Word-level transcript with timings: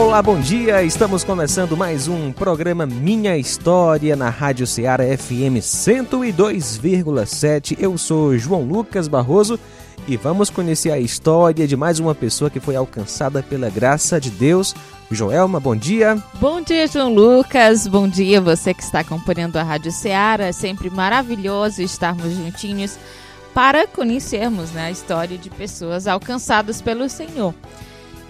Olá, 0.00 0.20
bom 0.22 0.40
dia. 0.40 0.82
Estamos 0.82 1.22
começando 1.22 1.76
mais 1.76 2.08
um 2.08 2.32
programa 2.32 2.86
Minha 2.86 3.36
História 3.36 4.16
na 4.16 4.30
Rádio 4.30 4.66
Ceará 4.66 5.04
FM 5.04 5.60
102,7. 5.60 7.76
Eu 7.78 7.98
sou 7.98 8.38
João 8.38 8.62
Lucas 8.62 9.08
Barroso 9.08 9.60
e 10.08 10.16
vamos 10.16 10.48
conhecer 10.48 10.90
a 10.90 10.98
história 10.98 11.68
de 11.68 11.76
mais 11.76 12.00
uma 12.00 12.14
pessoa 12.14 12.48
que 12.48 12.58
foi 12.58 12.76
alcançada 12.76 13.42
pela 13.42 13.68
graça 13.68 14.18
de 14.18 14.30
Deus. 14.30 14.74
Joelma, 15.10 15.60
bom 15.60 15.76
dia. 15.76 16.16
Bom 16.40 16.62
dia, 16.62 16.86
João 16.86 17.12
Lucas. 17.12 17.86
Bom 17.86 18.08
dia, 18.08 18.40
você 18.40 18.72
que 18.72 18.82
está 18.82 19.00
acompanhando 19.00 19.58
a 19.58 19.62
Rádio 19.62 19.92
Ceará. 19.92 20.46
É 20.46 20.52
sempre 20.52 20.88
maravilhoso 20.88 21.82
estarmos 21.82 22.32
juntinhos 22.32 22.98
para 23.52 23.86
conhecermos 23.86 24.70
né, 24.70 24.86
a 24.86 24.90
história 24.90 25.36
de 25.36 25.50
pessoas 25.50 26.06
alcançadas 26.06 26.80
pelo 26.80 27.06
Senhor. 27.06 27.54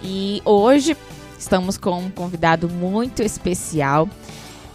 E 0.02 0.42
hoje 0.44 0.96
Estamos 1.40 1.78
com 1.78 1.98
um 1.98 2.10
convidado 2.10 2.68
muito 2.68 3.22
especial 3.22 4.06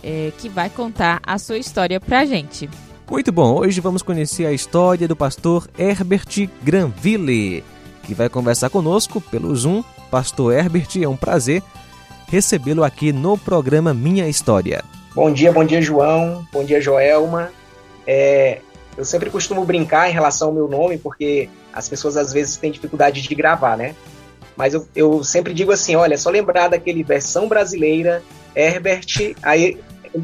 é, 0.03 0.31
que 0.39 0.49
vai 0.49 0.67
contar 0.67 1.21
a 1.23 1.37
sua 1.37 1.59
história 1.59 1.99
pra 1.99 2.25
gente. 2.25 2.67
Muito 3.07 3.31
bom, 3.31 3.59
hoje 3.59 3.79
vamos 3.79 4.01
conhecer 4.01 4.47
a 4.47 4.51
história 4.51 5.07
do 5.07 5.15
pastor 5.15 5.69
Herbert 5.77 6.49
Granville, 6.63 7.63
que 8.01 8.15
vai 8.15 8.29
conversar 8.29 8.71
conosco 8.71 9.21
pelo 9.21 9.55
Zoom. 9.55 9.83
Pastor 10.09 10.53
Herbert, 10.55 10.87
é 10.99 11.07
um 11.07 11.15
prazer 11.15 11.61
recebê-lo 12.27 12.83
aqui 12.83 13.13
no 13.13 13.37
programa 13.37 13.93
Minha 13.93 14.27
História. 14.27 14.83
Bom 15.13 15.31
dia, 15.31 15.51
bom 15.51 15.63
dia, 15.63 15.83
João. 15.83 16.47
Bom 16.51 16.63
dia, 16.63 16.81
Joelma. 16.81 17.51
É, 18.07 18.59
eu 18.97 19.05
sempre 19.05 19.29
costumo 19.29 19.63
brincar 19.65 20.09
em 20.09 20.13
relação 20.13 20.47
ao 20.47 20.53
meu 20.55 20.67
nome, 20.67 20.97
porque 20.97 21.47
as 21.71 21.87
pessoas 21.87 22.17
às 22.17 22.33
vezes 22.33 22.57
têm 22.57 22.71
dificuldade 22.71 23.21
de 23.21 23.35
gravar, 23.35 23.77
né? 23.77 23.93
Mas 24.55 24.73
eu, 24.73 24.87
eu 24.95 25.23
sempre 25.23 25.53
digo 25.53 25.71
assim, 25.71 25.95
olha, 25.95 26.17
só 26.17 26.29
lembrar 26.29 26.69
daquele 26.69 27.03
versão 27.03 27.47
brasileira, 27.47 28.23
Herbert, 28.55 29.35
aí 29.43 29.77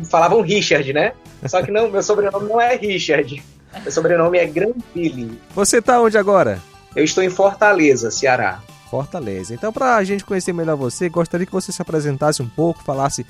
falavam 0.10 0.42
Richard, 0.42 0.94
né? 0.94 1.14
Só 1.46 1.62
que 1.62 1.72
não, 1.72 1.90
meu 1.90 2.04
sobrenome 2.04 2.48
não 2.48 2.62
é 2.62 2.76
Richard. 2.76 3.44
Meu 3.82 3.92
sobrenome 3.92 4.38
é 4.38 4.46
Granville. 4.46 5.40
Você 5.56 5.80
está 5.80 6.02
onde 6.02 6.18
agora? 6.18 6.60
Eu 6.96 7.04
estou 7.04 7.24
em 7.24 7.30
Fortaleza, 7.30 8.12
Ceará. 8.12 8.62
Fortaleza. 8.90 9.54
Então, 9.54 9.72
para 9.72 9.96
a 9.96 10.04
gente 10.04 10.26
conhecer 10.26 10.54
melhor 10.54 10.76
você, 10.76 11.08
gostaria 11.08 11.46
que 11.46 11.52
você 11.52 11.72
se 11.72 11.82
apresentasse 11.82 12.42
um 12.42 12.50
pouco, 12.50 12.84
falasse 12.84 13.26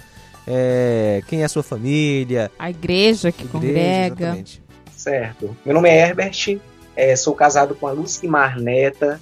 é, 0.47 1.21
quem 1.27 1.41
é 1.41 1.45
a 1.45 1.49
sua 1.49 1.61
família. 1.61 2.51
A 2.57 2.69
igreja 2.69 3.31
que 3.31 3.43
a 3.43 3.45
igreja, 3.45 3.51
congrega. 3.51 4.23
Exatamente. 4.25 4.63
Certo. 4.95 5.55
Meu 5.65 5.75
nome 5.75 5.89
é 5.89 5.99
Herbert, 5.99 6.59
é, 6.95 7.15
sou 7.15 7.35
casado 7.35 7.75
com 7.75 7.87
a 7.87 7.91
Lucimar 7.91 8.59
Neta, 8.59 9.21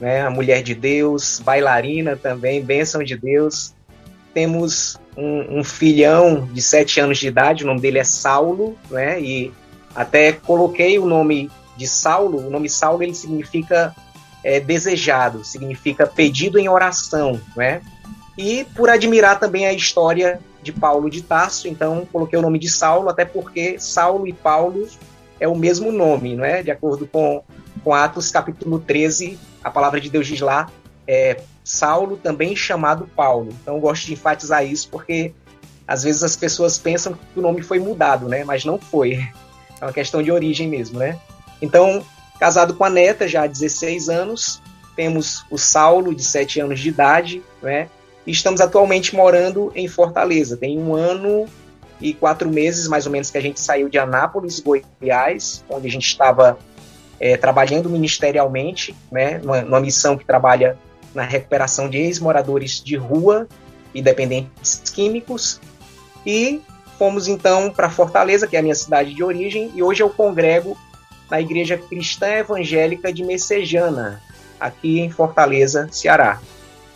né, 0.00 0.22
a 0.22 0.30
mulher 0.30 0.62
de 0.62 0.74
Deus, 0.74 1.40
bailarina 1.44 2.16
também, 2.16 2.62
bênção 2.62 3.02
de 3.02 3.16
Deus. 3.16 3.74
Temos 4.32 4.98
um, 5.16 5.58
um, 5.58 5.64
filhão 5.64 6.48
de 6.52 6.62
sete 6.62 7.00
anos 7.00 7.18
de 7.18 7.26
idade, 7.28 7.64
o 7.64 7.66
nome 7.66 7.80
dele 7.80 7.98
é 7.98 8.04
Saulo, 8.04 8.78
né, 8.90 9.20
e 9.20 9.52
até 9.94 10.32
coloquei 10.32 10.98
o 10.98 11.06
nome 11.06 11.50
de 11.76 11.86
Saulo, 11.86 12.46
o 12.46 12.50
nome 12.50 12.68
Saulo 12.68 13.02
ele 13.02 13.14
significa 13.14 13.94
é, 14.44 14.60
desejado, 14.60 15.44
significa 15.44 16.06
pedido 16.06 16.58
em 16.58 16.68
oração, 16.68 17.40
né, 17.56 17.80
e 18.36 18.64
por 18.76 18.88
admirar 18.88 19.40
também 19.40 19.66
a 19.66 19.72
história 19.72 20.40
de 20.62 20.72
Paulo 20.72 21.08
de 21.08 21.22
Tarso, 21.22 21.66
então 21.66 22.06
coloquei 22.12 22.38
o 22.38 22.42
nome 22.42 22.58
de 22.58 22.68
Saulo, 22.68 23.08
até 23.08 23.24
porque 23.24 23.78
Saulo 23.78 24.26
e 24.26 24.32
Paulo 24.32 24.86
é 25.40 25.48
o 25.48 25.56
mesmo 25.56 25.90
nome, 25.92 26.36
não 26.36 26.44
é? 26.44 26.62
De 26.62 26.70
acordo 26.70 27.06
com, 27.06 27.42
com 27.82 27.94
Atos 27.94 28.30
capítulo 28.30 28.78
13, 28.78 29.38
a 29.62 29.70
palavra 29.70 30.00
de 30.00 30.10
Deus 30.10 30.26
diz 30.26 30.40
lá, 30.40 30.70
é, 31.06 31.40
Saulo 31.64 32.16
também 32.16 32.54
chamado 32.56 33.08
Paulo. 33.14 33.50
Então 33.62 33.74
eu 33.74 33.80
gosto 33.80 34.06
de 34.06 34.12
enfatizar 34.14 34.64
isso 34.64 34.88
porque 34.88 35.32
às 35.86 36.02
vezes 36.02 36.22
as 36.22 36.36
pessoas 36.36 36.78
pensam 36.78 37.14
que 37.14 37.38
o 37.38 37.42
nome 37.42 37.62
foi 37.62 37.78
mudado, 37.78 38.28
né? 38.28 38.44
Mas 38.44 38.64
não 38.64 38.78
foi. 38.78 39.14
É 39.80 39.84
uma 39.84 39.92
questão 39.92 40.22
de 40.22 40.30
origem 40.30 40.68
mesmo, 40.68 40.98
né? 40.98 41.18
Então, 41.62 42.04
casado 42.38 42.74
com 42.74 42.84
a 42.84 42.90
neta 42.90 43.26
já 43.26 43.44
há 43.44 43.46
16 43.46 44.08
anos, 44.08 44.60
temos 44.94 45.44
o 45.50 45.56
Saulo 45.56 46.14
de 46.14 46.22
7 46.22 46.60
anos 46.60 46.80
de 46.80 46.90
idade, 46.90 47.42
né? 47.62 47.88
E 48.26 48.32
estamos 48.32 48.60
atualmente 48.60 49.16
morando 49.16 49.72
em 49.74 49.88
Fortaleza. 49.88 50.56
Tem 50.56 50.78
um 50.78 50.94
ano 50.94 51.46
e 52.00 52.12
quatro 52.12 52.50
meses, 52.50 52.86
mais 52.86 53.06
ou 53.06 53.12
menos, 53.12 53.30
que 53.30 53.38
a 53.38 53.40
gente 53.40 53.58
saiu 53.58 53.88
de 53.88 53.98
Anápolis, 53.98 54.60
Goiás, 54.60 55.64
onde 55.68 55.88
a 55.88 55.90
gente 55.90 56.06
estava 56.06 56.58
é, 57.20 57.36
trabalhando 57.36 57.90
ministerialmente, 57.90 58.94
né, 59.10 59.38
numa, 59.38 59.62
numa, 59.62 59.80
missão 59.80 60.16
que 60.16 60.24
trabalha 60.24 60.78
na 61.14 61.22
recuperação 61.22 61.88
de 61.88 61.98
ex-moradores 61.98 62.82
de 62.82 62.96
rua 62.96 63.48
e 63.94 64.00
dependentes 64.00 64.82
químicos. 64.92 65.60
E 66.24 66.60
fomos 66.98 67.28
então 67.28 67.70
para 67.70 67.90
Fortaleza, 67.90 68.46
que 68.46 68.56
é 68.56 68.60
a 68.60 68.62
minha 68.62 68.74
cidade 68.74 69.14
de 69.14 69.22
origem, 69.22 69.70
e 69.74 69.82
hoje 69.82 70.02
eu 70.02 70.10
congrego 70.10 70.76
na 71.30 71.40
Igreja 71.40 71.76
Cristã 71.76 72.26
Evangélica 72.26 73.12
de 73.12 73.24
Messejana, 73.24 74.22
aqui 74.58 75.00
em 75.00 75.10
Fortaleza, 75.10 75.88
Ceará. 75.90 76.40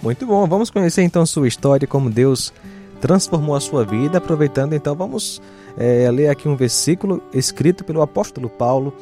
Muito 0.03 0.27
bom, 0.27 0.47
vamos 0.47 0.71
conhecer 0.71 1.03
então 1.03 1.25
sua 1.25 1.47
história, 1.47 1.87
como 1.87 2.11
Deus 2.11 2.53
transformou 3.01 3.55
a 3.55 3.61
sua 3.61 3.85
vida. 3.85 4.19
Aproveitando, 4.19 4.73
então, 4.73 4.95
vamos 4.95 5.41
é, 5.77 6.11
ler 6.11 6.29
aqui 6.29 6.49
um 6.49 6.57
versículo 6.57 7.23
escrito 7.33 7.85
pelo 7.85 8.03
apóstolo 8.03 8.49
Paulo 8.49 8.93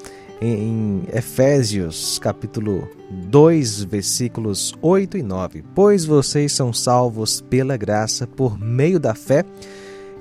em 0.40 1.02
Efésios, 1.12 2.18
capítulo 2.18 2.88
2, 3.10 3.84
versículos 3.84 4.72
8 4.80 5.18
e 5.18 5.22
9. 5.22 5.62
Pois 5.74 6.04
vocês 6.04 6.52
são 6.52 6.72
salvos 6.72 7.40
pela 7.42 7.76
graça 7.76 8.26
por 8.26 8.58
meio 8.58 8.98
da 8.98 9.14
fé. 9.14 9.44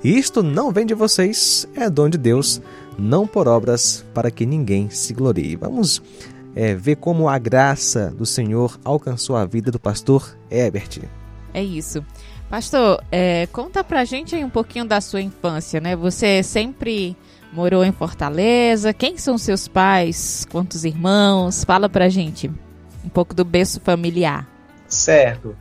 Isto 0.04 0.42
não 0.42 0.70
vem 0.70 0.84
de 0.84 0.94
vocês, 0.94 1.66
é 1.74 1.88
dom 1.88 2.08
de 2.08 2.18
Deus, 2.18 2.60
não 2.98 3.26
por 3.26 3.48
obras, 3.48 4.04
para 4.14 4.30
que 4.30 4.44
ninguém 4.46 4.90
se 4.90 5.14
glorie. 5.14 5.56
Vamos 5.56 6.02
é, 6.54 6.74
ver 6.74 6.96
como 6.96 7.28
a 7.28 7.38
graça 7.38 8.10
do 8.10 8.26
Senhor 8.26 8.78
alcançou 8.84 9.36
a 9.36 9.44
vida 9.44 9.70
do 9.70 9.80
pastor 9.80 10.36
Herbert. 10.50 11.19
É 11.52 11.62
isso. 11.62 12.04
Pastor, 12.48 13.02
é, 13.12 13.46
conta 13.52 13.84
pra 13.84 14.04
gente 14.04 14.34
aí 14.34 14.44
um 14.44 14.50
pouquinho 14.50 14.84
da 14.84 15.00
sua 15.00 15.20
infância, 15.20 15.80
né? 15.80 15.94
Você 15.94 16.42
sempre 16.42 17.16
morou 17.52 17.84
em 17.84 17.92
Fortaleza. 17.92 18.92
Quem 18.92 19.16
são 19.16 19.38
seus 19.38 19.68
pais? 19.68 20.46
Quantos 20.50 20.84
irmãos? 20.84 21.64
Fala 21.64 21.88
pra 21.88 22.08
gente 22.08 22.50
um 23.04 23.08
pouco 23.08 23.34
do 23.34 23.44
berço 23.44 23.80
familiar. 23.80 24.48
Certo. 24.88 25.56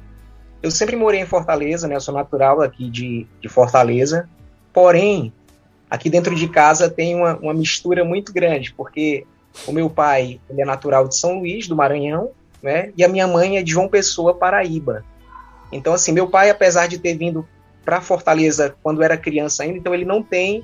Eu 0.61 0.71
sempre 0.71 0.95
morei 0.95 1.21
em 1.21 1.25
Fortaleza, 1.25 1.87
né? 1.87 1.95
Eu 1.95 2.01
sou 2.01 2.13
natural 2.13 2.61
aqui 2.61 2.89
de, 2.89 3.25
de 3.39 3.47
Fortaleza. 3.47 4.27
Porém, 4.73 5.31
aqui 5.89 6.09
dentro 6.09 6.35
de 6.35 6.47
casa 6.47 6.89
tem 6.89 7.15
uma, 7.15 7.37
uma 7.37 7.53
mistura 7.53 8.03
muito 8.03 8.33
grande, 8.33 8.73
porque 8.73 9.25
o 9.67 9.71
meu 9.71 9.89
pai 9.89 10.39
ele 10.49 10.61
é 10.61 10.65
natural 10.65 11.07
de 11.07 11.15
São 11.15 11.39
Luís, 11.39 11.67
do 11.67 11.75
Maranhão, 11.75 12.31
né? 12.61 12.91
E 12.97 13.03
a 13.03 13.07
minha 13.07 13.27
mãe 13.27 13.57
é 13.57 13.63
de 13.63 13.71
João 13.71 13.87
Pessoa, 13.87 14.33
Paraíba. 14.33 15.03
Então, 15.71 15.93
assim, 15.93 16.11
meu 16.11 16.27
pai, 16.27 16.49
apesar 16.49 16.87
de 16.87 16.97
ter 16.97 17.15
vindo 17.15 17.47
para 17.85 18.01
Fortaleza 18.01 18.75
quando 18.83 19.01
era 19.01 19.17
criança 19.17 19.63
ainda, 19.63 19.77
então 19.77 19.93
ele 19.93 20.05
não 20.05 20.21
tem 20.21 20.63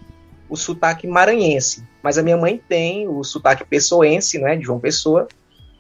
o 0.50 0.56
sotaque 0.56 1.08
maranhense, 1.08 1.84
mas 2.04 2.18
a 2.18 2.24
minha 2.24 2.38
mãe 2.38 2.62
tem 2.70 3.08
o 3.08 3.24
sotaque 3.24 3.66
pessoense, 3.66 4.38
né, 4.38 4.56
de 4.56 4.64
João 4.64 4.80
Pessoa. 4.80 5.28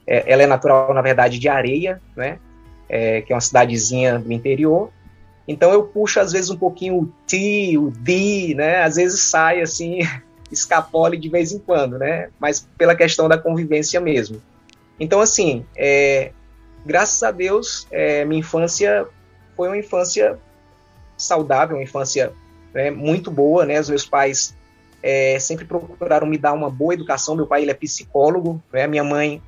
É, 0.07 0.31
ela 0.31 0.43
é 0.43 0.47
natural, 0.47 0.93
na 0.93 1.01
verdade, 1.01 1.39
de 1.39 1.47
Areia, 1.47 2.01
né, 2.15 2.39
é, 2.89 3.21
que 3.21 3.31
é 3.31 3.35
uma 3.35 3.41
cidadezinha 3.41 4.19
do 4.19 4.31
interior. 4.31 4.89
Então 5.47 5.71
eu 5.71 5.83
puxo 5.83 6.19
às 6.19 6.31
vezes 6.31 6.49
um 6.49 6.57
pouquinho 6.57 6.97
o 6.97 7.13
ti, 7.27 7.77
o 7.77 7.91
di, 7.91 8.55
né, 8.55 8.81
às 8.81 8.95
vezes 8.95 9.21
sai 9.21 9.61
assim, 9.61 9.99
escapole 10.51 11.17
de 11.17 11.29
vez 11.29 11.51
em 11.51 11.59
quando, 11.59 11.99
né, 11.99 12.29
mas 12.39 12.67
pela 12.77 12.95
questão 12.95 13.27
da 13.27 13.37
convivência 13.37 13.99
mesmo. 14.01 14.41
Então 14.99 15.21
assim, 15.21 15.63
é, 15.75 16.31
graças 16.83 17.21
a 17.21 17.29
Deus, 17.29 17.87
é, 17.91 18.25
minha 18.25 18.39
infância 18.39 19.07
foi 19.55 19.67
uma 19.67 19.77
infância 19.77 20.37
saudável, 21.17 21.77
uma 21.77 21.83
infância 21.83 22.33
né, 22.73 22.91
muito 22.91 23.31
boa, 23.31 23.65
né? 23.65 23.79
Os 23.79 23.89
meus 23.89 24.05
pais 24.05 24.55
é, 25.01 25.39
sempre 25.39 25.65
procuraram 25.65 26.27
me 26.27 26.37
dar 26.37 26.53
uma 26.53 26.69
boa 26.69 26.93
educação. 26.93 27.35
Meu 27.35 27.47
pai 27.47 27.61
ele 27.61 27.71
é 27.71 27.75
psicólogo, 27.75 28.61
né? 28.71 28.87
Minha 28.87 29.03
mãe 29.03 29.41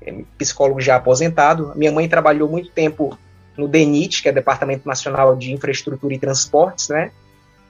é 0.00 0.22
psicólogo 0.38 0.80
já 0.80 0.96
aposentado. 0.96 1.72
Minha 1.76 1.92
mãe 1.92 2.08
trabalhou 2.08 2.48
muito 2.48 2.70
tempo 2.70 3.18
no 3.56 3.68
DENIT, 3.68 4.22
que 4.22 4.28
é 4.28 4.32
Departamento 4.32 4.88
Nacional 4.88 5.36
de 5.36 5.52
Infraestrutura 5.52 6.14
e 6.14 6.18
Transportes, 6.18 6.88
né? 6.88 7.10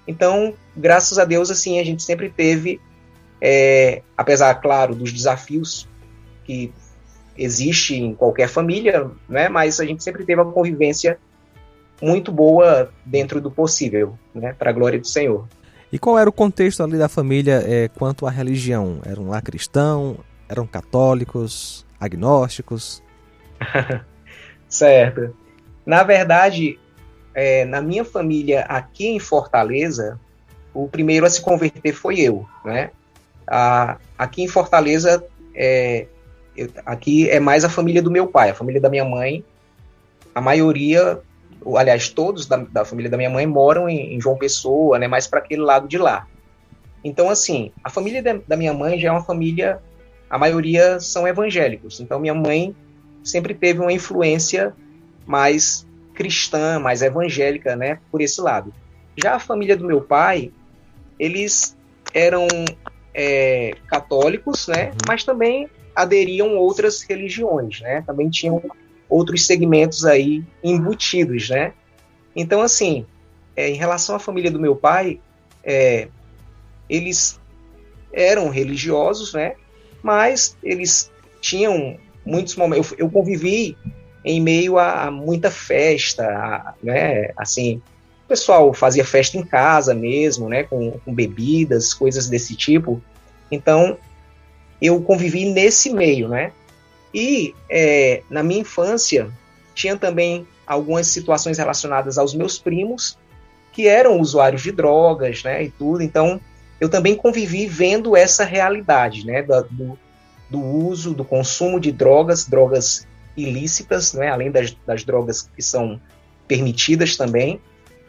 Então, 0.06 0.54
graças 0.76 1.18
a 1.18 1.24
Deus, 1.24 1.50
assim, 1.50 1.78
a 1.78 1.84
gente 1.84 2.02
sempre 2.02 2.30
teve, 2.30 2.80
é, 3.40 4.02
apesar, 4.16 4.54
claro, 4.56 4.94
dos 4.94 5.12
desafios 5.12 5.88
que 6.44 6.72
existe 7.36 7.96
em 7.96 8.14
qualquer 8.14 8.48
família, 8.48 9.10
né? 9.28 9.48
Mas 9.48 9.80
a 9.80 9.84
gente 9.84 10.02
sempre 10.02 10.24
teve 10.24 10.40
uma 10.40 10.52
convivência 10.52 11.18
muito 12.00 12.32
boa 12.32 12.90
dentro 13.04 13.40
do 13.40 13.50
possível, 13.50 14.18
né? 14.34 14.54
Para 14.58 14.70
a 14.70 14.72
glória 14.72 14.98
do 14.98 15.06
Senhor. 15.06 15.46
E 15.92 15.98
qual 15.98 16.18
era 16.18 16.28
o 16.28 16.32
contexto 16.32 16.82
ali 16.82 16.96
da 16.96 17.08
família 17.08 17.62
é, 17.66 17.88
quanto 17.88 18.26
à 18.26 18.30
religião? 18.30 19.00
Eram 19.04 19.28
lá 19.28 19.40
cristãos? 19.42 20.16
Eram 20.48 20.66
católicos? 20.66 21.84
Agnósticos? 21.98 23.02
certo. 24.68 25.34
Na 25.84 26.02
verdade, 26.02 26.78
é, 27.34 27.64
na 27.64 27.82
minha 27.82 28.04
família 28.04 28.62
aqui 28.62 29.08
em 29.08 29.18
Fortaleza, 29.18 30.18
o 30.72 30.88
primeiro 30.88 31.26
a 31.26 31.30
se 31.30 31.40
converter 31.40 31.92
foi 31.92 32.20
eu, 32.20 32.46
né? 32.64 32.90
A, 33.46 33.98
aqui 34.16 34.42
em 34.42 34.48
Fortaleza, 34.48 35.24
é, 35.54 36.06
eu, 36.56 36.68
aqui 36.86 37.28
é 37.28 37.40
mais 37.40 37.64
a 37.64 37.68
família 37.68 38.00
do 38.00 38.10
meu 38.10 38.28
pai, 38.28 38.50
a 38.50 38.54
família 38.54 38.80
da 38.80 38.88
minha 38.88 39.04
mãe. 39.04 39.44
A 40.32 40.40
maioria, 40.40 41.20
aliás, 41.76 42.08
todos 42.08 42.46
da, 42.46 42.56
da 42.56 42.84
família 42.84 43.10
da 43.10 43.16
minha 43.16 43.30
mãe 43.30 43.46
moram 43.46 43.88
em, 43.88 44.14
em 44.14 44.20
João 44.20 44.36
Pessoa, 44.36 44.98
né? 44.98 45.06
Mais 45.06 45.26
para 45.26 45.40
aquele 45.40 45.62
lado 45.62 45.88
de 45.88 45.98
lá. 45.98 46.26
Então, 47.02 47.30
assim, 47.30 47.72
a 47.82 47.90
família 47.90 48.22
da, 48.22 48.38
da 48.46 48.56
minha 48.56 48.74
mãe 48.74 48.98
já 48.98 49.08
é 49.08 49.12
uma 49.12 49.24
família, 49.24 49.80
a 50.28 50.38
maioria 50.38 51.00
são 51.00 51.26
evangélicos. 51.26 52.00
Então, 52.00 52.20
minha 52.20 52.34
mãe 52.34 52.74
sempre 53.22 53.54
teve 53.54 53.80
uma 53.80 53.92
influência 53.92 54.74
mais 55.26 55.86
cristã, 56.14 56.78
mais 56.78 57.02
evangélica, 57.02 57.76
né, 57.76 57.98
por 58.10 58.20
esse 58.20 58.40
lado. 58.40 58.72
Já 59.16 59.36
a 59.36 59.38
família 59.38 59.76
do 59.76 59.86
meu 59.86 60.00
pai, 60.02 60.52
eles 61.18 61.76
eram 62.12 62.46
é, 63.14 63.74
católicos, 63.86 64.68
né, 64.68 64.90
uhum. 64.90 64.96
mas 65.08 65.24
também 65.24 65.68
aderiam 65.94 66.56
outras 66.56 67.02
religiões, 67.02 67.80
né, 67.80 68.02
também 68.06 68.28
tinham 68.28 68.62
outros 69.10 69.46
segmentos 69.46 70.06
aí 70.06 70.42
embutidos, 70.62 71.50
né. 71.50 71.72
Então, 72.34 72.62
assim, 72.62 73.04
é, 73.56 73.68
em 73.68 73.74
relação 73.74 74.14
à 74.14 74.18
família 74.18 74.50
do 74.50 74.60
meu 74.60 74.76
pai, 74.76 75.20
é, 75.62 76.08
eles 76.88 77.38
eram 78.12 78.48
religiosos, 78.48 79.34
né, 79.34 79.54
mas 80.02 80.56
eles 80.62 81.10
tinham 81.40 81.98
muitos 82.24 82.56
momentos. 82.56 82.92
Eu, 82.92 82.98
eu 83.06 83.10
convivi 83.10 83.76
em 84.24 84.40
meio 84.40 84.78
a, 84.78 85.04
a 85.04 85.10
muita 85.10 85.50
festa, 85.50 86.24
a, 86.24 86.74
né? 86.82 87.30
Assim, 87.36 87.82
o 88.24 88.28
pessoal 88.28 88.72
fazia 88.72 89.04
festa 89.04 89.36
em 89.36 89.44
casa 89.44 89.94
mesmo, 89.94 90.48
né? 90.48 90.62
Com, 90.64 90.92
com 90.92 91.14
bebidas, 91.14 91.94
coisas 91.94 92.28
desse 92.28 92.54
tipo. 92.54 93.02
Então, 93.50 93.98
eu 94.80 95.00
convivi 95.02 95.46
nesse 95.46 95.92
meio, 95.92 96.28
né? 96.28 96.52
E 97.12 97.54
é, 97.68 98.22
na 98.30 98.42
minha 98.42 98.60
infância 98.60 99.30
tinha 99.74 99.96
também 99.96 100.46
algumas 100.66 101.08
situações 101.08 101.58
relacionadas 101.58 102.18
aos 102.18 102.34
meus 102.34 102.58
primos 102.58 103.18
que 103.72 103.86
eram 103.86 104.20
usuários 104.20 104.62
de 104.62 104.72
drogas, 104.72 105.42
né? 105.42 105.64
E 105.64 105.70
tudo. 105.70 106.02
Então, 106.02 106.40
eu 106.80 106.88
também 106.88 107.14
convivi 107.14 107.66
vendo 107.66 108.16
essa 108.16 108.44
realidade, 108.44 109.24
né? 109.26 109.42
Do, 109.42 109.98
do 110.48 110.60
uso, 110.60 111.14
do 111.14 111.24
consumo 111.24 111.78
de 111.78 111.92
drogas, 111.92 112.46
drogas 112.46 113.06
ilícitas, 113.36 114.12
né, 114.12 114.28
além 114.28 114.50
das, 114.50 114.76
das 114.86 115.04
drogas 115.04 115.48
que 115.54 115.62
são 115.62 116.00
permitidas 116.48 117.16
também. 117.16 117.60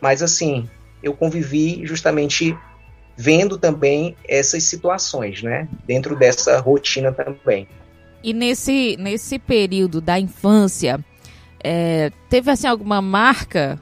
Mas, 0.02 0.24
assim, 0.24 0.68
eu 1.04 1.14
convivi 1.14 1.86
justamente 1.86 2.58
vendo 3.16 3.58
também 3.58 4.16
essas 4.28 4.64
situações, 4.64 5.44
né, 5.44 5.68
dentro 5.86 6.16
dessa 6.16 6.60
rotina 6.60 7.12
também. 7.12 7.68
E 8.24 8.34
nesse, 8.34 8.96
nesse 9.00 9.40
período 9.40 10.00
da 10.00 10.20
infância, 10.20 11.04
é, 11.64 12.12
teve 12.30 12.52
assim 12.52 12.68
alguma 12.68 13.02
marca, 13.02 13.80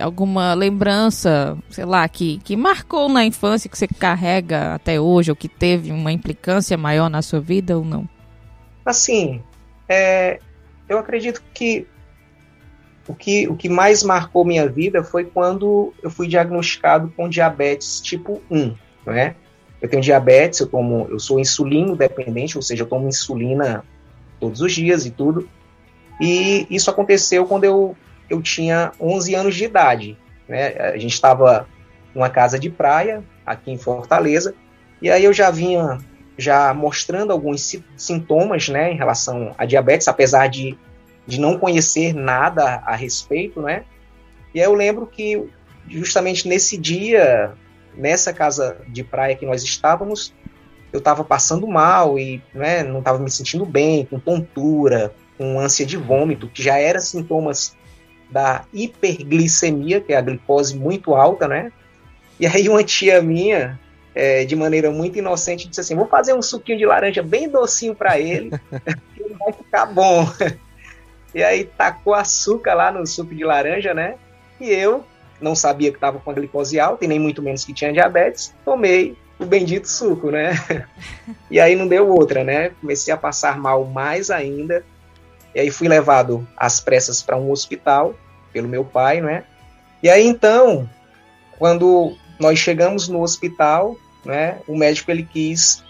alguma 0.00 0.54
lembrança, 0.54 1.58
sei 1.70 1.84
lá, 1.84 2.08
que, 2.08 2.38
que 2.38 2.56
marcou 2.56 3.08
na 3.08 3.24
infância 3.24 3.68
que 3.68 3.76
você 3.76 3.88
carrega 3.88 4.74
até 4.74 5.00
hoje, 5.00 5.30
ou 5.30 5.36
que 5.36 5.48
teve 5.48 5.90
uma 5.90 6.12
implicância 6.12 6.76
maior 6.76 7.08
na 7.08 7.22
sua 7.22 7.40
vida 7.40 7.76
ou 7.76 7.84
não? 7.84 8.08
Assim, 8.84 9.42
é, 9.88 10.38
eu 10.88 10.98
acredito 10.98 11.42
que 11.52 11.86
o, 13.08 13.14
que 13.14 13.48
o 13.48 13.56
que 13.56 13.68
mais 13.68 14.02
marcou 14.02 14.44
minha 14.44 14.68
vida 14.68 15.02
foi 15.02 15.24
quando 15.24 15.92
eu 16.02 16.10
fui 16.10 16.28
diagnosticado 16.28 17.12
com 17.16 17.28
diabetes 17.28 18.00
tipo 18.00 18.42
1, 18.50 18.74
né? 19.06 19.34
Eu 19.80 19.88
tenho 19.88 20.02
diabetes, 20.02 20.60
eu 20.60 20.66
tomo, 20.66 21.06
eu 21.10 21.18
sou 21.18 21.38
insulino 21.38 21.94
dependente, 21.94 22.56
ou 22.56 22.62
seja, 22.62 22.82
eu 22.82 22.88
tomo 22.88 23.08
insulina 23.08 23.84
todos 24.40 24.60
os 24.60 24.72
dias 24.72 25.04
e 25.06 25.10
tudo. 25.10 25.48
E 26.20 26.66
isso 26.70 26.90
aconteceu 26.90 27.46
quando 27.46 27.64
eu, 27.64 27.96
eu 28.28 28.40
tinha 28.40 28.92
11 29.00 29.34
anos 29.34 29.54
de 29.54 29.64
idade. 29.64 30.16
Né? 30.48 30.68
A 30.78 30.98
gente 30.98 31.12
estava 31.12 31.68
numa 32.14 32.30
casa 32.30 32.58
de 32.58 32.70
praia 32.70 33.22
aqui 33.44 33.70
em 33.70 33.78
Fortaleza, 33.78 34.54
e 35.00 35.10
aí 35.10 35.24
eu 35.24 35.32
já 35.32 35.50
vinha 35.50 35.98
já 36.38 36.74
mostrando 36.74 37.32
alguns 37.32 37.76
sintomas 37.96 38.68
né, 38.68 38.92
em 38.92 38.96
relação 38.96 39.54
à 39.56 39.64
diabetes, 39.64 40.06
apesar 40.06 40.48
de, 40.48 40.76
de 41.26 41.40
não 41.40 41.58
conhecer 41.58 42.14
nada 42.14 42.82
a 42.84 42.94
respeito, 42.94 43.62
né? 43.62 43.84
E 44.54 44.60
aí 44.60 44.66
eu 44.66 44.74
lembro 44.74 45.06
que 45.06 45.48
justamente 45.88 46.46
nesse 46.48 46.76
dia, 46.76 47.52
nessa 47.96 48.32
casa 48.32 48.78
de 48.88 49.02
praia 49.02 49.36
que 49.36 49.46
nós 49.46 49.62
estávamos, 49.62 50.32
eu 50.92 50.98
estava 50.98 51.24
passando 51.24 51.66
mal 51.66 52.18
e 52.18 52.42
né, 52.54 52.82
não 52.82 53.00
estava 53.00 53.18
me 53.18 53.30
sentindo 53.30 53.64
bem, 53.64 54.04
com 54.04 54.18
tontura, 54.18 55.14
com 55.36 55.58
ânsia 55.58 55.84
de 55.84 55.96
vômito, 55.96 56.48
que 56.48 56.62
já 56.62 56.78
eram 56.78 57.00
sintomas 57.00 57.76
da 58.30 58.64
hiperglicemia, 58.72 60.00
que 60.00 60.12
é 60.12 60.16
a 60.16 60.20
glicose 60.20 60.76
muito 60.76 61.14
alta, 61.14 61.46
né? 61.46 61.72
E 62.38 62.46
aí 62.46 62.68
uma 62.68 62.82
tia 62.82 63.22
minha, 63.22 63.78
é, 64.14 64.44
de 64.44 64.56
maneira 64.56 64.90
muito 64.90 65.18
inocente, 65.18 65.68
disse 65.68 65.80
assim: 65.80 65.94
vou 65.94 66.06
fazer 66.06 66.34
um 66.34 66.42
suquinho 66.42 66.78
de 66.78 66.86
laranja 66.86 67.22
bem 67.22 67.48
docinho 67.48 67.94
para 67.94 68.18
ele, 68.18 68.50
ele 69.18 69.34
vai 69.38 69.52
ficar 69.52 69.86
bom. 69.86 70.28
e 71.34 71.42
aí 71.42 71.64
tacou 71.64 72.14
açúcar 72.14 72.74
lá 72.74 72.90
no 72.90 73.06
suco 73.06 73.34
de 73.34 73.44
laranja, 73.44 73.94
né? 73.94 74.16
E 74.60 74.70
eu 74.70 75.04
não 75.40 75.54
sabia 75.54 75.90
que 75.90 75.96
estava 75.96 76.18
com 76.18 76.30
a 76.30 76.34
glicose 76.34 76.78
alta 76.78 77.04
e 77.04 77.08
nem 77.08 77.18
muito 77.18 77.42
menos 77.42 77.64
que 77.64 77.72
tinha 77.72 77.92
diabetes, 77.92 78.54
tomei 78.64 79.16
o 79.38 79.44
bendito 79.44 79.88
suco, 79.88 80.30
né? 80.30 80.52
e 81.50 81.60
aí 81.60 81.76
não 81.76 81.86
deu 81.86 82.08
outra, 82.08 82.42
né? 82.42 82.70
Comecei 82.80 83.12
a 83.12 83.16
passar 83.16 83.58
mal 83.58 83.84
mais 83.84 84.30
ainda. 84.30 84.84
E 85.54 85.60
aí 85.60 85.70
fui 85.70 85.88
levado 85.88 86.46
às 86.56 86.80
pressas 86.80 87.22
para 87.22 87.36
um 87.36 87.50
hospital 87.50 88.14
pelo 88.52 88.68
meu 88.68 88.84
pai, 88.84 89.20
né? 89.20 89.44
E 90.02 90.08
aí 90.08 90.26
então, 90.26 90.88
quando 91.58 92.16
nós 92.38 92.58
chegamos 92.58 93.08
no 93.08 93.22
hospital, 93.22 93.96
né, 94.24 94.58
o 94.66 94.76
médico 94.76 95.10
ele 95.10 95.24
quis 95.24 95.82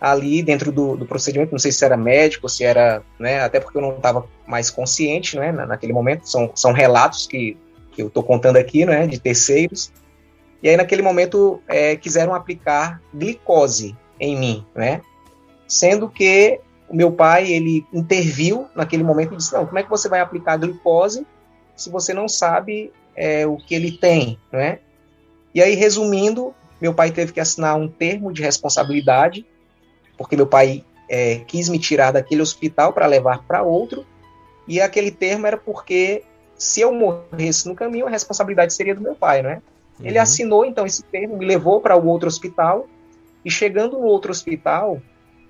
ali 0.00 0.42
dentro 0.42 0.70
do, 0.70 0.96
do 0.96 1.06
procedimento, 1.06 1.52
não 1.52 1.58
sei 1.58 1.72
se 1.72 1.84
era 1.84 1.96
médico, 1.96 2.48
se 2.48 2.62
era, 2.62 3.02
né, 3.18 3.40
até 3.40 3.58
porque 3.58 3.78
eu 3.78 3.82
não 3.82 3.96
estava 3.96 4.26
mais 4.46 4.70
consciente, 4.70 5.36
né, 5.36 5.50
naquele 5.50 5.92
momento, 5.92 6.28
são, 6.28 6.50
são 6.54 6.72
relatos 6.72 7.26
que, 7.26 7.56
que 7.94 8.02
eu 8.02 8.08
estou 8.08 8.22
contando 8.22 8.56
aqui, 8.56 8.84
né, 8.84 9.06
de 9.06 9.18
terceiros, 9.18 9.92
e 10.62 10.68
aí 10.68 10.76
naquele 10.76 11.02
momento 11.02 11.62
é, 11.68 11.94
quiseram 11.96 12.34
aplicar 12.34 13.00
glicose 13.12 13.96
em 14.18 14.38
mim, 14.38 14.66
né, 14.74 15.00
sendo 15.68 16.08
que 16.08 16.60
o 16.88 16.94
meu 16.96 17.10
pai, 17.10 17.50
ele 17.50 17.86
interviu 17.92 18.66
naquele 18.74 19.02
momento 19.02 19.34
e 19.34 19.36
disse, 19.36 19.52
não, 19.54 19.66
como 19.66 19.78
é 19.78 19.82
que 19.82 19.90
você 19.90 20.08
vai 20.08 20.20
aplicar 20.20 20.56
glicose 20.58 21.26
se 21.74 21.90
você 21.90 22.12
não 22.12 22.28
sabe 22.28 22.92
é, 23.16 23.46
o 23.46 23.56
que 23.56 23.74
ele 23.74 23.92
tem, 23.92 24.38
né, 24.52 24.80
e 25.54 25.62
aí, 25.62 25.76
resumindo, 25.76 26.52
meu 26.80 26.92
pai 26.92 27.12
teve 27.12 27.32
que 27.32 27.38
assinar 27.38 27.76
um 27.76 27.86
termo 27.86 28.32
de 28.32 28.42
responsabilidade, 28.42 29.46
porque 30.18 30.34
meu 30.34 30.48
pai 30.48 30.84
é, 31.08 31.36
quis 31.46 31.68
me 31.68 31.78
tirar 31.78 32.10
daquele 32.10 32.42
hospital 32.42 32.92
para 32.92 33.06
levar 33.06 33.44
para 33.44 33.62
outro, 33.62 34.04
e 34.66 34.80
aquele 34.80 35.12
termo 35.12 35.46
era 35.46 35.56
porque 35.56 36.24
se 36.56 36.80
eu 36.80 36.92
morresse 36.92 37.68
no 37.68 37.74
caminho, 37.74 38.06
a 38.06 38.10
responsabilidade 38.10 38.72
seria 38.72 38.94
do 38.94 39.00
meu 39.00 39.14
pai, 39.14 39.42
né? 39.42 39.62
Uhum. 39.98 40.06
Ele 40.06 40.18
assinou 40.18 40.64
então 40.64 40.86
esse 40.86 41.02
termo, 41.04 41.36
me 41.36 41.44
levou 41.44 41.80
para 41.80 41.96
o 41.96 42.06
outro 42.06 42.28
hospital, 42.28 42.88
e 43.44 43.50
chegando 43.50 43.98
no 43.98 44.04
outro 44.04 44.30
hospital, 44.30 45.00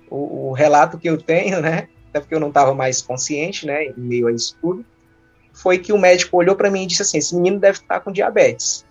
o, 0.09 0.49
o, 0.49 0.51
relato 0.51 0.97
que 0.97 1.09
eu 1.09 1.17
tenho, 1.17 1.61
né? 1.61 1.87
Até 2.09 2.19
porque 2.19 2.35
eu 2.35 2.39
não 2.39 2.49
estava 2.49 2.73
mais 2.73 3.01
consciente, 3.01 3.65
né? 3.65 3.85
Em 3.85 3.93
meio 3.97 4.27
a 4.27 4.31
isso 4.31 4.57
tudo, 4.61 4.85
foi 5.53 5.77
que 5.77 5.93
o 5.93 5.97
médico 5.97 6.37
olhou 6.37 6.55
para 6.55 6.69
mim 6.69 6.83
e 6.83 6.87
disse 6.87 7.01
assim: 7.01 7.17
esse 7.17 7.35
menino 7.35 7.59
deve 7.59 7.79
estar 7.79 8.01
com 8.01 8.11
diabetes. 8.11 8.85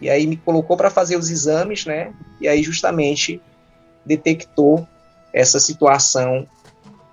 E 0.00 0.10
aí 0.10 0.26
me 0.26 0.36
colocou 0.36 0.76
para 0.76 0.90
fazer 0.90 1.16
os 1.16 1.30
exames, 1.30 1.86
né? 1.86 2.12
E 2.40 2.46
aí 2.46 2.62
justamente 2.62 3.40
detectou 4.04 4.86
essa 5.32 5.58
situação, 5.58 6.46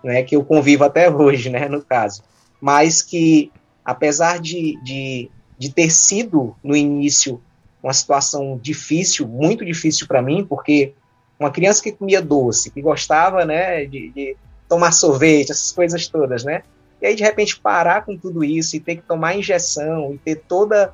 né, 0.04 0.24
que 0.24 0.36
eu 0.36 0.44
convivo 0.44 0.84
até 0.84 1.10
hoje, 1.10 1.50
né, 1.50 1.68
no 1.68 1.82
caso. 1.82 2.24
Mas 2.62 3.02
que 3.02 3.52
apesar 3.84 4.40
de, 4.40 4.80
de, 4.84 5.30
de 5.58 5.72
ter 5.72 5.90
sido 5.92 6.56
no 6.64 6.76
início 6.76 7.42
uma 7.82 7.94
situação 7.94 8.58
difícil, 8.62 9.28
muito 9.28 9.66
difícil 9.66 10.08
para 10.08 10.22
mim, 10.22 10.46
porque 10.46 10.94
uma 11.38 11.52
criança 11.52 11.84
que 11.84 11.92
comia 11.92 12.22
doce, 12.22 12.72
que 12.72 12.82
gostava, 12.82 13.44
né, 13.44 13.86
de, 13.86 14.10
de, 14.12 14.38
tomar 14.70 14.94
sorvete, 14.94 15.52
essas 15.52 15.72
coisas 15.74 16.08
todas, 16.08 16.44
né, 16.44 16.64
e 17.02 17.08
aí 17.08 17.16
de 17.16 17.24
repente 17.24 17.60
parar 17.60 18.06
com 18.06 18.18
tudo 18.18 18.44
isso 18.44 18.78
e 18.78 18.80
ter 18.80 18.96
que 18.96 19.02
tomar 19.02 19.36
injeção 19.36 20.14
e 20.14 20.18
ter 20.18 20.38
toda 20.48 20.94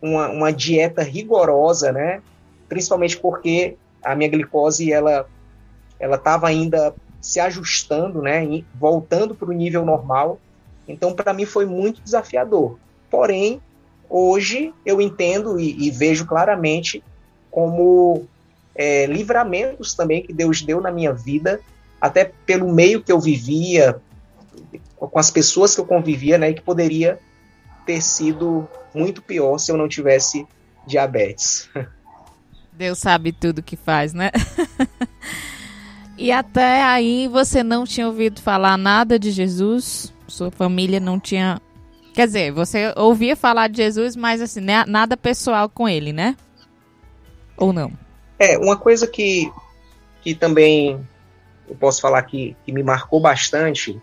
uma, 0.00 0.28
uma 0.28 0.52
dieta 0.52 1.02
rigorosa, 1.02 1.92
né, 1.92 2.22
principalmente 2.68 3.18
porque 3.18 3.76
a 4.02 4.14
minha 4.14 4.30
glicose 4.30 4.90
ela 4.90 5.28
ela 5.98 6.16
estava 6.16 6.48
ainda 6.48 6.94
se 7.20 7.38
ajustando, 7.38 8.22
né, 8.22 8.64
voltando 8.74 9.34
para 9.34 9.50
o 9.50 9.52
nível 9.52 9.84
normal. 9.84 10.40
Então, 10.90 11.14
para 11.14 11.32
mim 11.32 11.44
foi 11.44 11.66
muito 11.66 12.02
desafiador. 12.02 12.78
Porém, 13.10 13.60
hoje 14.08 14.72
eu 14.84 15.00
entendo 15.00 15.58
e, 15.58 15.86
e 15.86 15.90
vejo 15.90 16.26
claramente 16.26 17.02
como 17.50 18.26
é, 18.74 19.06
livramentos 19.06 19.94
também 19.94 20.22
que 20.22 20.32
Deus 20.32 20.62
deu 20.62 20.80
na 20.80 20.90
minha 20.90 21.12
vida, 21.12 21.60
até 22.00 22.32
pelo 22.46 22.72
meio 22.72 23.02
que 23.02 23.12
eu 23.12 23.20
vivia, 23.20 24.00
com 24.96 25.18
as 25.18 25.30
pessoas 25.30 25.74
que 25.74 25.80
eu 25.80 25.86
convivia, 25.86 26.38
né, 26.38 26.52
que 26.52 26.62
poderia 26.62 27.18
ter 27.84 28.00
sido 28.00 28.68
muito 28.94 29.22
pior 29.22 29.58
se 29.58 29.72
eu 29.72 29.76
não 29.76 29.88
tivesse 29.88 30.46
diabetes. 30.86 31.68
Deus 32.72 32.98
sabe 32.98 33.32
tudo 33.32 33.62
que 33.62 33.76
faz, 33.76 34.14
né? 34.14 34.30
e 36.16 36.32
até 36.32 36.82
aí 36.82 37.28
você 37.28 37.62
não 37.62 37.84
tinha 37.84 38.06
ouvido 38.06 38.40
falar 38.40 38.78
nada 38.78 39.18
de 39.18 39.30
Jesus? 39.30 40.12
Sua 40.30 40.50
família 40.50 41.00
não 41.00 41.18
tinha. 41.18 41.60
Quer 42.14 42.26
dizer, 42.26 42.52
você 42.52 42.92
ouvia 42.96 43.36
falar 43.36 43.68
de 43.68 43.76
Jesus, 43.76 44.16
mas 44.16 44.40
assim, 44.40 44.60
né, 44.60 44.84
nada 44.86 45.16
pessoal 45.16 45.68
com 45.68 45.88
ele, 45.88 46.12
né? 46.12 46.36
Ou 47.56 47.72
não? 47.72 47.92
É, 48.38 48.58
uma 48.58 48.76
coisa 48.76 49.06
que, 49.06 49.52
que 50.22 50.34
também 50.34 51.06
eu 51.68 51.76
posso 51.76 52.00
falar 52.00 52.22
que, 52.22 52.56
que 52.64 52.72
me 52.72 52.82
marcou 52.82 53.20
bastante 53.20 54.00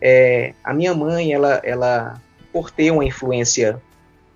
é 0.00 0.54
a 0.62 0.72
minha 0.72 0.94
mãe, 0.94 1.32
ela, 1.32 1.60
ela, 1.64 2.20
por 2.52 2.70
ter 2.70 2.90
uma 2.90 3.04
influência 3.04 3.82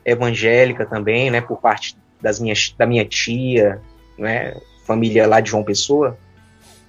evangélica 0.05 0.85
também, 0.85 1.31
né, 1.31 1.41
por 1.41 1.61
parte 1.61 1.97
das 2.21 2.41
minhas, 2.41 2.75
da 2.77 2.85
minha 2.85 3.05
tia, 3.05 3.81
né, 4.19 4.57
família 4.85 5.27
lá 5.27 5.41
de 5.41 5.51
João 5.51 5.63
Pessoa, 5.63 6.19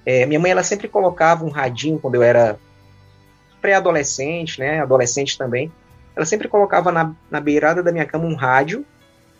é, 0.04 0.26
minha 0.26 0.40
mãe 0.40 0.50
ela 0.50 0.62
sempre 0.62 0.88
colocava 0.88 1.44
um 1.44 1.50
radinho 1.50 1.98
quando 1.98 2.16
eu 2.16 2.22
era 2.22 2.58
pré-adolescente, 3.64 4.60
né, 4.60 4.80
adolescente 4.80 5.38
também, 5.38 5.72
ela 6.14 6.26
sempre 6.26 6.48
colocava 6.48 6.92
na, 6.92 7.14
na 7.30 7.40
beirada 7.40 7.82
da 7.82 7.90
minha 7.90 8.04
cama 8.04 8.26
um 8.26 8.34
rádio 8.34 8.84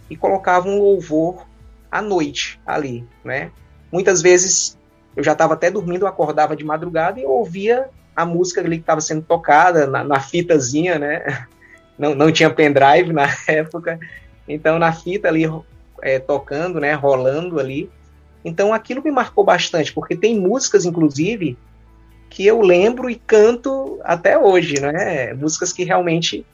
e 0.08 0.16
colocava 0.16 0.66
um 0.66 0.78
louvor 0.78 1.46
à 1.92 2.00
noite 2.00 2.58
ali, 2.64 3.06
né. 3.22 3.50
Muitas 3.92 4.22
vezes 4.22 4.78
eu 5.14 5.22
já 5.22 5.32
estava 5.32 5.52
até 5.52 5.70
dormindo, 5.70 6.04
eu 6.04 6.08
acordava 6.08 6.56
de 6.56 6.64
madrugada 6.64 7.20
e 7.20 7.26
ouvia 7.26 7.90
a 8.16 8.24
música 8.24 8.62
ali 8.62 8.78
que 8.78 8.82
estava 8.82 9.02
sendo 9.02 9.20
tocada 9.20 9.86
na, 9.86 10.02
na, 10.02 10.18
fitazinha, 10.20 10.98
né? 10.98 11.46
Não, 11.96 12.12
não 12.12 12.32
tinha 12.32 12.50
pendrive 12.50 13.12
na 13.12 13.28
época, 13.46 14.00
então 14.48 14.80
na 14.80 14.92
fita 14.92 15.28
ali 15.28 15.44
é, 16.02 16.18
tocando, 16.18 16.80
né, 16.80 16.92
rolando 16.92 17.60
ali. 17.60 17.88
Então 18.44 18.74
aquilo 18.74 19.00
me 19.00 19.12
marcou 19.12 19.44
bastante, 19.44 19.92
porque 19.92 20.16
tem 20.16 20.40
músicas, 20.40 20.84
inclusive, 20.84 21.56
que 22.34 22.44
eu 22.44 22.60
lembro 22.60 23.08
e 23.08 23.14
canto 23.14 24.00
até 24.02 24.36
hoje, 24.36 24.80
né? 24.80 25.32
Músicas 25.34 25.72
que 25.72 25.84
realmente 25.84 26.44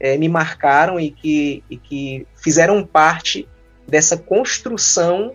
é, 0.00 0.18
me 0.18 0.28
marcaram 0.28 0.98
e 0.98 1.08
que, 1.08 1.62
e 1.70 1.76
que 1.76 2.26
fizeram 2.34 2.84
parte 2.84 3.48
dessa 3.86 4.16
construção 4.16 5.32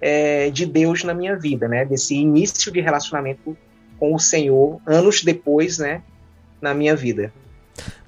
é, 0.00 0.48
de 0.48 0.64
Deus 0.64 1.04
na 1.04 1.12
minha 1.12 1.36
vida, 1.36 1.68
né? 1.68 1.84
Desse 1.84 2.14
início 2.14 2.72
de 2.72 2.80
relacionamento 2.80 3.54
com 3.98 4.14
o 4.14 4.18
Senhor, 4.18 4.80
anos 4.86 5.22
depois, 5.22 5.76
né? 5.76 6.00
Na 6.58 6.72
minha 6.72 6.96
vida. 6.96 7.30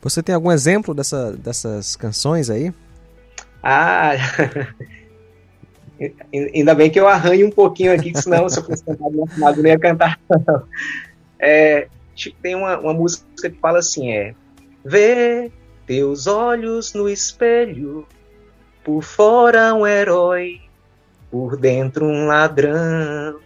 Você 0.00 0.22
tem 0.22 0.34
algum 0.34 0.50
exemplo 0.50 0.94
dessa, 0.94 1.32
dessas 1.32 1.94
canções 1.94 2.48
aí? 2.48 2.72
Ah, 3.62 4.12
ainda 6.54 6.74
bem 6.74 6.88
que 6.88 6.98
eu 6.98 7.06
arranho 7.06 7.48
um 7.48 7.50
pouquinho 7.50 7.92
aqui, 7.92 8.18
senão 8.18 8.48
se 8.48 8.58
eu 8.58 8.64
fosse 8.64 8.82
cantar 8.82 9.10
não 9.10 9.66
ia 9.66 9.78
cantar. 9.78 10.18
É, 11.38 11.88
tem 12.42 12.54
uma, 12.54 12.78
uma 12.78 12.94
música 12.94 13.50
que 13.50 13.58
fala 13.58 13.78
assim, 13.78 14.10
é 14.10 14.34
Vê 14.84 15.52
teus 15.86 16.26
olhos 16.26 16.94
no 16.94 17.08
espelho, 17.08 18.06
por 18.84 19.02
fora 19.02 19.74
um 19.74 19.86
herói, 19.86 20.60
por 21.30 21.56
dentro 21.56 22.06
um 22.06 22.26
ladrão. 22.26 23.38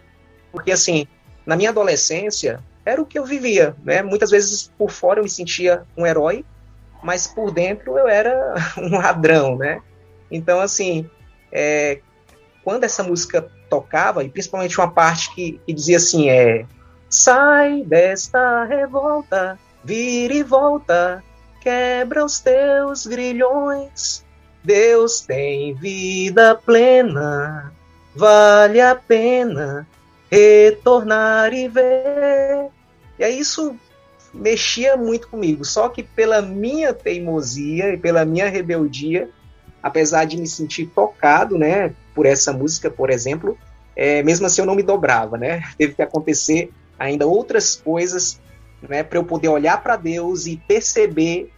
Porque 0.51 0.71
assim, 0.71 1.07
na 1.47 1.57
minha 1.57 1.71
adolescência, 1.71 2.63
era 2.85 3.01
o 3.01 3.07
que 3.07 3.19
eu 3.19 3.25
vivia, 3.25 3.75
né? 3.83 4.03
Muitas 4.03 4.31
vezes 4.31 4.71
por 4.77 4.91
fora 4.91 5.21
eu 5.21 5.25
me 5.25 5.31
sentia 5.31 5.85
um 5.97 6.07
herói, 6.07 6.45
mas 7.03 7.27
por 7.27 7.51
dentro 7.51 7.97
eu 7.99 8.09
era 8.09 8.55
um 8.79 8.99
ladrão, 8.99 9.57
né? 9.57 9.81
Então, 10.31 10.61
assim, 10.61 11.09
é, 11.51 12.01
quando 12.63 12.85
essa 12.85 13.03
música 13.03 13.51
tocava, 13.69 14.23
e 14.23 14.29
principalmente 14.29 14.79
uma 14.79 14.91
parte 14.91 15.35
que, 15.35 15.61
que 15.67 15.73
dizia 15.73 15.97
assim, 15.97 16.29
é 16.29 16.67
Sai 17.15 17.85
desta 17.85 18.65
revolta, 18.65 19.59
vira 19.85 20.33
e 20.33 20.43
volta, 20.43 21.23
quebra 21.61 22.25
os 22.25 22.41
teus 22.41 23.07
grilhões. 23.07 24.25
Deus 24.65 25.21
tem 25.21 25.75
vida 25.75 26.55
plena, 26.55 27.71
vale 28.17 28.81
a 28.81 28.95
pena 28.95 29.87
retornar 30.31 31.53
e 31.53 31.69
ver. 31.69 32.71
E 33.19 33.25
aí 33.25 33.39
isso 33.39 33.77
mexia 34.33 34.97
muito 34.97 35.29
comigo, 35.29 35.67
só 35.67 35.91
que 35.91 36.03
pela 36.03 36.41
minha 36.41 36.95
teimosia 36.95 37.93
e 37.93 37.99
pela 37.99 38.25
minha 38.25 38.49
rebeldia, 38.49 39.29
apesar 39.83 40.25
de 40.25 40.39
me 40.39 40.47
sentir 40.47 40.87
tocado, 40.87 41.59
né, 41.59 41.93
por 42.15 42.25
essa 42.25 42.55
música, 42.55 42.91
por 42.91 43.11
exemplo, 43.11 43.59
é, 43.95 44.23
mesmo 44.23 44.47
assim 44.47 44.63
eu 44.63 44.67
não 44.67 44.75
me 44.75 44.83
dobrava, 44.83 45.37
né? 45.37 45.63
Teve 45.77 45.93
que 45.93 46.01
acontecer 46.01 46.73
ainda 47.03 47.27
outras 47.27 47.75
coisas, 47.75 48.41
né, 48.81 49.03
para 49.03 49.19
eu 49.19 49.25
poder 49.25 49.49
olhar 49.49 49.83
para 49.83 49.97
Deus 49.97 50.47
e 50.47 50.57
perceber 50.57 51.53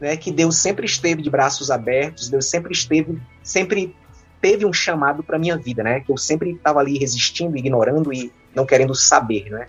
né, 0.00 0.16
que 0.16 0.30
Deus 0.30 0.56
sempre 0.56 0.86
esteve 0.86 1.22
de 1.22 1.30
braços 1.30 1.70
abertos, 1.70 2.28
Deus 2.28 2.46
sempre 2.46 2.72
esteve, 2.72 3.18
sempre 3.42 3.94
teve 4.40 4.66
um 4.66 4.72
chamado 4.72 5.22
para 5.22 5.38
minha 5.38 5.56
vida, 5.56 5.82
né? 5.82 6.00
Que 6.00 6.12
eu 6.12 6.18
sempre 6.18 6.52
estava 6.52 6.80
ali 6.80 6.98
resistindo, 6.98 7.56
ignorando 7.56 8.12
e 8.12 8.30
não 8.54 8.66
querendo 8.66 8.94
saber, 8.94 9.50
né? 9.50 9.68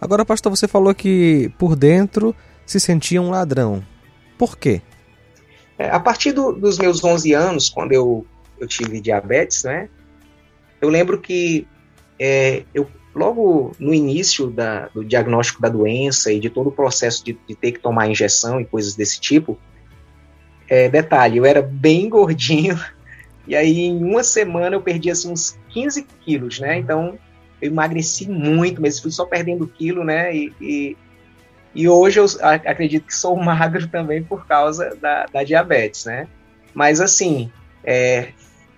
Agora, 0.00 0.24
pastor, 0.24 0.50
você 0.50 0.66
falou 0.66 0.94
que 0.94 1.52
por 1.58 1.76
dentro 1.76 2.34
se 2.66 2.80
sentia 2.80 3.22
um 3.22 3.30
ladrão. 3.30 3.84
Por 4.36 4.56
quê? 4.58 4.82
É, 5.78 5.88
a 5.90 6.00
partir 6.00 6.32
do, 6.32 6.52
dos 6.52 6.78
meus 6.78 7.02
11 7.02 7.32
anos, 7.32 7.68
quando 7.68 7.92
eu, 7.92 8.26
eu 8.58 8.66
tive 8.66 9.00
diabetes, 9.00 9.62
né, 9.62 9.88
eu 10.80 10.88
lembro 10.88 11.20
que 11.20 11.66
é, 12.18 12.64
eu, 12.74 12.88
logo 13.18 13.72
no 13.78 13.92
início 13.92 14.48
da, 14.48 14.88
do 14.88 15.04
diagnóstico 15.04 15.60
da 15.60 15.68
doença 15.68 16.32
e 16.32 16.40
de 16.40 16.48
todo 16.48 16.68
o 16.68 16.72
processo 16.72 17.24
de, 17.24 17.38
de 17.46 17.54
ter 17.54 17.72
que 17.72 17.80
tomar 17.80 18.08
injeção 18.08 18.60
e 18.60 18.64
coisas 18.64 18.94
desse 18.94 19.20
tipo, 19.20 19.58
é, 20.68 20.88
detalhe, 20.88 21.38
eu 21.38 21.44
era 21.44 21.60
bem 21.62 22.08
gordinho, 22.10 22.78
e 23.46 23.56
aí 23.56 23.80
em 23.80 24.04
uma 24.04 24.22
semana 24.22 24.76
eu 24.76 24.80
perdi 24.80 25.10
assim, 25.10 25.32
uns 25.32 25.58
15 25.70 26.06
quilos, 26.24 26.60
né? 26.60 26.78
Então 26.78 27.18
eu 27.60 27.70
emagreci 27.70 28.28
muito, 28.28 28.80
mas 28.80 29.00
fui 29.00 29.10
só 29.10 29.24
perdendo 29.24 29.66
quilo, 29.66 30.04
né? 30.04 30.34
E, 30.34 30.52
e 30.60 30.96
e 31.74 31.88
hoje 31.88 32.18
eu 32.18 32.26
acredito 32.42 33.06
que 33.06 33.14
sou 33.14 33.36
magro 33.40 33.86
também 33.88 34.22
por 34.22 34.46
causa 34.46 34.96
da, 35.00 35.26
da 35.26 35.44
diabetes, 35.44 36.06
né? 36.06 36.26
Mas 36.74 37.00
assim, 37.00 37.50
é, 37.84 38.28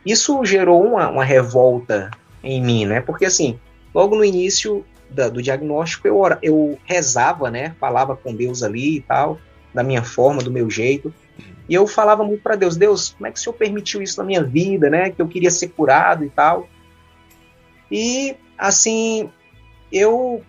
isso 0.04 0.44
gerou 0.44 0.84
uma, 0.84 1.08
uma, 1.08 1.24
revolta 1.24 2.10
em 2.42 2.62
mim, 2.62 2.86
né? 2.86 3.00
Porque 3.00 3.24
assim, 3.24 3.58
logo 3.94 4.16
no 4.16 4.24
início 4.24 4.84
da, 5.10 5.28
do 5.28 5.42
diagnóstico 5.42 6.06
eu, 6.06 6.22
eu 6.42 6.78
rezava, 6.84 7.50
né? 7.50 7.74
Falava 7.80 8.16
com 8.16 8.34
Deus 8.34 8.62
ali 8.62 8.96
e 8.96 9.00
tal, 9.00 9.38
da 9.74 9.82
minha 9.82 10.02
forma, 10.02 10.42
do 10.42 10.50
meu 10.50 10.70
jeito. 10.70 11.12
E 11.68 11.74
eu 11.74 11.86
falava 11.86 12.24
muito 12.24 12.42
para 12.42 12.56
Deus, 12.56 12.76
Deus, 12.76 13.10
como 13.10 13.26
é 13.26 13.30
que 13.30 13.38
o 13.38 13.42
Senhor 13.42 13.54
permitiu 13.54 14.02
isso 14.02 14.18
na 14.18 14.24
minha 14.24 14.42
vida, 14.42 14.90
né? 14.90 15.10
Que 15.10 15.22
eu 15.22 15.28
queria 15.28 15.50
ser 15.50 15.68
curado 15.68 16.24
e 16.24 16.30
tal. 16.30 16.68
E 17.90 18.36
assim, 18.58 19.30
eu 19.92 20.42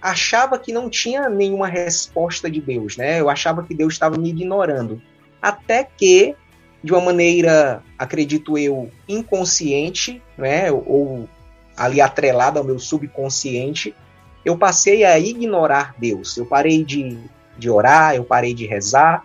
achava 0.00 0.58
que 0.58 0.72
não 0.72 0.90
tinha 0.90 1.28
nenhuma 1.28 1.68
resposta 1.68 2.50
de 2.50 2.60
Deus, 2.60 2.96
né? 2.96 3.20
Eu 3.20 3.30
achava 3.30 3.62
que 3.62 3.74
Deus 3.74 3.92
estava 3.92 4.18
me 4.18 4.30
ignorando. 4.30 5.00
Até 5.40 5.84
que, 5.84 6.34
de 6.82 6.92
uma 6.92 7.00
maneira, 7.00 7.82
acredito 7.98 8.58
eu, 8.58 8.90
inconsciente, 9.08 10.20
né? 10.36 10.70
Ou 10.72 11.28
ali 11.84 12.00
atrelada 12.00 12.58
ao 12.58 12.64
meu 12.64 12.78
subconsciente, 12.78 13.94
eu 14.44 14.56
passei 14.56 15.04
a 15.04 15.18
ignorar 15.18 15.94
Deus. 15.98 16.36
Eu 16.36 16.46
parei 16.46 16.84
de 16.84 17.18
de 17.56 17.70
orar, 17.70 18.14
eu 18.14 18.24
parei 18.24 18.54
de 18.54 18.66
rezar. 18.66 19.22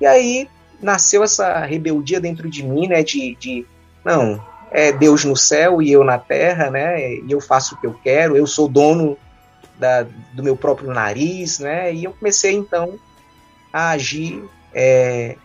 E 0.00 0.06
aí 0.06 0.48
nasceu 0.80 1.22
essa 1.22 1.64
rebeldia 1.64 2.20
dentro 2.20 2.48
de 2.48 2.62
mim, 2.62 2.88
né? 2.88 3.02
De, 3.02 3.36
de 3.36 3.66
não, 4.04 4.44
é 4.70 4.92
Deus 4.92 5.24
no 5.24 5.36
céu 5.36 5.80
e 5.82 5.90
eu 5.90 6.04
na 6.04 6.18
terra, 6.18 6.70
né? 6.70 7.14
E 7.14 7.24
eu 7.28 7.40
faço 7.40 7.74
o 7.74 7.78
que 7.78 7.86
eu 7.86 7.94
quero, 8.02 8.36
eu 8.36 8.46
sou 8.46 8.68
dono 8.68 9.16
da, 9.78 10.06
do 10.32 10.42
meu 10.42 10.56
próprio 10.56 10.92
nariz, 10.92 11.58
né? 11.58 11.92
E 11.92 12.04
eu 12.04 12.12
comecei 12.12 12.52
então 12.52 12.98
a 13.72 13.90
agir 13.90 14.42
é, 14.74 15.36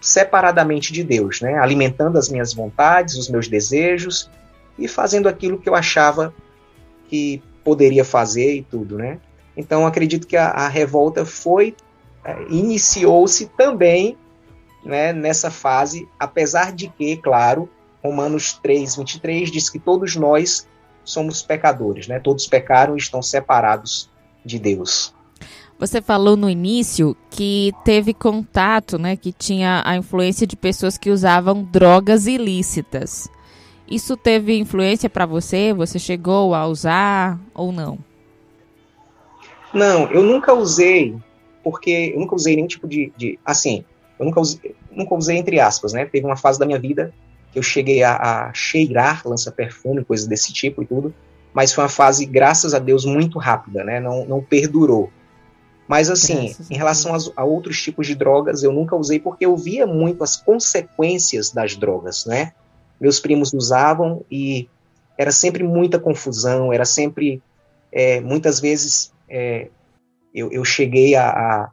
separadamente 0.00 0.92
de 0.92 1.02
Deus, 1.02 1.40
né? 1.40 1.58
Alimentando 1.58 2.18
as 2.18 2.28
minhas 2.28 2.52
vontades, 2.52 3.16
os 3.16 3.28
meus 3.28 3.48
desejos 3.48 4.30
e 4.80 4.88
fazendo 4.88 5.28
aquilo 5.28 5.58
que 5.58 5.68
eu 5.68 5.74
achava 5.74 6.34
que 7.08 7.42
poderia 7.62 8.04
fazer 8.04 8.54
e 8.54 8.62
tudo, 8.62 8.96
né? 8.96 9.18
Então 9.56 9.86
acredito 9.86 10.26
que 10.26 10.36
a, 10.36 10.48
a 10.48 10.68
revolta 10.68 11.24
foi 11.24 11.76
é, 12.24 12.42
iniciou-se 12.48 13.46
também 13.56 14.16
né, 14.84 15.12
nessa 15.12 15.50
fase, 15.50 16.08
apesar 16.18 16.72
de 16.72 16.88
que, 16.88 17.16
claro, 17.16 17.68
Romanos 18.02 18.54
3, 18.62 18.96
23 18.96 19.50
diz 19.50 19.68
que 19.68 19.78
todos 19.78 20.16
nós 20.16 20.66
somos 21.04 21.42
pecadores, 21.42 22.08
né? 22.08 22.18
Todos 22.18 22.46
pecaram 22.46 22.94
e 22.94 22.98
estão 22.98 23.20
separados 23.20 24.10
de 24.44 24.58
Deus. 24.58 25.14
Você 25.78 26.02
falou 26.02 26.36
no 26.36 26.48
início 26.48 27.16
que 27.30 27.72
teve 27.84 28.12
contato, 28.12 28.98
né, 28.98 29.16
que 29.16 29.32
tinha 29.32 29.82
a 29.86 29.96
influência 29.96 30.46
de 30.46 30.54
pessoas 30.54 30.98
que 30.98 31.10
usavam 31.10 31.64
drogas 31.64 32.26
ilícitas. 32.26 33.30
Isso 33.90 34.16
teve 34.16 34.56
influência 34.56 35.10
para 35.10 35.26
você? 35.26 35.72
Você 35.72 35.98
chegou 35.98 36.54
a 36.54 36.66
usar 36.66 37.40
ou 37.52 37.72
não? 37.72 37.98
Não, 39.74 40.10
eu 40.10 40.22
nunca 40.22 40.54
usei, 40.54 41.16
porque 41.62 42.12
eu 42.14 42.20
nunca 42.20 42.34
usei 42.34 42.54
nenhum 42.54 42.68
tipo 42.68 42.86
de, 42.86 43.12
de 43.16 43.38
assim, 43.44 43.84
eu 44.18 44.26
nunca 44.26 44.40
usei, 44.40 44.74
nunca 44.90 45.14
usei 45.14 45.36
entre 45.36 45.58
aspas, 45.58 45.92
né? 45.92 46.04
Teve 46.04 46.26
uma 46.26 46.36
fase 46.36 46.58
da 46.58 46.66
minha 46.66 46.78
vida 46.78 47.12
que 47.52 47.58
eu 47.58 47.62
cheguei 47.62 48.02
a, 48.02 48.16
a 48.48 48.54
cheirar 48.54 49.22
lança-perfume, 49.24 50.04
coisas 50.04 50.26
desse 50.26 50.52
tipo 50.52 50.82
e 50.82 50.86
tudo, 50.86 51.12
mas 51.52 51.72
foi 51.72 51.82
uma 51.82 51.90
fase, 51.90 52.24
graças 52.26 52.74
a 52.74 52.78
Deus, 52.78 53.04
muito 53.04 53.38
rápida, 53.38 53.82
né? 53.82 53.98
Não, 53.98 54.24
não 54.24 54.40
perdurou. 54.40 55.10
Mas 55.88 56.08
assim, 56.08 56.44
graças 56.44 56.70
em 56.70 56.76
relação 56.76 57.14
a, 57.14 57.18
a, 57.42 57.44
outros 57.44 57.82
tipos 57.82 58.06
de 58.06 58.14
drogas, 58.14 58.62
eu 58.62 58.72
nunca 58.72 58.94
usei 58.94 59.18
porque 59.18 59.44
eu 59.44 59.56
via 59.56 59.86
muito 59.86 60.22
as 60.22 60.36
consequências 60.36 61.50
das 61.50 61.74
drogas, 61.74 62.24
né? 62.24 62.52
Meus 63.00 63.18
primos 63.18 63.52
usavam 63.52 64.24
e 64.30 64.68
era 65.16 65.32
sempre 65.32 65.62
muita 65.62 65.98
confusão, 65.98 66.72
era 66.72 66.84
sempre, 66.84 67.42
é, 67.92 68.20
muitas 68.20 68.60
vezes, 68.60 69.12
é, 69.28 69.68
eu, 70.34 70.50
eu, 70.52 70.64
cheguei 70.64 71.14
a, 71.14 71.28
a 71.28 71.72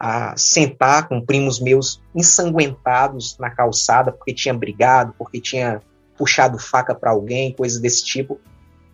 a 0.00 0.34
sentar 0.34 1.06
com 1.06 1.20
primos 1.20 1.60
meus 1.60 2.00
ensanguentados 2.14 3.36
na 3.38 3.50
calçada 3.50 4.10
porque 4.10 4.32
tinha 4.32 4.54
brigado, 4.54 5.14
porque 5.18 5.38
tinha 5.38 5.82
puxado 6.16 6.58
faca 6.58 6.94
para 6.94 7.10
alguém, 7.10 7.52
coisas 7.52 7.78
desse 7.78 8.02
tipo. 8.02 8.40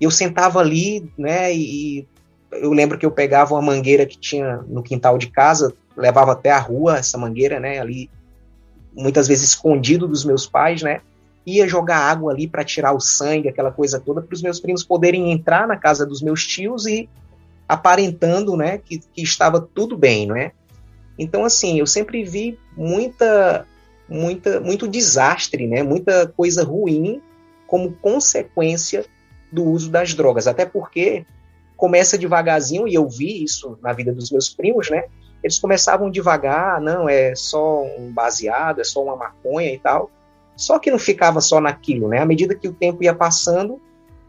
E 0.00 0.04
eu 0.04 0.10
sentava 0.10 0.58
ali, 0.58 1.08
né, 1.16 1.54
e 1.54 2.08
eu 2.50 2.72
lembro 2.72 2.98
que 2.98 3.06
eu 3.06 3.10
pegava 3.12 3.54
uma 3.54 3.62
mangueira 3.62 4.04
que 4.04 4.18
tinha 4.18 4.56
no 4.66 4.82
quintal 4.82 5.16
de 5.16 5.28
casa, 5.28 5.72
levava 5.96 6.32
até 6.32 6.50
a 6.50 6.58
rua 6.58 6.98
essa 6.98 7.16
mangueira, 7.16 7.60
né, 7.60 7.78
ali 7.78 8.10
muitas 8.92 9.28
vezes 9.28 9.50
escondido 9.50 10.08
dos 10.08 10.24
meus 10.24 10.44
pais, 10.44 10.82
né, 10.82 11.02
ia 11.46 11.68
jogar 11.68 11.98
água 11.98 12.32
ali 12.32 12.48
para 12.48 12.64
tirar 12.64 12.92
o 12.92 13.00
sangue, 13.00 13.48
aquela 13.48 13.70
coisa 13.70 14.00
toda, 14.00 14.20
para 14.20 14.34
os 14.34 14.42
meus 14.42 14.58
primos 14.58 14.82
poderem 14.82 15.30
entrar 15.30 15.68
na 15.68 15.76
casa 15.76 16.04
dos 16.04 16.20
meus 16.20 16.44
tios 16.44 16.86
e 16.86 17.08
aparentando, 17.68 18.56
né, 18.56 18.78
que, 18.78 18.98
que 18.98 19.22
estava 19.22 19.60
tudo 19.60 19.96
bem, 19.96 20.26
não 20.26 20.36
é? 20.36 20.52
Então, 21.18 21.44
assim, 21.44 21.78
eu 21.78 21.86
sempre 21.86 22.22
vi 22.24 22.58
muita, 22.76 23.66
muita, 24.08 24.60
muito 24.60 24.86
desastre, 24.86 25.66
né? 25.66 25.82
Muita 25.82 26.26
coisa 26.28 26.62
ruim 26.62 27.22
como 27.66 27.92
consequência 27.92 29.04
do 29.50 29.64
uso 29.64 29.90
das 29.90 30.14
drogas. 30.14 30.46
Até 30.46 30.66
porque 30.66 31.24
começa 31.76 32.18
devagarzinho, 32.18 32.86
e 32.86 32.94
eu 32.94 33.08
vi 33.08 33.42
isso 33.42 33.78
na 33.82 33.92
vida 33.92 34.12
dos 34.12 34.30
meus 34.30 34.48
primos, 34.50 34.90
né? 34.90 35.04
Eles 35.42 35.58
começavam 35.58 36.10
devagar, 36.10 36.80
não, 36.80 37.08
é 37.08 37.34
só 37.34 37.82
um 37.82 38.12
baseado, 38.12 38.80
é 38.80 38.84
só 38.84 39.02
uma 39.02 39.16
maconha 39.16 39.72
e 39.72 39.78
tal. 39.78 40.10
Só 40.56 40.78
que 40.78 40.90
não 40.90 40.98
ficava 40.98 41.40
só 41.40 41.60
naquilo, 41.60 42.08
né? 42.08 42.18
À 42.18 42.26
medida 42.26 42.54
que 42.54 42.66
o 42.66 42.72
tempo 42.72 43.02
ia 43.02 43.14
passando, 43.14 43.80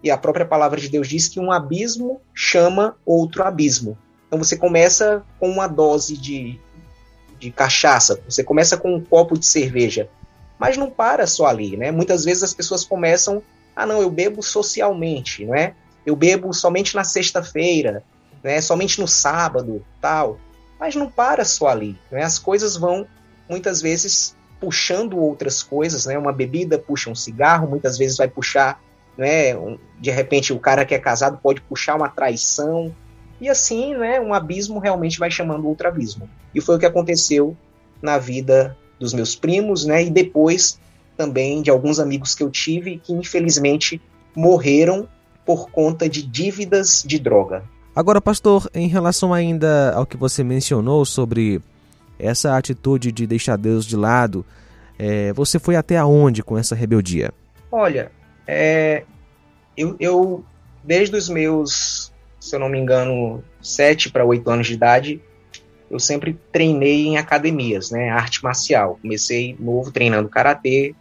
e 0.03 0.11
a 0.11 0.17
própria 0.17 0.45
palavra 0.45 0.79
de 0.79 0.89
Deus 0.89 1.07
diz 1.07 1.27
que 1.27 1.39
um 1.39 1.51
abismo 1.51 2.21
chama 2.33 2.95
outro 3.05 3.43
abismo. 3.43 3.97
Então 4.27 4.37
você 4.37 4.57
começa 4.57 5.23
com 5.39 5.49
uma 5.49 5.67
dose 5.67 6.17
de, 6.17 6.59
de 7.39 7.51
cachaça, 7.51 8.19
você 8.27 8.43
começa 8.43 8.77
com 8.77 8.93
um 8.93 9.03
copo 9.03 9.37
de 9.37 9.45
cerveja, 9.45 10.09
mas 10.59 10.75
não 10.75 10.89
para 10.89 11.25
só 11.25 11.45
ali, 11.45 11.77
né? 11.77 11.91
Muitas 11.91 12.25
vezes 12.25 12.43
as 12.43 12.53
pessoas 12.53 12.83
começam, 12.83 13.41
ah 13.75 13.85
não, 13.85 14.01
eu 14.01 14.09
bebo 14.09 14.43
socialmente, 14.43 15.45
não 15.45 15.55
é? 15.55 15.73
Eu 16.05 16.15
bebo 16.15 16.53
somente 16.53 16.95
na 16.95 17.03
sexta-feira, 17.03 18.03
né? 18.43 18.59
Somente 18.61 18.99
no 18.99 19.07
sábado, 19.07 19.85
tal. 20.01 20.37
Mas 20.79 20.95
não 20.95 21.09
para 21.09 21.45
só 21.45 21.67
ali, 21.67 21.97
né? 22.11 22.23
As 22.23 22.37
coisas 22.37 22.75
vão 22.75 23.07
muitas 23.49 23.81
vezes 23.81 24.35
puxando 24.60 25.17
outras 25.17 25.62
coisas, 25.62 26.06
né? 26.06 26.17
Uma 26.17 26.34
bebida 26.34 26.78
puxa 26.78 27.10
um 27.10 27.15
cigarro, 27.15 27.67
muitas 27.67 27.98
vezes 27.98 28.17
vai 28.17 28.28
puxar, 28.28 28.82
né? 29.17 29.54
De 30.00 30.12
repente 30.12 30.54
o 30.54 30.60
cara 30.60 30.86
que 30.86 30.96
é 30.96 31.00
casado 31.00 31.39
pode 31.41 31.62
puxar 31.62 31.96
uma 31.96 32.10
traição, 32.10 32.93
e 33.39 33.48
assim, 33.48 33.96
né, 33.96 34.20
um 34.20 34.34
abismo 34.34 34.80
realmente 34.80 35.20
vai 35.20 35.30
chamando 35.30 35.67
outro 35.67 35.88
abismo. 35.88 36.28
E 36.54 36.62
foi 36.62 36.76
o 36.76 36.80
que 36.80 36.86
aconteceu 36.86 37.56
na 38.02 38.17
vida 38.17 38.76
dos 39.00 39.13
meus 39.13 39.36
primos, 39.36 39.86
né, 39.86 40.04
e 40.04 40.10
depois 40.10 40.80
também 41.15 41.62
de 41.62 41.70
alguns 41.70 42.00
amigos 42.00 42.34
que 42.34 42.43
eu 42.43 42.50
tive 42.50 42.98
que 42.98 43.13
infelizmente 43.13 44.02
morreram 44.36 45.08
por 45.46 45.70
conta 45.70 46.10
de 46.10 46.22
dívidas 46.22 47.04
de 47.06 47.20
droga. 47.20 47.63
Agora, 47.96 48.22
pastor, 48.22 48.70
em 48.74 48.88
relação 48.88 49.34
ainda 49.34 49.93
ao 49.93 50.06
que 50.06 50.17
você 50.17 50.43
mencionou 50.43 51.06
sobre 51.06 51.62
essa 52.19 52.58
atitude 52.58 53.12
de 53.12 53.27
deixar 53.27 53.58
Deus 53.58 53.86
de 53.86 53.95
lado, 53.95 54.45
é, 54.97 55.32
você 55.34 55.60
foi 55.60 55.75
até 55.75 55.97
aonde 55.97 56.43
com 56.43 56.58
essa 56.58 56.75
rebeldia? 56.75 57.32
Olha, 57.71 58.12
é, 58.47 59.03
eu, 59.75 59.95
eu 59.99 60.43
desde 60.84 61.15
os 61.15 61.30
meus 61.30 62.12
se 62.47 62.56
eu 62.56 62.60
não 62.60 62.69
me 62.69 62.80
engano, 62.80 63.43
7 63.62 64.10
para 64.10 64.25
8 64.25 64.49
anos 64.49 64.67
de 64.67 64.73
idade, 64.73 65.21
eu 65.89 65.99
sempre 65.99 66.38
treinei 66.51 67.06
em 67.06 67.17
academias, 67.17 67.91
né, 67.91 68.10
arte 68.10 68.43
marcial. 68.43 68.97
Comecei 69.01 69.56
novo 69.60 69.91
treinando 69.91 70.30
karatê, 70.30 70.95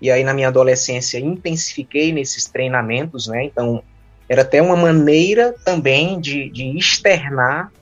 e 0.00 0.10
aí 0.10 0.22
na 0.22 0.34
minha 0.34 0.48
adolescência 0.48 1.18
intensifiquei 1.18 2.12
nesses 2.12 2.46
treinamentos, 2.46 3.26
né, 3.26 3.44
então 3.44 3.82
era 4.28 4.42
até 4.42 4.60
uma 4.60 4.76
maneira 4.76 5.54
também 5.64 6.20
de, 6.20 6.50
de 6.50 6.76
externar 6.76 7.72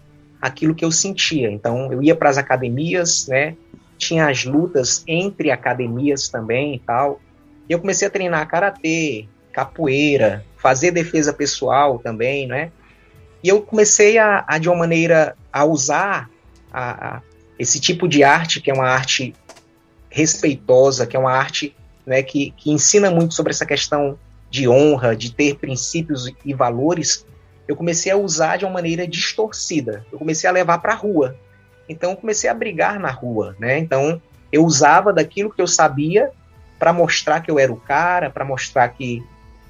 aquilo 0.41 0.75
que 0.75 0.85
eu 0.85 0.93
sentia. 0.93 1.51
Então 1.51 1.93
eu 1.93 2.03
ia 2.03 2.15
para 2.15 2.31
as 2.31 2.39
academias, 2.39 3.27
né, 3.27 3.57
tinha 3.99 4.29
as 4.29 4.45
lutas 4.45 5.03
entre 5.07 5.51
academias 5.51 6.29
também 6.29 6.75
e 6.75 6.79
tal, 6.79 7.21
e 7.69 7.73
eu 7.73 7.81
comecei 7.81 8.07
a 8.07 8.11
treinar 8.11 8.47
karatê, 8.49 9.27
capoeira, 9.53 10.45
fazer 10.57 10.91
defesa 10.91 11.33
pessoal 11.33 11.99
também, 11.99 12.47
né? 12.47 12.71
E 13.43 13.49
eu 13.49 13.63
comecei 13.63 14.19
a, 14.19 14.45
a 14.47 14.59
de 14.59 14.69
uma 14.69 14.77
maneira, 14.77 15.37
a 15.53 15.65
usar 15.65 16.31
a, 16.73 17.17
a, 17.17 17.23
esse 17.59 17.81
tipo 17.81 18.07
de 18.09 18.23
arte, 18.23 18.61
que 18.61 18.71
é 18.71 18.75
uma 18.75 18.89
arte 18.89 19.35
respeitosa, 20.11 21.07
que 21.07 21.17
é 21.17 21.19
uma 21.19 21.33
arte 21.33 21.75
né, 22.07 22.23
que, 22.23 22.53
que 22.57 22.71
ensina 22.71 23.11
muito 23.11 23.35
sobre 23.35 23.51
essa 23.51 23.67
questão 23.67 24.19
de 24.51 24.69
honra, 24.69 25.17
de 25.17 25.33
ter 25.33 25.57
princípios 25.57 26.33
e 26.45 26.55
valores, 26.55 27.27
eu 27.67 27.77
comecei 27.77 28.13
a 28.13 28.17
usar 28.17 28.57
de 28.57 28.65
uma 28.65 28.75
maneira 28.75 29.07
distorcida. 29.07 30.05
Eu 30.13 30.19
comecei 30.19 30.49
a 30.49 30.53
levar 30.53 30.79
para 30.79 30.93
a 30.93 30.97
rua. 30.97 31.37
Então, 31.89 32.11
eu 32.11 32.17
comecei 32.17 32.49
a 32.49 32.55
brigar 32.55 32.99
na 32.99 33.11
rua, 33.11 33.57
né? 33.59 33.79
Então, 33.79 34.21
eu 34.53 34.65
usava 34.65 35.13
daquilo 35.13 35.51
que 35.51 35.61
eu 35.61 35.67
sabia 35.67 36.31
para 36.79 36.93
mostrar 36.93 37.41
que 37.41 37.51
eu 37.51 37.59
era 37.59 37.73
o 37.73 37.77
cara, 37.77 38.31
para 38.31 38.45
mostrar 38.45 38.89
que 38.89 39.23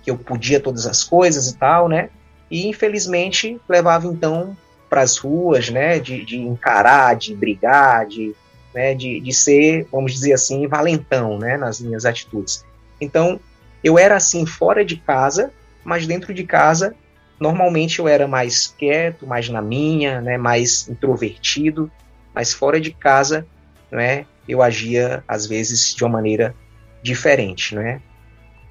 que 0.07 0.11
eu 0.13 0.17
podia 0.17 0.61
todas 0.61 0.87
as 0.87 1.03
coisas 1.03 1.51
e 1.51 1.57
tal, 1.57 1.89
né? 1.89 2.11
E 2.49 2.69
infelizmente 2.69 3.61
levava 3.69 4.07
então 4.07 4.57
para 4.89 5.03
as 5.03 5.19
ruas, 5.19 5.69
né? 5.69 5.99
De, 5.99 6.25
de, 6.25 6.39
encarar, 6.39 7.17
de 7.17 7.35
brigar, 7.35 8.07
de, 8.07 8.33
né? 8.73 8.95
de, 8.95 9.19
de 9.19 9.33
ser, 9.33 9.89
vamos 9.91 10.13
dizer 10.13 10.33
assim, 10.33 10.69
valentão, 10.69 11.41
né? 11.41 11.57
Nas 11.57 11.81
minhas 11.81 12.07
atitudes. 12.07 12.65
Então 13.01 13.41
eu 13.83 13.99
era 13.99 14.15
assim 14.15 14.47
fora 14.47 14.85
de 14.85 14.97
casa, 14.97 15.53
mas 15.83 16.07
dentro 16.07 16.33
de 16.33 16.45
casa 16.45 16.95
normalmente 17.39 17.99
eu 17.99 18.09
era 18.09 18.27
mais 18.27 18.75
quieto, 18.79 19.27
mais 19.27 19.49
na 19.49 19.63
minha, 19.63 20.21
né? 20.21 20.37
Mais 20.39 20.89
introvertido, 20.89 21.91
mas 22.35 22.53
fora 22.53 22.81
de 22.81 22.91
casa, 22.91 23.47
né? 23.91 24.27
Eu 24.49 24.63
agia 24.63 25.23
às 25.27 25.47
vezes 25.47 25.95
de 25.95 26.05
uma 26.05 26.11
maneira 26.11 26.55
diferente, 27.03 27.75
né? 27.75 28.01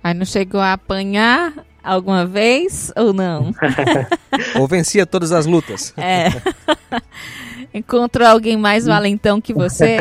Aí 0.04 0.13
não 0.13 0.25
chegou 0.25 0.62
a 0.62 0.73
apanhar 0.73 1.54
alguma 1.84 2.25
vez 2.25 2.91
ou 2.95 3.13
não? 3.13 3.54
ou 4.60 4.67
vencia 4.67 5.06
todas 5.06 5.32
as 5.32 5.45
lutas. 5.45 5.93
É. 5.97 6.28
Encontrou 7.73 8.28
alguém 8.28 8.58
mais 8.58 8.86
valentão 8.86 9.41
que 9.41 9.54
você? 9.54 9.97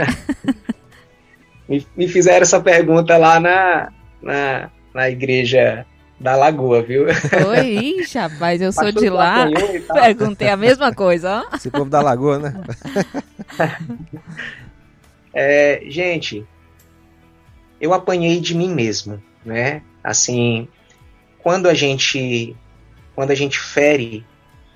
me, 1.68 1.86
me, 1.96 2.08
fizeram 2.08 2.42
essa 2.42 2.60
pergunta 2.60 3.16
lá 3.16 3.40
na, 3.40 3.92
na, 4.22 4.70
na 4.94 5.10
igreja 5.10 5.86
da 6.24 6.36
Lagoa, 6.36 6.82
viu? 6.82 7.04
Oi, 7.50 8.00
ixi, 8.00 8.16
rapaz, 8.16 8.58
eu 8.62 8.72
sou 8.72 8.90
de 8.90 9.10
lá. 9.10 9.46
Perguntei 9.92 10.48
a 10.48 10.56
mesma 10.56 10.90
coisa, 10.90 11.44
ó. 11.46 11.54
Esse 11.54 11.70
povo 11.70 11.90
da 11.90 12.00
Lagoa, 12.00 12.38
né? 12.38 12.64
é, 15.34 15.82
gente, 15.86 16.46
eu 17.78 17.92
apanhei 17.92 18.40
de 18.40 18.54
mim 18.54 18.74
mesmo, 18.74 19.22
né? 19.44 19.82
Assim, 20.02 20.66
quando 21.40 21.68
a 21.68 21.74
gente 21.74 22.56
quando 23.14 23.30
a 23.30 23.34
gente 23.34 23.60
fere, 23.60 24.24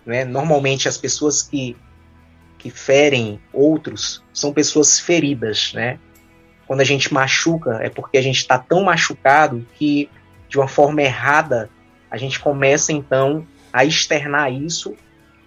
né? 0.05 0.27
Normalmente 0.27 0.87
as 0.87 0.99
pessoas 0.99 1.43
que 1.43 1.75
que 2.59 2.69
ferem 2.69 3.41
outros 3.55 4.23
são 4.35 4.53
pessoas 4.53 5.01
feridas, 5.01 5.73
né? 5.73 5.99
Quando 6.67 6.83
a 6.83 6.85
gente 6.85 7.11
machuca 7.15 7.79
é 7.81 7.89
porque 7.89 8.19
a 8.19 8.23
gente 8.23 8.37
está 8.37 8.59
tão 8.59 8.83
machucado 8.83 9.67
que 9.79 10.11
de 10.49 10.59
uma 10.59 10.69
forma 10.69 11.03
errada 11.03 11.71
a 12.11 12.17
gente 12.17 12.41
começa 12.41 12.93
então 12.93 13.47
a 13.73 13.85
externar 13.85 14.53
isso, 14.53 14.95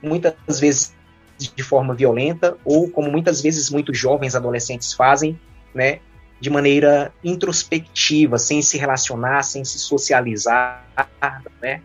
muitas 0.02 0.60
vezes 0.60 0.94
de 1.38 1.64
forma 1.64 1.96
violenta 1.96 2.56
ou 2.64 2.90
como 2.90 3.12
muitas 3.12 3.42
vezes 3.42 3.70
muitos 3.70 3.98
jovens 3.98 4.36
adolescentes 4.36 4.94
fazem, 4.94 5.40
né? 5.74 6.00
De 6.40 6.50
maneira 6.50 7.14
introspectiva, 7.24 8.38
sem 8.38 8.62
se 8.62 8.78
relacionar, 8.78 9.44
sem 9.44 9.66
se 9.66 9.80
socializar, 9.80 10.86
né? 11.62 11.82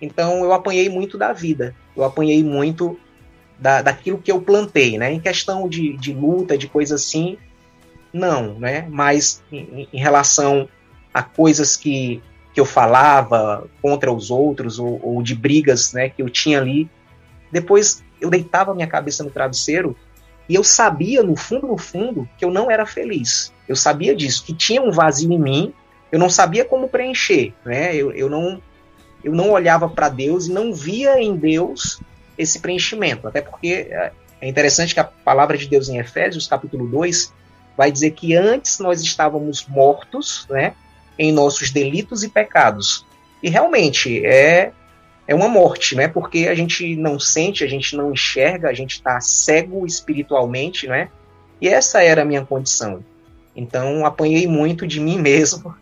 Então 0.00 0.44
eu 0.44 0.52
apanhei 0.52 0.88
muito 0.88 1.18
da 1.18 1.32
vida, 1.32 1.74
eu 1.96 2.04
apanhei 2.04 2.44
muito 2.44 2.98
da, 3.58 3.82
daquilo 3.82 4.18
que 4.18 4.30
eu 4.30 4.40
plantei, 4.40 4.98
né? 4.98 5.12
Em 5.12 5.20
questão 5.20 5.68
de, 5.68 5.96
de 5.96 6.12
luta, 6.12 6.56
de 6.56 6.68
coisa 6.68 6.94
assim, 6.94 7.36
não, 8.12 8.58
né? 8.58 8.86
Mas 8.88 9.42
em, 9.50 9.88
em 9.92 9.98
relação 9.98 10.68
a 11.14 11.22
coisas 11.22 11.76
que, 11.76 12.20
que 12.52 12.60
eu 12.60 12.66
falava 12.66 13.68
contra 13.80 14.12
os 14.12 14.32
outros 14.32 14.80
ou, 14.80 15.00
ou, 15.00 15.22
de 15.22 15.34
brigas, 15.34 15.92
né? 15.92 16.08
Que 16.08 16.20
eu 16.20 16.28
tinha 16.28 16.58
ali, 16.58 16.90
depois 17.52 18.02
eu 18.20 18.28
deitava 18.28 18.74
minha 18.74 18.88
cabeça 18.88 19.22
no 19.22 19.30
travesseiro 19.30 19.96
e 20.48 20.56
eu 20.56 20.64
sabia 20.64 21.22
no 21.22 21.36
fundo, 21.36 21.68
no 21.68 21.78
fundo, 21.78 22.28
que 22.36 22.44
eu 22.44 22.50
não 22.50 22.68
era 22.68 22.84
feliz. 22.84 23.52
Eu 23.68 23.76
sabia 23.76 24.14
disso, 24.14 24.44
que 24.44 24.52
tinha 24.52 24.82
um 24.82 24.90
vazio 24.90 25.32
em 25.32 25.38
mim. 25.38 25.74
Eu 26.10 26.18
não 26.18 26.28
sabia 26.28 26.64
como 26.64 26.88
preencher, 26.88 27.54
né? 27.64 27.94
Eu, 27.94 28.10
eu 28.12 28.28
não 28.28 28.60
eu 29.22 29.32
não 29.32 29.52
olhava 29.52 29.88
para 29.88 30.10
Deus 30.10 30.48
e 30.48 30.52
não 30.52 30.74
via 30.74 31.18
em 31.18 31.34
Deus 31.34 31.98
esse 32.36 32.58
preenchimento. 32.58 33.26
Até 33.26 33.40
porque 33.40 33.88
é, 33.90 34.12
é 34.40 34.48
interessante 34.48 34.92
que 34.92 35.00
a 35.00 35.04
palavra 35.04 35.56
de 35.56 35.66
Deus 35.66 35.88
em 35.88 35.98
Efésios, 35.98 36.46
capítulo 36.46 36.86
2, 36.86 37.32
vai 37.76 37.90
dizer 37.90 38.10
que 38.10 38.34
antes 38.34 38.78
nós 38.78 39.00
estávamos 39.00 39.66
mortos, 39.66 40.46
né, 40.50 40.74
em 41.18 41.32
nossos 41.32 41.70
delitos 41.70 42.22
e 42.22 42.28
pecados. 42.28 43.06
E 43.42 43.50
realmente 43.50 44.24
é 44.24 44.72
é 45.26 45.34
uma 45.34 45.48
morte, 45.48 45.94
né? 45.94 46.06
Porque 46.06 46.48
a 46.48 46.54
gente 46.54 46.94
não 46.96 47.18
sente, 47.18 47.64
a 47.64 47.66
gente 47.66 47.96
não 47.96 48.12
enxerga, 48.12 48.68
a 48.68 48.74
gente 48.74 48.92
está 48.92 49.20
cego 49.20 49.86
espiritualmente, 49.86 50.86
né? 50.86 51.08
E 51.60 51.68
essa 51.68 52.02
era 52.02 52.22
a 52.22 52.24
minha 52.24 52.44
condição. 52.44 53.02
Então 53.56 54.04
apanhei 54.04 54.46
muito 54.46 54.86
de 54.86 55.00
mim 55.00 55.16
mesmo, 55.20 55.74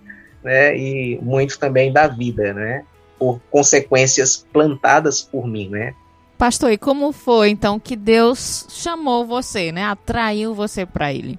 né? 0.43 0.77
E 0.77 1.19
muito 1.21 1.59
também 1.59 1.93
da 1.93 2.07
vida, 2.07 2.53
né? 2.53 2.85
Por 3.19 3.41
consequências 3.51 4.47
plantadas 4.53 5.23
por 5.23 5.47
mim, 5.47 5.69
né? 5.69 5.95
Pastor, 6.39 6.73
e 6.73 6.79
como 6.79 7.13
foi 7.13 7.51
então 7.51 7.79
que 7.79 7.95
Deus 7.95 8.67
chamou 8.69 9.25
você, 9.25 9.71
né? 9.71 9.85
Atraiu 9.85 10.55
você 10.55 10.85
para 10.85 11.13
ele? 11.13 11.39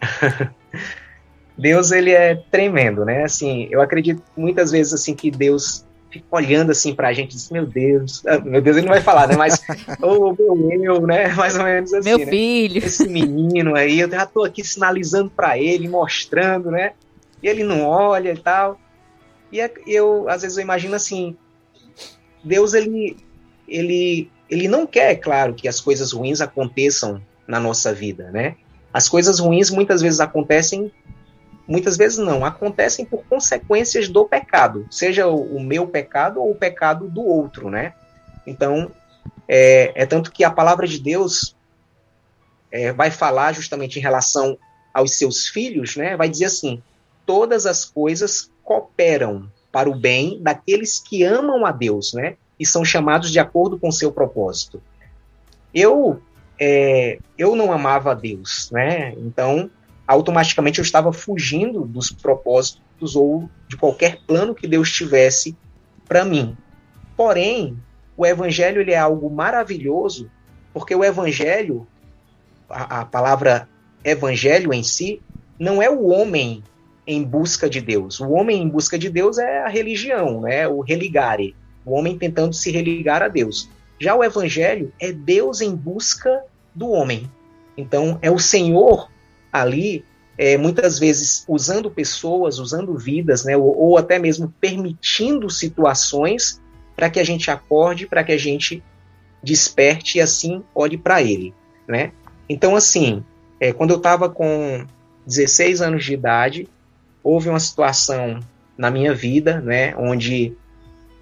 Deus 1.60 1.90
ele 1.90 2.10
é 2.10 2.34
tremendo, 2.50 3.04
né? 3.04 3.24
Assim, 3.24 3.68
eu 3.70 3.80
acredito 3.80 4.22
muitas 4.36 4.70
vezes 4.70 4.94
assim 4.94 5.14
que 5.14 5.30
Deus 5.30 5.84
fica 6.10 6.26
olhando 6.30 6.72
assim 6.72 6.94
pra 6.94 7.12
gente 7.12 7.36
diz, 7.36 7.50
meu 7.50 7.66
Deus, 7.66 8.24
ah, 8.26 8.38
meu 8.40 8.60
Deus, 8.60 8.76
ele 8.76 8.86
não 8.86 8.92
vai 8.92 9.02
falar, 9.02 9.28
né? 9.28 9.36
Mas, 9.36 9.62
ô, 10.02 10.30
oh, 10.30 10.34
meu, 10.34 10.56
meu, 10.56 11.06
né? 11.06 11.28
Mais 11.36 11.56
ou 11.56 11.64
menos 11.64 11.92
assim. 11.92 12.08
Meu 12.08 12.18
né? 12.18 12.26
filho. 12.26 12.78
Esse 12.78 13.08
menino 13.08 13.76
aí, 13.76 14.00
eu 14.00 14.10
já 14.10 14.26
tô 14.26 14.44
aqui 14.44 14.64
sinalizando 14.64 15.30
para 15.30 15.58
ele, 15.58 15.88
mostrando, 15.88 16.70
né? 16.70 16.92
E 17.42 17.48
ele 17.48 17.62
não 17.62 17.86
olha 17.86 18.32
e 18.32 18.38
tal. 18.38 18.80
E 19.52 19.60
é, 19.60 19.70
eu, 19.86 20.28
às 20.28 20.42
vezes, 20.42 20.56
eu 20.56 20.62
imagino 20.62 20.94
assim, 20.94 21.36
Deus, 22.42 22.74
ele 22.74 23.16
ele, 23.70 24.28
ele 24.50 24.66
não 24.66 24.86
quer, 24.86 25.14
claro, 25.16 25.54
que 25.54 25.68
as 25.68 25.80
coisas 25.80 26.12
ruins 26.12 26.40
aconteçam 26.40 27.22
na 27.46 27.60
nossa 27.60 27.94
vida, 27.94 28.30
né? 28.32 28.56
As 28.92 29.08
coisas 29.08 29.38
ruins 29.38 29.70
muitas 29.70 30.02
vezes 30.02 30.18
acontecem, 30.18 30.90
muitas 31.70 31.96
vezes 31.96 32.18
não, 32.18 32.44
acontecem 32.44 33.04
por 33.04 33.24
consequências 33.24 34.08
do 34.08 34.26
pecado, 34.26 34.86
seja 34.90 35.26
o, 35.28 35.60
meu 35.60 35.86
pecado 35.86 36.40
ou 36.40 36.50
o 36.50 36.54
pecado 36.54 37.08
do 37.08 37.22
outro, 37.22 37.70
né? 37.70 37.94
Então, 38.46 38.90
é, 39.48 39.92
é 39.94 40.04
tanto 40.04 40.32
que 40.32 40.44
a 40.44 40.50
palavra 40.50 40.86
de 40.86 40.98
Deus 40.98 41.56
é, 42.70 42.92
vai 42.92 43.10
falar 43.10 43.52
justamente 43.52 43.98
em 43.98 44.02
relação 44.02 44.58
aos 44.92 45.16
seus 45.16 45.46
filhos, 45.46 45.96
né? 45.96 46.16
Vai 46.16 46.28
dizer 46.28 46.46
assim: 46.46 46.82
todas 47.24 47.64
as 47.64 47.84
coisas 47.84 48.50
cooperam 48.62 49.50
para 49.70 49.88
o 49.88 49.94
bem 49.94 50.42
daqueles 50.42 50.98
que 50.98 51.22
amam 51.22 51.64
a 51.64 51.72
Deus, 51.72 52.12
né? 52.12 52.36
e 52.60 52.66
são 52.66 52.84
chamados 52.84 53.32
de 53.32 53.40
acordo 53.40 53.78
com 53.78 53.90
seu 53.90 54.12
propósito. 54.12 54.82
Eu 55.74 56.20
é, 56.60 57.18
eu 57.38 57.56
não 57.56 57.72
amava 57.72 58.10
a 58.10 58.14
Deus, 58.14 58.70
né? 58.70 59.14
Então 59.16 59.70
automaticamente 60.12 60.78
eu 60.78 60.82
estava 60.82 61.12
fugindo 61.12 61.84
dos 61.84 62.10
propósitos 62.10 63.14
ou 63.14 63.48
de 63.68 63.76
qualquer 63.76 64.18
plano 64.26 64.54
que 64.54 64.66
Deus 64.66 64.90
tivesse 64.90 65.56
para 66.06 66.24
mim. 66.24 66.56
Porém, 67.16 67.76
o 68.16 68.26
evangelho 68.26 68.80
ele 68.80 68.92
é 68.92 68.98
algo 68.98 69.30
maravilhoso, 69.30 70.30
porque 70.72 70.94
o 70.94 71.04
evangelho, 71.04 71.86
a, 72.68 73.00
a 73.00 73.04
palavra 73.04 73.68
evangelho 74.04 74.74
em 74.74 74.82
si, 74.82 75.22
não 75.58 75.80
é 75.80 75.88
o 75.88 76.06
homem 76.08 76.64
em 77.06 77.22
busca 77.22 77.70
de 77.70 77.80
Deus. 77.80 78.18
O 78.18 78.30
homem 78.30 78.62
em 78.62 78.68
busca 78.68 78.98
de 78.98 79.08
Deus 79.08 79.38
é 79.38 79.62
a 79.62 79.68
religião, 79.68 80.40
né? 80.40 80.66
O 80.66 80.80
religare 80.80 81.54
o 81.84 81.92
homem 81.92 82.18
tentando 82.18 82.54
se 82.54 82.70
religar 82.70 83.22
a 83.22 83.28
Deus. 83.28 83.68
Já 83.98 84.14
o 84.14 84.24
evangelho 84.24 84.92
é 85.00 85.12
Deus 85.12 85.60
em 85.60 85.74
busca 85.74 86.42
do 86.74 86.90
homem. 86.90 87.30
Então, 87.76 88.18
é 88.22 88.30
o 88.30 88.38
Senhor 88.38 89.10
ali, 89.52 90.04
é, 90.38 90.56
muitas 90.56 90.98
vezes 90.98 91.44
usando 91.48 91.90
pessoas, 91.90 92.58
usando 92.58 92.96
vidas, 92.96 93.44
né, 93.44 93.56
ou, 93.56 93.76
ou 93.76 93.98
até 93.98 94.18
mesmo 94.18 94.52
permitindo 94.60 95.50
situações 95.50 96.60
para 96.96 97.10
que 97.10 97.20
a 97.20 97.24
gente 97.24 97.50
acorde, 97.50 98.06
para 98.06 98.24
que 98.24 98.32
a 98.32 98.38
gente 98.38 98.82
desperte 99.42 100.18
e 100.18 100.20
assim 100.20 100.62
olhe 100.74 100.98
para 100.98 101.22
Ele. 101.22 101.54
Né? 101.88 102.12
Então, 102.48 102.76
assim, 102.76 103.24
é, 103.58 103.72
quando 103.72 103.90
eu 103.90 103.96
estava 103.96 104.28
com 104.28 104.86
16 105.26 105.80
anos 105.80 106.04
de 106.04 106.14
idade, 106.14 106.68
houve 107.22 107.48
uma 107.48 107.60
situação 107.60 108.40
na 108.76 108.90
minha 108.90 109.14
vida, 109.14 109.60
né, 109.60 109.94
onde 109.96 110.56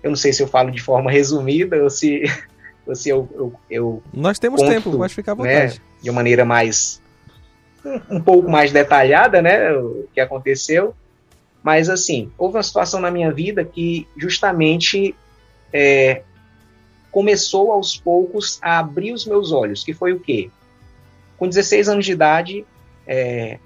eu 0.03 0.11
não 0.11 0.17
sei 0.17 0.33
se 0.33 0.43
eu 0.43 0.47
falo 0.47 0.71
de 0.71 0.81
forma 0.81 1.11
resumida 1.13 1.83
ou 1.83 1.91
se, 1.91 2.23
ou 2.87 2.95
se 2.95 3.09
eu, 3.09 3.29
eu, 3.35 3.53
eu 3.69 4.03
Nós 4.13 4.39
temos 4.39 4.61
conto, 4.61 4.71
tempo, 4.71 4.97
pode 4.97 5.15
ficar 5.15 5.33
à 5.33 5.35
né, 5.35 5.43
vontade. 5.43 5.81
Né, 5.81 5.89
de 6.03 6.11
uma 6.11 6.17
maneira 6.17 6.45
mais. 6.45 7.03
Um, 8.11 8.21
pouco 8.21 8.51
mais 8.51 8.73
detalhada, 8.73 9.41
né? 9.41 9.73
O 9.73 10.07
que 10.13 10.21
aconteceu. 10.21 10.95
Mas, 11.63 11.89
assim, 11.89 12.31
houve 12.39 12.57
uma 12.57 12.63
situação 12.63 13.01
na 13.01 13.11
minha 13.11 13.33
vida 13.33 13.65
que 13.65 14.07
justamente 14.17 15.15
é, 15.73 16.23
começou 17.11 17.73
aos 17.73 17.97
poucos 17.97 18.59
a 18.63 18.79
abrir 18.79 19.13
os 19.13 19.27
meus 19.27 19.53
olhos, 19.53 19.83
que 19.83 19.93
foi 19.93 20.13
o 20.13 20.21
quê? 20.21 20.51
Com 21.37 21.49
16 21.49 21.89
anos 21.89 22.05
de 22.05 22.13
idade, 22.13 22.65
é, 23.07 23.59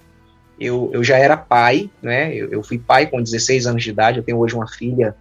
eu, 0.59 0.91
eu 0.93 1.03
já 1.03 1.19
era 1.19 1.37
pai, 1.37 1.91
né? 2.01 2.35
Eu, 2.35 2.51
eu, 2.51 2.63
fui 2.63 2.79
pai 2.79 3.07
com 3.07 3.23
16 3.23 3.67
anos 3.67 3.83
de 3.83 3.91
idade, 3.91 4.19
eu 4.19 4.25
tenho 4.25 4.39
hoje 4.39 4.55
uma 4.55 4.69
filha 4.69 5.15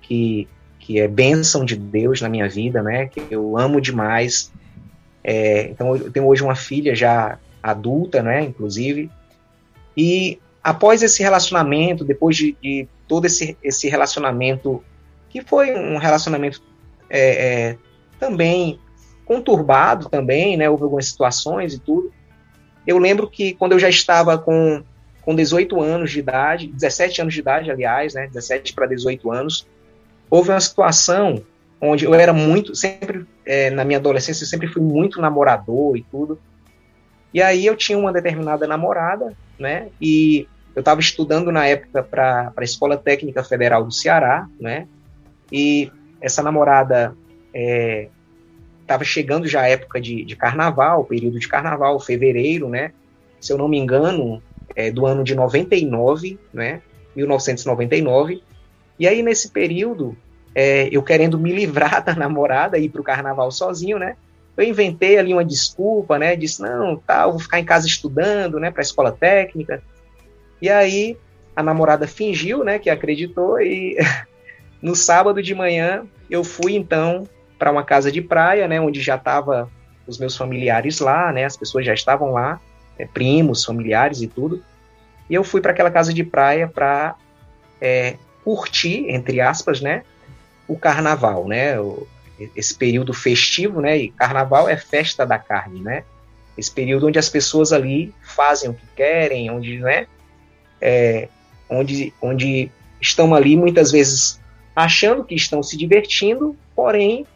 que, 0.00 0.48
que 0.78 1.00
é 1.00 1.08
bênção 1.08 1.64
de 1.64 1.76
Deus 1.76 2.20
na 2.20 2.28
minha 2.28 2.48
vida, 2.48 2.82
né? 2.82 3.06
Que 3.06 3.22
eu 3.30 3.56
amo 3.56 3.80
demais. 3.80 4.52
É, 5.24 5.68
então 5.68 5.96
eu 5.96 6.10
tenho 6.10 6.26
hoje 6.26 6.42
uma 6.42 6.56
filha 6.56 6.94
já 6.94 7.38
adulta, 7.62 8.22
né? 8.22 8.42
Inclusive. 8.42 9.10
E 9.96 10.38
após 10.62 11.02
esse 11.02 11.22
relacionamento, 11.22 12.04
depois 12.04 12.36
de, 12.36 12.56
de 12.62 12.88
todo 13.06 13.26
esse, 13.26 13.56
esse 13.62 13.88
relacionamento, 13.88 14.82
que 15.28 15.42
foi 15.42 15.74
um 15.74 15.98
relacionamento 15.98 16.62
é, 17.08 17.70
é, 17.70 17.78
também 18.18 18.78
conturbado 19.24 20.08
também, 20.08 20.56
né? 20.56 20.68
Houve 20.68 20.84
algumas 20.84 21.06
situações 21.06 21.74
e 21.74 21.78
tudo. 21.78 22.12
Eu 22.86 22.98
lembro 22.98 23.28
que 23.28 23.54
quando 23.54 23.72
eu 23.72 23.78
já 23.78 23.88
estava 23.88 24.36
com, 24.36 24.82
com 25.22 25.34
18 25.34 25.80
anos 25.80 26.10
de 26.10 26.18
idade, 26.18 26.66
17 26.66 27.20
anos 27.22 27.34
de 27.34 27.40
idade, 27.40 27.70
aliás, 27.70 28.14
né? 28.14 28.26
17 28.26 28.74
para 28.74 28.86
18 28.86 29.30
anos, 29.30 29.66
houve 30.28 30.50
uma 30.50 30.60
situação 30.60 31.42
onde 31.80 32.04
eu 32.04 32.14
era 32.14 32.32
muito, 32.32 32.74
sempre 32.76 33.26
é, 33.44 33.68
na 33.70 33.84
minha 33.84 33.98
adolescência, 33.98 34.44
eu 34.44 34.48
sempre 34.48 34.68
fui 34.68 34.80
muito 34.80 35.20
namorador 35.20 35.96
e 35.96 36.02
tudo. 36.02 36.38
E 37.32 37.40
aí 37.40 37.64
eu 37.64 37.76
tinha 37.76 37.98
uma 37.98 38.12
determinada 38.12 38.66
namorada, 38.66 39.34
né? 39.58 39.88
E 40.00 40.46
eu 40.74 40.80
estava 40.80 41.00
estudando 41.00 41.50
na 41.52 41.66
época 41.66 42.02
para 42.02 42.52
a 42.56 42.64
Escola 42.64 42.96
Técnica 42.96 43.42
Federal 43.42 43.84
do 43.84 43.92
Ceará, 43.92 44.46
né? 44.60 44.86
E 45.50 45.90
essa 46.20 46.42
namorada 46.42 47.14
estava 48.80 49.02
é, 49.02 49.06
chegando 49.06 49.46
já 49.46 49.62
a 49.62 49.68
época 49.68 50.00
de, 50.00 50.24
de 50.24 50.36
carnaval, 50.36 51.04
período 51.04 51.38
de 51.38 51.48
carnaval, 51.48 51.98
fevereiro, 52.00 52.68
né? 52.68 52.92
Se 53.40 53.52
eu 53.52 53.58
não 53.58 53.68
me 53.68 53.78
engano, 53.78 54.42
é, 54.74 54.90
do 54.90 55.06
ano 55.06 55.24
de 55.24 55.34
99, 55.34 56.38
né? 56.52 56.80
1999. 57.14 58.42
E 58.98 59.06
aí, 59.06 59.22
nesse 59.22 59.50
período, 59.50 60.16
é, 60.54 60.88
eu 60.90 61.02
querendo 61.02 61.38
me 61.38 61.52
livrar 61.52 62.02
da 62.04 62.14
namorada 62.14 62.78
e 62.78 62.84
ir 62.84 62.88
para 62.88 63.00
o 63.00 63.04
carnaval 63.04 63.50
sozinho, 63.50 63.98
né? 63.98 64.16
Eu 64.56 64.64
inventei 64.64 65.18
ali 65.18 65.32
uma 65.32 65.44
desculpa, 65.44 66.18
né? 66.18 66.36
Disse, 66.36 66.60
não, 66.60 66.96
tá, 66.96 67.26
vou 67.26 67.38
ficar 67.38 67.58
em 67.58 67.64
casa 67.64 67.86
estudando, 67.86 68.60
né? 68.60 68.70
Para 68.70 68.80
a 68.80 68.84
escola 68.84 69.12
técnica. 69.12 69.82
E 70.60 70.68
aí, 70.68 71.16
a 71.56 71.62
namorada 71.62 72.06
fingiu, 72.06 72.62
né? 72.62 72.78
Que 72.78 72.90
acreditou 72.90 73.60
e 73.60 73.96
no 74.82 74.94
sábado 74.94 75.42
de 75.42 75.54
manhã 75.54 76.06
eu 76.30 76.44
fui, 76.44 76.74
então, 76.74 77.28
para 77.58 77.70
uma 77.70 77.84
casa 77.84 78.10
de 78.10 78.20
praia, 78.20 78.68
né? 78.68 78.80
Onde 78.80 79.00
já 79.00 79.16
tava 79.16 79.70
os 80.06 80.18
meus 80.18 80.36
familiares 80.36 81.00
lá, 81.00 81.32
né? 81.32 81.44
As 81.44 81.56
pessoas 81.56 81.86
já 81.86 81.94
estavam 81.94 82.32
lá, 82.32 82.60
é, 82.98 83.06
primos, 83.06 83.64
familiares 83.64 84.20
e 84.20 84.26
tudo. 84.26 84.62
E 85.30 85.34
eu 85.34 85.44
fui 85.44 85.60
para 85.60 85.72
aquela 85.72 85.90
casa 85.90 86.12
de 86.12 86.24
praia 86.24 86.68
para 86.68 87.14
é, 87.80 88.16
curtir, 88.44 89.06
entre 89.08 89.40
aspas, 89.40 89.80
né? 89.80 90.02
O 90.68 90.76
carnaval, 90.76 91.46
né? 91.46 91.76
Esse 92.54 92.74
período 92.74 93.12
festivo, 93.12 93.80
né? 93.80 93.98
E 93.98 94.10
carnaval 94.10 94.68
é 94.68 94.76
festa 94.76 95.26
da 95.26 95.38
carne, 95.38 95.80
né? 95.80 96.04
Esse 96.56 96.70
período 96.70 97.06
onde 97.06 97.18
as 97.18 97.28
pessoas 97.28 97.72
ali 97.72 98.14
fazem 98.22 98.70
o 98.70 98.74
que 98.74 98.86
querem, 98.94 99.50
onde, 99.50 99.78
né? 99.78 100.06
É, 100.80 101.28
onde, 101.68 102.12
onde 102.20 102.70
estão 103.00 103.34
ali 103.34 103.56
muitas 103.56 103.90
vezes 103.90 104.40
achando 104.74 105.24
que 105.24 105.34
estão 105.34 105.62
se 105.62 105.76
divertindo, 105.76 106.56
porém 106.74 107.26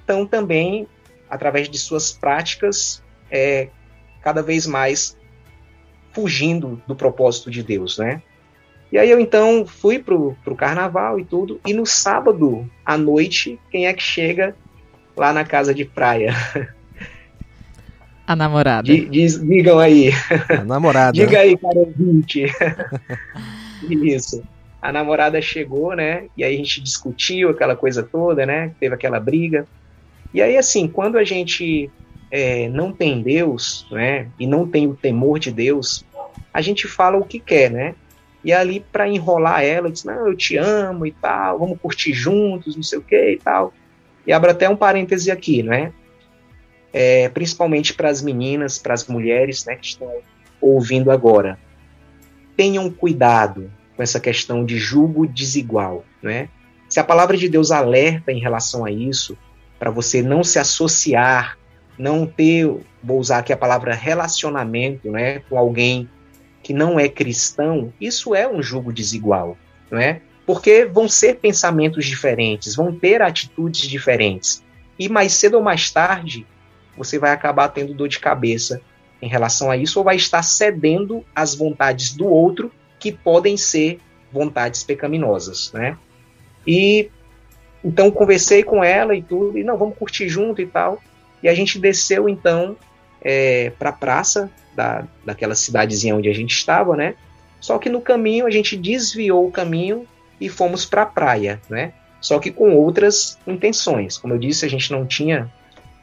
estão 0.00 0.26
também 0.26 0.86
através 1.28 1.68
de 1.68 1.78
suas 1.78 2.12
práticas 2.12 3.02
é, 3.30 3.68
cada 4.22 4.42
vez 4.42 4.66
mais 4.66 5.16
fugindo 6.12 6.82
do 6.86 6.94
propósito 6.94 7.50
de 7.50 7.62
Deus, 7.62 7.98
né? 7.98 8.22
E 8.96 8.98
aí 8.98 9.10
eu 9.10 9.20
então 9.20 9.66
fui 9.66 9.98
pro, 9.98 10.34
pro 10.42 10.56
carnaval 10.56 11.20
e 11.20 11.24
tudo, 11.26 11.60
e 11.66 11.74
no 11.74 11.84
sábado 11.84 12.66
à 12.82 12.96
noite, 12.96 13.60
quem 13.70 13.86
é 13.86 13.92
que 13.92 14.02
chega 14.02 14.56
lá 15.14 15.34
na 15.34 15.44
casa 15.44 15.74
de 15.74 15.84
praia? 15.84 16.34
A 18.26 18.34
namorada. 18.34 18.88
Diz, 18.88 19.38
digam 19.38 19.78
aí. 19.78 20.12
A 20.48 20.64
namorada. 20.64 21.12
Diga 21.14 21.40
aí, 21.40 21.58
cara 21.58 21.78
ouvinte. 21.78 22.46
Isso. 23.86 24.42
A 24.80 24.90
namorada 24.90 25.42
chegou, 25.42 25.94
né? 25.94 26.28
E 26.34 26.42
aí 26.42 26.54
a 26.54 26.56
gente 26.58 26.80
discutiu 26.80 27.50
aquela 27.50 27.76
coisa 27.76 28.02
toda, 28.02 28.46
né? 28.46 28.72
Teve 28.80 28.94
aquela 28.94 29.20
briga. 29.20 29.66
E 30.32 30.40
aí, 30.40 30.56
assim, 30.56 30.88
quando 30.88 31.18
a 31.18 31.22
gente 31.22 31.90
é, 32.30 32.66
não 32.70 32.92
tem 32.92 33.20
Deus, 33.20 33.86
né? 33.90 34.28
E 34.40 34.46
não 34.46 34.66
tem 34.66 34.86
o 34.86 34.96
temor 34.96 35.38
de 35.38 35.52
Deus, 35.52 36.02
a 36.50 36.62
gente 36.62 36.88
fala 36.88 37.18
o 37.18 37.26
que 37.26 37.38
quer, 37.38 37.70
né? 37.70 37.94
E 38.46 38.52
ali, 38.52 38.78
para 38.78 39.08
enrolar 39.08 39.64
ela, 39.64 39.90
diz: 39.90 40.04
Não, 40.04 40.28
eu 40.28 40.36
te 40.36 40.56
amo 40.56 41.04
e 41.04 41.10
tal, 41.10 41.58
vamos 41.58 41.80
curtir 41.80 42.12
juntos, 42.12 42.76
não 42.76 42.82
sei 42.82 43.00
o 43.00 43.02
que 43.02 43.32
e 43.32 43.38
tal. 43.38 43.74
E 44.24 44.32
abro 44.32 44.52
até 44.52 44.68
um 44.68 44.76
parêntese 44.76 45.32
aqui, 45.32 45.64
né? 45.64 45.92
É, 46.92 47.28
principalmente 47.28 47.92
para 47.92 48.08
as 48.08 48.22
meninas, 48.22 48.78
para 48.78 48.94
as 48.94 49.08
mulheres 49.08 49.64
né, 49.64 49.74
que 49.74 49.86
estão 49.86 50.08
ouvindo 50.60 51.10
agora. 51.10 51.58
Tenham 52.56 52.88
cuidado 52.88 53.68
com 53.96 54.02
essa 54.04 54.20
questão 54.20 54.64
de 54.64 54.78
julgo 54.78 55.26
desigual, 55.26 56.04
né? 56.22 56.48
Se 56.88 57.00
a 57.00 57.04
palavra 57.04 57.36
de 57.36 57.48
Deus 57.48 57.72
alerta 57.72 58.30
em 58.30 58.38
relação 58.38 58.84
a 58.84 58.92
isso, 58.92 59.36
para 59.76 59.90
você 59.90 60.22
não 60.22 60.44
se 60.44 60.60
associar, 60.60 61.58
não 61.98 62.24
ter, 62.24 62.64
vou 63.02 63.18
usar 63.18 63.38
aqui 63.38 63.52
a 63.52 63.56
palavra 63.56 63.92
relacionamento, 63.92 65.10
né, 65.10 65.40
com 65.48 65.58
alguém 65.58 66.08
que 66.66 66.74
não 66.74 66.98
é 66.98 67.08
cristão, 67.08 67.92
isso 68.00 68.34
é 68.34 68.48
um 68.48 68.60
jugo 68.60 68.92
desigual, 68.92 69.56
não 69.88 70.00
é? 70.00 70.20
Porque 70.44 70.84
vão 70.84 71.08
ser 71.08 71.36
pensamentos 71.36 72.04
diferentes, 72.04 72.74
vão 72.74 72.92
ter 72.92 73.22
atitudes 73.22 73.82
diferentes. 73.82 74.64
E 74.98 75.08
mais 75.08 75.34
cedo 75.34 75.58
ou 75.58 75.62
mais 75.62 75.92
tarde, 75.92 76.44
você 76.96 77.20
vai 77.20 77.30
acabar 77.30 77.68
tendo 77.68 77.94
dor 77.94 78.08
de 78.08 78.18
cabeça 78.18 78.82
em 79.22 79.28
relação 79.28 79.70
a 79.70 79.76
isso, 79.76 80.00
ou 80.00 80.04
vai 80.04 80.16
estar 80.16 80.42
cedendo 80.42 81.24
às 81.32 81.54
vontades 81.54 82.12
do 82.16 82.26
outro, 82.26 82.72
que 82.98 83.12
podem 83.12 83.56
ser 83.56 84.00
vontades 84.32 84.82
pecaminosas, 84.82 85.70
né? 85.72 85.96
E 86.66 87.08
então 87.84 88.10
conversei 88.10 88.64
com 88.64 88.82
ela 88.82 89.14
e 89.14 89.22
tudo, 89.22 89.56
e 89.56 89.62
não, 89.62 89.78
vamos 89.78 89.96
curtir 89.96 90.28
junto 90.28 90.60
e 90.60 90.66
tal. 90.66 91.00
E 91.44 91.48
a 91.48 91.54
gente 91.54 91.78
desceu 91.78 92.28
então 92.28 92.76
é, 93.22 93.70
para 93.78 93.90
a 93.90 93.92
praça 93.92 94.50
da, 94.76 95.04
daquela 95.24 95.54
cidadezinha 95.54 96.14
onde 96.14 96.28
a 96.28 96.34
gente 96.34 96.54
estava, 96.54 96.94
né? 96.94 97.14
Só 97.60 97.78
que 97.78 97.88
no 97.88 98.00
caminho 98.00 98.46
a 98.46 98.50
gente 98.50 98.76
desviou 98.76 99.46
o 99.46 99.50
caminho 99.50 100.06
e 100.40 100.48
fomos 100.48 100.84
para 100.84 101.02
a 101.02 101.06
praia, 101.06 101.60
né? 101.68 101.92
Só 102.20 102.38
que 102.38 102.50
com 102.50 102.74
outras 102.74 103.38
intenções. 103.46 104.18
Como 104.18 104.34
eu 104.34 104.38
disse, 104.38 104.66
a 104.66 104.68
gente 104.68 104.92
não 104.92 105.06
tinha 105.06 105.50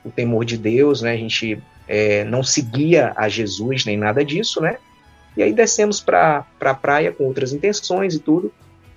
o 0.03 0.09
temor 0.09 0.43
de 0.43 0.57
Deus, 0.57 1.01
né? 1.01 1.13
A 1.13 1.17
gente 1.17 1.61
é, 1.87 2.23
não 2.23 2.43
seguia 2.43 3.13
a 3.15 3.29
Jesus 3.29 3.85
nem 3.85 3.95
nada 3.95 4.25
disso, 4.25 4.59
né? 4.59 4.77
E 5.37 5.43
aí 5.43 5.53
descemos 5.53 5.99
para 5.99 6.45
a 6.59 6.73
praia 6.73 7.11
com 7.11 7.25
outras 7.25 7.53
intenções 7.53 8.15
e 8.15 8.19
tudo. 8.19 8.51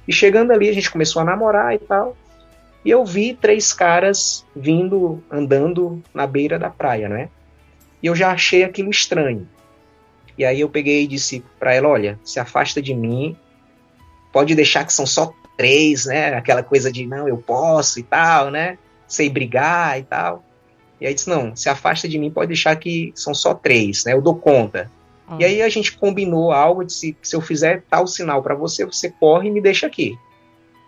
E 0.07 0.13
chegando 0.13 0.53
ali, 0.53 0.69
a 0.69 0.73
gente 0.73 0.91
começou 0.91 1.21
a 1.21 1.25
namorar 1.25 1.75
e 1.75 1.79
tal. 1.79 2.17
E 2.85 2.91
eu 2.91 3.05
vi 3.05 3.35
três 3.35 3.73
caras 3.73 4.45
vindo, 4.55 5.23
andando 5.31 6.03
na 6.15 6.27
beira 6.27 6.59
da 6.59 6.71
praia, 6.71 7.09
né? 7.09 7.29
E 8.03 8.07
eu 8.07 8.15
já 8.15 8.31
achei 8.31 8.63
aquilo 8.63 8.91
estranho. 8.91 9.49
E 10.39 10.45
aí 10.45 10.61
eu 10.61 10.69
peguei 10.69 11.05
e 11.05 11.07
disse 11.07 11.43
para 11.59 11.75
ela, 11.75 11.89
olha, 11.89 12.19
se 12.23 12.39
afasta 12.39 12.83
de 12.83 12.95
mim, 12.95 13.37
pode 14.33 14.55
deixar 14.55 14.85
que 14.85 14.93
são 14.93 15.07
só 15.07 15.33
três, 15.57 16.07
né? 16.07 16.35
Aquela 16.35 16.63
coisa 16.63 16.93
de 16.93 17.07
não, 17.07 17.27
eu 17.27 17.39
posso 17.39 17.99
e 17.99 18.03
tal, 18.03 18.51
né? 18.51 18.79
Sei 19.09 19.31
brigar 19.31 19.99
e 19.99 20.03
tal. 20.03 20.45
E 21.01 21.07
aí 21.07 21.15
disse, 21.15 21.29
não, 21.29 21.55
se 21.55 21.69
afasta 21.69 22.09
de 22.09 22.19
mim, 22.19 22.31
pode 22.31 22.49
deixar 22.49 22.77
que 22.77 23.13
são 23.15 23.35
só 23.35 23.55
três, 23.55 24.05
né? 24.05 24.13
Eu 24.13 24.21
dou 24.21 24.37
conta. 24.37 24.91
E 25.39 25.45
aí 25.45 25.61
a 25.61 25.69
gente 25.69 25.97
combinou 25.97 26.53
algo, 26.53 26.85
disse, 26.85 27.17
se 27.21 27.35
eu 27.35 27.41
fizer 27.41 27.83
tal 27.91 28.07
sinal 28.07 28.43
para 28.43 28.55
você, 28.55 28.85
você 28.85 29.11
corre 29.11 29.49
e 29.49 29.51
me 29.51 29.61
deixa 29.61 29.87
aqui. 29.87 30.17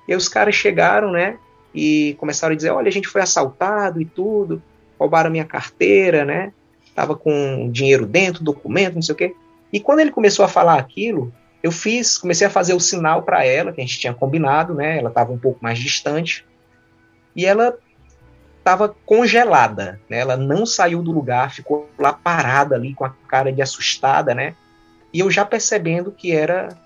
E 0.07 0.13
aí 0.13 0.17
os 0.17 0.29
caras 0.29 0.55
chegaram, 0.55 1.11
né? 1.11 1.39
E 1.75 2.17
começaram 2.19 2.53
a 2.53 2.57
dizer, 2.57 2.71
olha, 2.71 2.89
a 2.89 2.93
gente 2.93 3.09
foi 3.09 3.21
assaltado 3.21 4.01
e 4.01 4.05
tudo, 4.05 4.63
roubaram 4.99 5.31
minha 5.31 5.45
carteira, 5.45 6.25
né? 6.25 6.53
Estava 6.99 7.15
com 7.15 7.71
dinheiro 7.71 8.05
dentro, 8.05 8.43
documento, 8.43 8.97
não 8.97 9.03
sei 9.03 9.13
o 9.13 9.17
quê. 9.17 9.35
E 9.73 9.79
quando 9.79 10.01
ele 10.01 10.11
começou 10.11 10.45
a 10.45 10.49
falar 10.49 10.79
aquilo, 10.79 11.33
eu 11.63 11.71
fiz, 11.71 12.19
comecei 12.19 12.47
a 12.47 12.51
fazer 12.51 12.75
o 12.75 12.81
sinal 12.81 13.23
para 13.23 13.45
ela, 13.45 13.73
que 13.73 13.81
a 13.81 13.85
gente 13.85 14.01
tinha 14.01 14.13
combinado, 14.13 14.75
né? 14.75 14.99
Ela 14.99 15.09
estava 15.09 15.33
um 15.33 15.39
pouco 15.39 15.61
mais 15.63 15.79
distante. 15.79 16.45
E 17.37 17.47
ela 17.47 17.79
estava 18.59 18.89
congelada, 19.07 20.01
né? 20.09 20.19
Ela 20.19 20.37
não 20.37 20.67
saiu 20.67 21.03
do 21.03 21.13
lugar, 21.13 21.53
ficou 21.53 21.89
lá 21.97 22.13
parada 22.13 22.75
ali 22.75 22.95
com 22.95 23.05
a 23.05 23.11
cara 23.29 23.53
de 23.53 23.63
assustada, 23.63 24.35
né? 24.35 24.57
E 25.13 25.21
eu 25.21 25.31
já 25.31 25.45
percebendo 25.45 26.11
que 26.11 26.33
era 26.33 26.77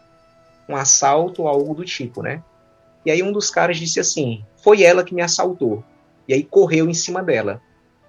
um 0.69 0.77
assalto 0.77 1.43
ou 1.43 1.49
algo 1.49 1.75
do 1.75 1.85
tipo, 1.85 2.23
né? 2.23 2.43
E 3.05 3.11
aí 3.11 3.23
um 3.23 3.33
dos 3.33 3.51
caras 3.51 3.79
disse 3.79 3.99
assim: 3.99 4.45
"Foi 4.63 4.83
ela 4.83 5.03
que 5.03 5.15
me 5.15 5.23
assaltou". 5.23 5.83
E 6.29 6.35
aí 6.35 6.43
correu 6.43 6.89
em 6.89 6.95
cima 6.95 7.23
dela 7.23 7.61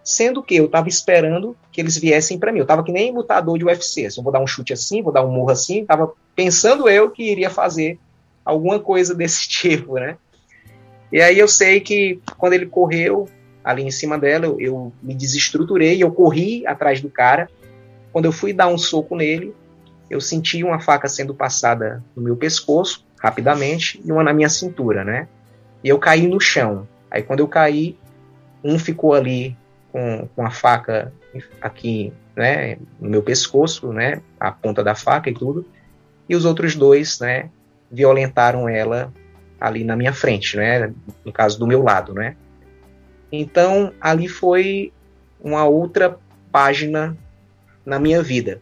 sendo 0.03 0.43
que 0.43 0.55
eu 0.55 0.65
estava 0.65 0.89
esperando 0.89 1.55
que 1.71 1.79
eles 1.79 1.97
viessem 1.97 2.37
para 2.37 2.51
mim. 2.51 2.59
Eu 2.59 2.63
estava 2.63 2.83
que 2.83 2.91
nem 2.91 3.13
lutador 3.13 3.57
de 3.57 3.65
UFC, 3.65 4.05
assim, 4.05 4.21
vou 4.21 4.33
dar 4.33 4.41
um 4.41 4.47
chute 4.47 4.73
assim, 4.73 5.01
vou 5.01 5.13
dar 5.13 5.23
um 5.23 5.31
murro 5.31 5.51
assim, 5.51 5.81
estava 5.81 6.11
pensando 6.35 6.89
eu 6.89 7.09
que 7.09 7.23
iria 7.23 7.49
fazer 7.49 7.97
alguma 8.43 8.79
coisa 8.79 9.15
desse 9.15 9.47
tipo, 9.47 9.95
né? 9.95 10.17
E 11.11 11.21
aí 11.21 11.37
eu 11.37 11.47
sei 11.47 11.79
que 11.79 12.19
quando 12.37 12.53
ele 12.53 12.65
correu 12.65 13.29
ali 13.63 13.83
em 13.83 13.91
cima 13.91 14.17
dela, 14.17 14.45
eu, 14.45 14.59
eu 14.59 14.93
me 15.01 15.15
desestruturei, 15.15 16.03
eu 16.03 16.11
corri 16.11 16.67
atrás 16.67 16.99
do 16.99 17.09
cara. 17.09 17.49
Quando 18.11 18.25
eu 18.25 18.31
fui 18.31 18.51
dar 18.51 18.67
um 18.67 18.77
soco 18.77 19.15
nele, 19.15 19.55
eu 20.09 20.19
senti 20.19 20.63
uma 20.63 20.79
faca 20.79 21.07
sendo 21.07 21.33
passada 21.33 22.03
no 22.15 22.21
meu 22.21 22.35
pescoço, 22.35 23.05
rapidamente, 23.19 24.01
e 24.03 24.11
uma 24.11 24.23
na 24.23 24.33
minha 24.33 24.49
cintura, 24.49 25.03
né? 25.03 25.27
E 25.83 25.89
eu 25.89 25.97
caí 25.97 26.27
no 26.27 26.39
chão. 26.39 26.87
Aí 27.09 27.21
quando 27.21 27.39
eu 27.39 27.47
caí, 27.47 27.97
um 28.63 28.77
ficou 28.77 29.13
ali 29.13 29.55
com, 29.93 30.27
com 30.35 30.45
a 30.45 30.51
faca 30.51 31.13
aqui, 31.61 32.11
né, 32.35 32.77
no 32.99 33.09
meu 33.09 33.23
pescoço, 33.23 33.93
né, 33.93 34.21
a 34.37 34.51
ponta 34.51 34.83
da 34.83 34.95
faca 34.95 35.29
e 35.29 35.33
tudo, 35.33 35.65
e 36.27 36.35
os 36.35 36.43
outros 36.43 36.75
dois, 36.75 37.19
né, 37.19 37.49
violentaram 37.89 38.67
ela 38.67 39.13
ali 39.61 39.85
na 39.85 39.95
minha 39.95 40.11
frente, 40.11 40.57
né, 40.57 40.91
no 41.23 41.31
caso 41.31 41.57
do 41.57 41.65
meu 41.65 41.81
lado, 41.81 42.13
né. 42.13 42.35
Então, 43.31 43.93
ali 44.01 44.27
foi 44.27 44.91
uma 45.39 45.65
outra 45.65 46.17
página 46.51 47.15
na 47.85 47.99
minha 47.99 48.21
vida, 48.21 48.59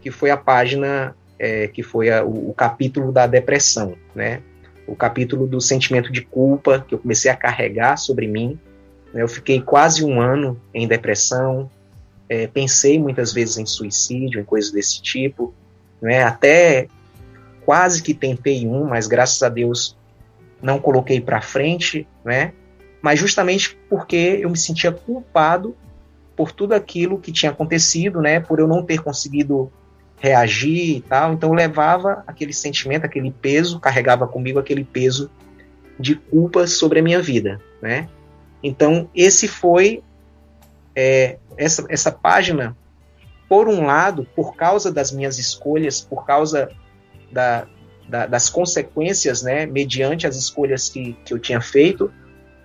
que 0.00 0.10
foi 0.10 0.30
a 0.30 0.36
página 0.36 1.16
é, 1.38 1.68
que 1.68 1.82
foi 1.82 2.10
a, 2.10 2.24
o, 2.24 2.50
o, 2.50 2.54
capítulo 2.54 3.12
da 3.12 3.26
depressão, 3.26 3.96
né? 4.14 4.42
O 4.86 4.94
capítulo 4.94 5.46
do 5.46 5.60
sentimento 5.60 6.10
de 6.10 6.22
culpa 6.22 6.84
que 6.86 6.94
eu 6.94 6.98
comecei 6.98 7.30
a 7.30 7.36
carregar 7.36 7.96
sobre 7.96 8.26
mim. 8.26 8.58
Né? 9.16 9.22
Eu 9.22 9.28
fiquei 9.28 9.60
quase 9.60 10.04
um 10.04 10.20
ano 10.20 10.60
em 10.74 10.86
depressão, 10.86 11.70
é, 12.28 12.46
pensei 12.46 12.98
muitas 12.98 13.32
vezes 13.32 13.56
em 13.56 13.64
suicídio, 13.66 14.40
em 14.40 14.44
coisas 14.44 14.70
desse 14.70 15.00
tipo, 15.00 15.54
né? 16.02 16.22
Até 16.22 16.88
quase 17.64 18.02
que 18.02 18.12
tentei 18.12 18.66
um, 18.66 18.84
mas 18.84 19.06
graças 19.06 19.42
a 19.42 19.48
Deus 19.48 19.96
não 20.60 20.78
coloquei 20.78 21.20
para 21.20 21.40
frente, 21.40 22.06
né? 22.24 22.52
mas 23.06 23.20
justamente 23.20 23.78
porque 23.88 24.40
eu 24.42 24.50
me 24.50 24.58
sentia 24.58 24.90
culpado 24.90 25.76
por 26.34 26.50
tudo 26.50 26.72
aquilo 26.72 27.20
que 27.20 27.30
tinha 27.30 27.52
acontecido, 27.52 28.20
né, 28.20 28.40
por 28.40 28.58
eu 28.58 28.66
não 28.66 28.82
ter 28.82 29.00
conseguido 29.00 29.70
reagir 30.18 30.96
e 30.96 31.00
tal, 31.02 31.32
então 31.32 31.50
eu 31.50 31.54
levava 31.54 32.24
aquele 32.26 32.52
sentimento, 32.52 33.04
aquele 33.04 33.30
peso, 33.30 33.78
carregava 33.78 34.26
comigo 34.26 34.58
aquele 34.58 34.82
peso 34.82 35.30
de 36.00 36.16
culpa 36.16 36.66
sobre 36.66 36.98
a 36.98 37.02
minha 37.02 37.22
vida, 37.22 37.60
né? 37.80 38.08
Então 38.62 39.08
esse 39.14 39.46
foi 39.46 40.02
é, 40.94 41.38
essa, 41.56 41.84
essa 41.88 42.10
página, 42.10 42.76
por 43.48 43.68
um 43.68 43.84
lado, 43.84 44.26
por 44.34 44.56
causa 44.56 44.92
das 44.92 45.12
minhas 45.12 45.38
escolhas, 45.38 46.00
por 46.00 46.26
causa 46.26 46.70
da, 47.30 47.66
da, 48.08 48.26
das 48.26 48.48
consequências, 48.48 49.42
né, 49.42 49.66
mediante 49.66 50.26
as 50.26 50.36
escolhas 50.36 50.88
que, 50.88 51.12
que 51.24 51.32
eu 51.32 51.38
tinha 51.38 51.60
feito, 51.60 52.10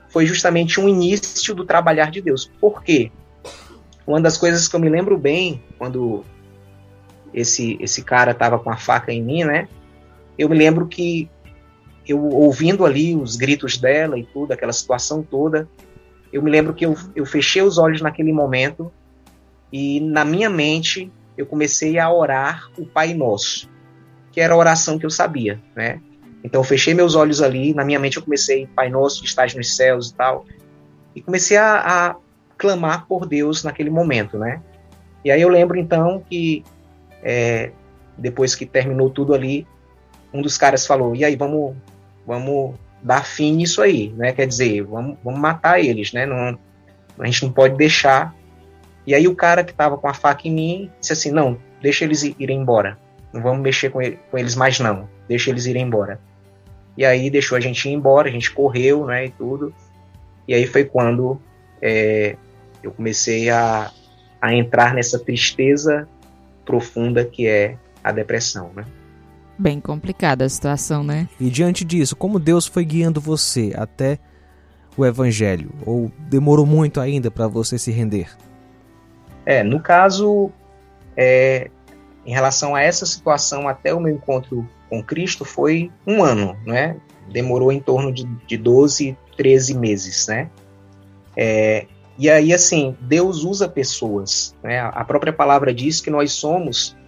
foi 0.10 0.26
justamente 0.26 0.80
um 0.80 0.90
início 0.90 1.54
do 1.54 1.66
trabalhar 1.66 2.12
de 2.12 2.22
Deus. 2.22 2.50
Por 2.60 2.84
quê? 2.84 3.12
Uma 4.06 4.20
das 4.20 4.38
coisas 4.38 4.68
que 4.68 4.76
eu 4.76 4.80
me 4.80 4.90
lembro 4.90 5.18
bem, 5.18 5.64
quando 5.78 6.26
esse, 7.34 7.78
esse 7.80 8.04
cara 8.04 8.32
estava 8.32 8.60
com 8.60 8.70
a 8.70 8.78
faca 8.78 9.12
em 9.12 9.24
mim, 9.24 9.44
né? 9.44 9.68
Eu 10.38 10.50
me 10.50 10.58
lembro 10.58 10.88
que 10.88 11.30
eu 12.08 12.24
ouvindo 12.24 12.86
ali 12.86 13.16
os 13.16 13.36
gritos 13.36 13.78
dela 13.78 14.18
e 14.18 14.26
tudo, 14.26 14.52
aquela 14.52 14.74
situação 14.74 15.22
toda, 15.22 15.68
eu 16.32 16.42
me 16.42 16.50
lembro 16.50 16.74
que 16.74 16.86
eu, 16.86 16.96
eu 17.16 17.26
fechei 17.26 17.62
os 17.62 17.78
olhos 17.78 18.02
naquele 18.02 18.32
momento 18.32 18.92
e 19.72 20.00
na 20.00 20.26
minha 20.26 20.50
mente 20.50 21.12
eu 21.38 21.46
comecei 21.46 22.00
a 22.00 22.12
orar 22.12 22.70
o 22.78 22.86
Pai 22.86 23.14
Nosso, 23.14 23.70
que 24.32 24.40
era 24.42 24.54
a 24.54 24.58
oração 24.58 24.98
que 24.98 25.06
eu 25.06 25.10
sabia, 25.10 25.60
né? 25.76 26.02
Então 26.44 26.62
eu 26.62 26.66
fechei 26.66 26.94
meus 26.94 27.16
olhos 27.16 27.42
ali, 27.42 27.74
na 27.74 27.86
minha 27.86 28.00
mente 28.00 28.18
eu 28.18 28.24
comecei, 28.24 28.68
Pai 28.68 28.90
Nosso, 28.90 29.22
que 29.22 29.28
estás 29.28 29.54
nos 29.54 29.76
céus 29.76 30.10
e 30.10 30.16
tal, 30.16 30.46
e 31.16 31.22
comecei 31.22 31.58
a, 31.58 31.76
a 32.10 32.16
clamar 32.58 33.06
por 33.08 33.28
Deus 33.28 33.64
naquele 33.64 33.90
momento, 33.90 34.38
né? 34.38 34.62
E 35.24 35.32
aí 35.32 35.42
eu 35.42 35.50
lembro 35.50 35.78
então 35.78 36.24
que 36.28 36.64
é, 37.22 37.72
depois 38.18 38.56
que 38.56 38.66
terminou 38.66 39.10
tudo 39.10 39.34
ali, 39.34 39.68
um 40.34 40.42
dos 40.42 40.58
caras 40.58 40.86
falou: 40.86 41.16
e 41.16 41.24
aí 41.24 41.36
vamos, 41.36 41.76
vamos 42.32 42.76
dar 43.04 43.26
fim 43.26 43.54
nisso 43.54 43.82
aí, 43.82 44.14
né? 44.16 44.32
Quer 44.32 44.48
dizer, 44.48 44.84
vamos, 44.84 45.18
vamos 45.22 45.40
matar 45.40 45.82
eles, 45.82 46.14
né? 46.14 46.26
Não, 46.26 46.58
a 47.20 47.26
gente 47.26 47.44
não 47.44 47.52
pode 47.52 47.76
deixar. 47.76 48.34
E 49.06 49.14
aí 49.14 49.28
o 49.28 49.36
cara 49.36 49.66
que 49.66 49.72
estava 49.72 49.98
com 49.98 50.08
a 50.08 50.14
faca 50.14 50.48
em 50.48 50.54
mim 50.54 50.92
disse 51.02 51.12
assim: 51.12 51.32
não, 51.32 51.58
deixa 51.82 52.06
eles 52.06 52.24
irem 52.24 52.62
embora, 52.62 52.98
não 53.34 53.42
vamos 53.42 53.62
mexer 53.62 53.90
com, 53.90 54.02
ele, 54.02 54.18
com 54.30 54.38
eles 54.38 54.56
mais 54.56 54.80
não, 54.80 55.10
deixa 55.28 55.50
eles 55.50 55.66
irem 55.66 55.84
embora. 55.84 56.22
E 56.98 57.04
aí 57.04 57.30
deixou 57.30 57.58
a 57.58 57.62
gente 57.62 57.90
ir 57.90 57.92
embora, 57.92 58.30
a 58.30 58.32
gente 58.32 58.52
correu, 58.52 59.06
né, 59.06 59.26
e 59.26 59.30
tudo. 59.32 59.74
E 60.48 60.54
aí 60.54 60.66
foi 60.66 60.86
quando 60.86 61.42
é, 61.82 62.38
eu 62.82 62.92
comecei 62.92 63.50
a, 63.50 63.92
a 64.42 64.54
entrar 64.54 64.94
nessa 64.94 65.20
tristeza 65.20 66.08
profunda 66.64 67.26
que 67.26 67.46
é 67.46 67.76
a 68.02 68.12
depressão, 68.12 68.72
né? 68.74 68.86
Bem 69.62 69.80
complicada 69.80 70.44
a 70.44 70.50
situação, 70.50 71.04
né? 71.04 71.30
E 71.40 71.48
diante 71.48 71.86
disso, 71.86 72.16
como 72.16 72.40
Deus 72.40 72.66
foi 72.66 72.84
guiando 72.84 73.22
você 73.22 73.72
até 73.76 74.18
o 74.98 75.06
evangelho? 75.06 75.70
Ou 75.86 76.12
demorou 76.18 76.66
muito 76.66 77.00
ainda 77.00 77.30
para 77.30 77.48
você 77.48 77.78
se 77.78 77.92
render? 77.92 78.36
É, 79.46 79.62
no 79.62 79.80
caso, 79.80 80.50
é, 81.16 81.70
em 82.26 82.34
relação 82.34 82.74
a 82.74 82.82
essa 82.82 83.06
situação 83.06 83.68
até 83.68 83.94
o 83.94 84.00
meu 84.00 84.16
encontro 84.16 84.68
com 84.90 85.04
Cristo 85.04 85.46
foi 85.46 85.92
um 86.08 86.24
ano, 86.24 86.58
né? 86.66 86.98
Demorou 87.32 87.72
em 87.72 87.80
torno 87.80 88.12
de, 88.12 88.26
de 88.48 88.58
12, 88.58 89.16
13 89.38 89.78
meses, 89.78 90.26
né? 90.26 90.50
É, 91.38 91.86
e 92.18 92.32
aí, 92.32 92.52
assim, 92.52 92.98
Deus 93.00 93.44
usa 93.44 93.70
pessoas, 93.70 94.56
né? 94.64 94.80
A 94.80 95.06
própria 95.06 95.32
palavra 95.32 95.72
diz 95.72 96.02
que 96.02 96.10
nós 96.10 96.32
somos 96.32 97.00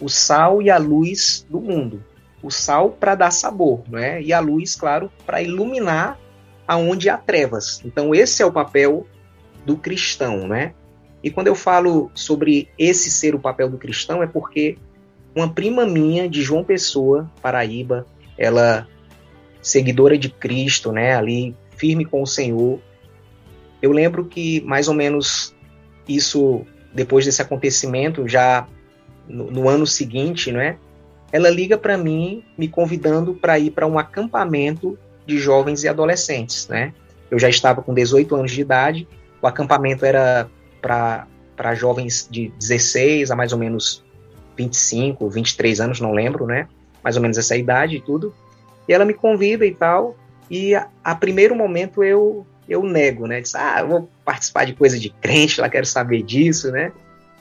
o 0.00 0.08
sal 0.08 0.60
e 0.60 0.70
a 0.70 0.78
luz 0.78 1.46
do 1.48 1.60
mundo. 1.60 2.02
O 2.42 2.50
sal 2.50 2.90
para 2.90 3.14
dar 3.14 3.30
sabor, 3.30 3.82
né? 3.88 4.22
E 4.22 4.32
a 4.32 4.40
luz, 4.40 4.76
claro, 4.76 5.10
para 5.24 5.42
iluminar 5.42 6.18
aonde 6.66 7.08
há 7.08 7.16
trevas. 7.16 7.80
Então, 7.84 8.14
esse 8.14 8.42
é 8.42 8.46
o 8.46 8.52
papel 8.52 9.06
do 9.64 9.76
cristão, 9.76 10.46
né? 10.46 10.74
E 11.22 11.30
quando 11.30 11.48
eu 11.48 11.54
falo 11.54 12.10
sobre 12.14 12.68
esse 12.78 13.10
ser 13.10 13.34
o 13.34 13.40
papel 13.40 13.68
do 13.68 13.78
cristão, 13.78 14.22
é 14.22 14.26
porque 14.26 14.76
uma 15.34 15.52
prima 15.52 15.84
minha 15.84 16.28
de 16.28 16.42
João 16.42 16.64
Pessoa, 16.64 17.30
Paraíba, 17.42 18.06
ela 18.38 18.86
seguidora 19.60 20.16
de 20.16 20.30
Cristo, 20.30 20.92
né, 20.92 21.16
ali 21.16 21.54
firme 21.76 22.04
com 22.04 22.22
o 22.22 22.26
Senhor. 22.26 22.80
Eu 23.82 23.92
lembro 23.92 24.24
que 24.24 24.60
mais 24.60 24.88
ou 24.88 24.94
menos 24.94 25.54
isso 26.08 26.64
depois 26.94 27.24
desse 27.24 27.42
acontecimento, 27.42 28.26
já 28.28 28.66
no, 29.28 29.50
no 29.50 29.68
ano 29.68 29.86
seguinte, 29.86 30.52
né, 30.52 30.76
ela 31.32 31.50
liga 31.50 31.76
para 31.76 31.98
mim 31.98 32.42
me 32.56 32.68
convidando 32.68 33.34
para 33.34 33.58
ir 33.58 33.70
para 33.70 33.86
um 33.86 33.98
acampamento 33.98 34.98
de 35.26 35.38
jovens 35.38 35.82
e 35.84 35.88
adolescentes, 35.88 36.68
né? 36.68 36.92
Eu 37.30 37.38
já 37.38 37.48
estava 37.48 37.82
com 37.82 37.92
18 37.92 38.36
anos 38.36 38.52
de 38.52 38.60
idade, 38.60 39.08
o 39.42 39.46
acampamento 39.46 40.04
era 40.06 40.48
para 40.80 41.74
jovens 41.74 42.28
de 42.30 42.52
16 42.58 43.30
a 43.30 43.36
mais 43.36 43.52
ou 43.52 43.58
menos 43.58 44.04
25, 44.56 45.28
23 45.28 45.80
anos, 45.80 46.00
não 46.00 46.12
lembro, 46.12 46.46
né? 46.46 46.68
Mais 47.02 47.16
ou 47.16 47.22
menos 47.22 47.36
essa 47.36 47.56
idade 47.56 47.96
e 47.96 48.00
tudo. 48.00 48.32
E 48.88 48.92
ela 48.92 49.04
me 49.04 49.12
convida 49.14 49.66
e 49.66 49.74
tal. 49.74 50.16
E 50.48 50.74
a, 50.74 50.88
a 51.02 51.14
primeiro 51.14 51.54
momento 51.54 52.04
eu 52.04 52.46
eu 52.68 52.82
nego, 52.82 53.26
né? 53.26 53.40
Diz, 53.40 53.54
ah, 53.54 53.82
vou 53.84 54.08
participar 54.24 54.64
de 54.64 54.74
coisa 54.74 54.98
de 54.98 55.10
crente, 55.10 55.60
lá 55.60 55.68
quero 55.68 55.86
saber 55.86 56.22
disso, 56.22 56.70
né? 56.70 56.92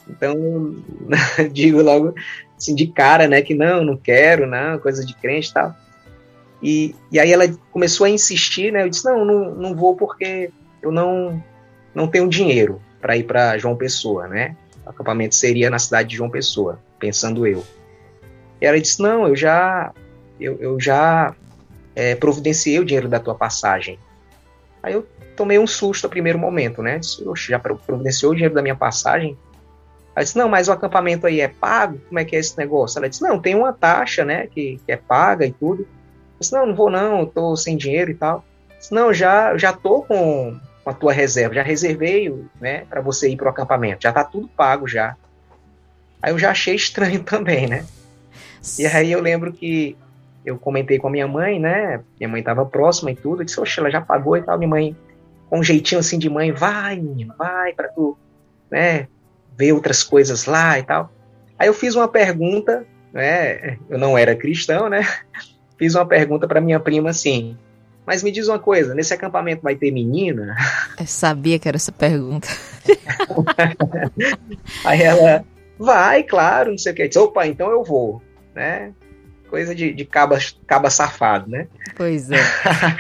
Então, 0.10 0.76
digo 1.52 1.82
logo 1.82 2.14
assim 2.58 2.76
de 2.76 2.88
cara, 2.88 3.28
né, 3.28 3.42
que 3.42 3.54
não, 3.54 3.84
não 3.84 3.98
quero, 3.98 4.48
não, 4.48 4.80
coisa 4.80 5.06
de 5.06 5.14
crente 5.16 5.50
e 5.50 5.54
tal. 5.54 5.76
E, 6.62 6.96
e 7.12 7.20
aí 7.20 7.32
ela 7.32 7.46
começou 7.72 8.06
a 8.06 8.10
insistir, 8.10 8.72
né? 8.72 8.84
Eu 8.84 8.90
disse, 8.90 9.06
não, 9.06 9.26
não, 9.26 9.56
não 9.56 9.76
vou 9.76 9.96
porque 9.96 10.50
eu 10.82 10.92
não, 10.92 11.44
não 11.94 12.08
tenho 12.08 12.28
dinheiro 12.28 12.82
para 13.02 13.18
ir 13.18 13.24
para 13.24 13.58
João 13.58 13.76
Pessoa, 13.76 14.28
né? 14.28 14.56
O 14.86 14.90
acampamento 14.90 15.36
seria 15.36 15.70
na 15.70 15.80
cidade 15.80 16.10
de 16.10 16.16
João 16.16 16.30
Pessoa 16.30 16.80
pensando 17.00 17.46
eu. 17.46 17.64
E 18.62 18.66
ela 18.66 18.80
disse: 18.80 19.02
Não, 19.02 19.28
eu 19.28 19.36
já, 19.36 19.94
eu, 20.40 20.58
eu 20.60 20.80
já 20.80 21.36
é, 21.96 22.16
providenciei 22.16 22.80
o 22.80 22.86
dinheiro 22.86 23.08
da 23.08 23.20
tua 23.20 23.36
passagem. 23.36 24.00
Aí 24.82 24.94
eu 24.94 25.08
tomei 25.36 25.60
um 25.60 25.68
susto 25.68 26.06
no 26.06 26.10
primeiro 26.10 26.40
momento, 26.40 26.82
né? 26.82 27.00
Disse: 27.00 27.24
já 27.48 27.60
providenciou 27.60 28.32
o 28.32 28.36
dinheiro 28.36 28.56
da 28.56 28.62
minha 28.62 28.76
passagem? 28.76 29.38
Ela 30.16 30.24
disse: 30.24 30.38
Não, 30.38 30.48
mas 30.48 30.68
o 30.68 30.72
acampamento 30.72 31.28
aí 31.28 31.42
é 31.42 31.48
pago? 31.48 32.00
Como 32.08 32.20
é 32.20 32.26
que 32.26 32.36
é 32.36 32.40
esse 32.40 32.58
negócio? 32.58 32.98
Ela 32.98 33.10
disse: 33.10 33.22
Não, 33.22 33.40
tem 33.40 33.56
uma 33.56 33.74
taxa, 33.74 34.24
né? 34.24 34.48
Que, 34.48 34.80
que 34.86 34.92
é 34.92 34.98
paga 34.98 35.46
e 35.46 35.52
tudo. 35.52 35.82
Eu 35.84 36.40
disse: 36.40 36.54
Não, 36.54 36.66
não 36.66 36.76
vou 36.76 36.90
não, 36.90 37.22
eu 37.22 37.26
tô 37.28 37.56
sem 37.56 37.76
dinheiro 37.76 38.12
e 38.12 38.16
tal. 38.16 38.44
Eu 38.70 38.78
disse, 38.78 38.94
não, 38.94 39.14
já, 39.14 39.58
já 39.58 39.74
tô 39.74 40.02
com, 40.02 40.60
com 40.84 40.90
a 40.90 40.94
tua 40.94 41.14
reserva, 41.14 41.56
já 41.56 41.64
reservei, 41.64 42.34
né? 42.60 42.86
Para 42.90 43.02
você 43.02 43.30
ir 43.30 43.38
pro 43.38 43.50
acampamento, 43.50 44.04
já 44.04 44.12
tá 44.12 44.24
tudo 44.24 44.48
pago 44.48 44.88
já. 44.88 45.16
Aí 46.22 46.32
eu 46.32 46.40
já 46.40 46.52
achei 46.52 46.76
estranho 46.76 47.22
também, 47.24 47.68
né? 47.68 47.86
E 48.80 48.86
aí 48.86 49.12
eu 49.12 49.22
lembro 49.22 49.54
que 49.54 49.98
eu 50.46 50.58
comentei 50.58 51.00
com 51.00 51.08
a 51.08 51.12
minha 51.12 51.28
mãe, 51.28 51.60
né? 51.60 52.02
Minha 52.20 52.30
mãe 52.30 52.40
estava 52.40 52.66
próxima 52.66 53.12
e 53.12 53.16
tudo. 53.16 53.42
Eu 53.42 53.46
disse, 53.46 53.60
oxe, 53.60 53.80
ela 53.80 53.90
já 53.90 54.02
pagou 54.02 54.38
e 54.38 54.42
tal. 54.44 54.58
Minha 54.58 54.70
mãe, 54.70 54.96
com 55.50 55.60
um 55.60 55.64
jeitinho 55.64 56.00
assim 56.00 56.20
de 56.20 56.30
mãe, 56.30 56.52
vai, 56.52 56.98
menino, 56.98 57.34
vai 57.38 57.74
para 57.74 57.90
tu, 57.90 58.18
né? 58.70 59.08
Ver 59.58 59.74
outras 59.74 60.04
coisas 60.04 60.46
lá 60.46 60.80
e 60.80 60.84
tal. 60.84 61.12
Aí 61.58 61.68
eu 61.68 61.74
fiz 61.74 61.96
uma 61.96 62.08
pergunta, 62.08 62.86
né? 63.14 63.78
Eu 63.90 63.98
não 63.98 64.18
era 64.18 64.36
cristão, 64.36 64.90
né? 64.90 65.08
Fiz 65.78 65.94
uma 65.94 66.06
pergunta 66.06 66.48
para 66.48 66.62
minha 66.62 66.80
prima 66.80 67.10
assim. 67.10 67.58
Mas 68.06 68.24
me 68.24 68.32
diz 68.32 68.48
uma 68.48 68.60
coisa, 68.60 68.96
nesse 68.96 69.14
acampamento 69.14 69.62
vai 69.62 69.76
ter 69.76 69.92
menina? 69.92 70.56
Eu 70.98 71.06
sabia 71.06 71.60
que 71.60 71.68
era 71.68 71.76
essa 71.76 71.92
pergunta. 71.92 72.48
aí 74.86 75.02
ela, 75.02 75.44
Vai, 75.78 76.24
claro, 76.24 76.72
não 76.72 76.78
sei 76.78 76.94
o 76.94 76.96
que. 76.96 77.08
Disse, 77.08 77.20
Opa, 77.20 77.46
então 77.46 77.70
eu 77.70 77.84
vou, 77.84 78.22
né? 78.54 78.94
coisa 79.50 79.76
de, 79.76 79.94
de 79.94 80.04
caba, 80.04 80.38
caba 80.68 80.90
safado, 80.90 81.50
né? 81.50 81.68
Pois 81.96 82.30
é. 82.30 82.38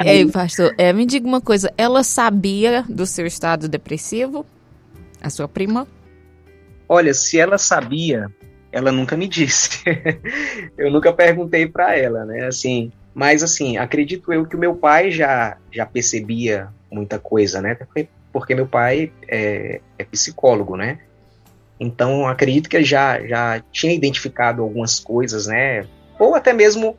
Ei, 0.06 0.32
pastor, 0.32 0.74
é, 0.78 0.94
me 0.94 1.06
diga 1.06 1.28
uma 1.28 1.42
coisa, 1.42 1.74
ela 1.78 2.02
sabia 2.02 2.86
do 2.88 3.06
seu 3.06 3.26
estado 3.26 3.68
depressivo? 3.68 4.46
A 5.22 5.30
sua 5.30 5.50
prima? 5.50 5.86
Olha, 6.88 7.14
se 7.14 7.40
ela 7.40 7.58
sabia, 7.58 8.28
ela 8.72 8.92
nunca 8.92 9.18
me 9.18 9.28
disse. 9.28 9.84
eu 10.78 10.92
nunca 10.92 11.12
perguntei 11.12 11.68
para 11.68 11.98
ela, 11.98 12.26
né? 12.26 12.46
Assim, 12.46 12.92
mas 13.14 13.44
assim, 13.44 13.78
acredito 13.78 14.32
eu 14.32 14.46
que 14.46 14.56
o 14.56 14.60
meu 14.60 14.76
pai 14.76 15.12
já 15.12 15.58
já 15.72 15.86
percebia 15.86 16.70
muita 16.92 17.18
coisa, 17.18 17.62
né? 17.62 17.76
Porque, 18.32 18.54
meu 18.54 18.68
pai 18.68 19.12
é, 19.28 19.80
é 19.98 20.04
psicólogo, 20.04 20.76
né? 20.76 21.00
Então 21.80 22.28
acredito 22.28 22.70
que 22.70 22.84
já 22.84 23.26
já 23.26 23.62
tinha 23.72 23.94
identificado 23.94 24.62
algumas 24.62 25.00
coisas, 25.00 25.48
né? 25.48 25.86
ou 26.20 26.36
até 26.36 26.54
mesmo 26.54 26.98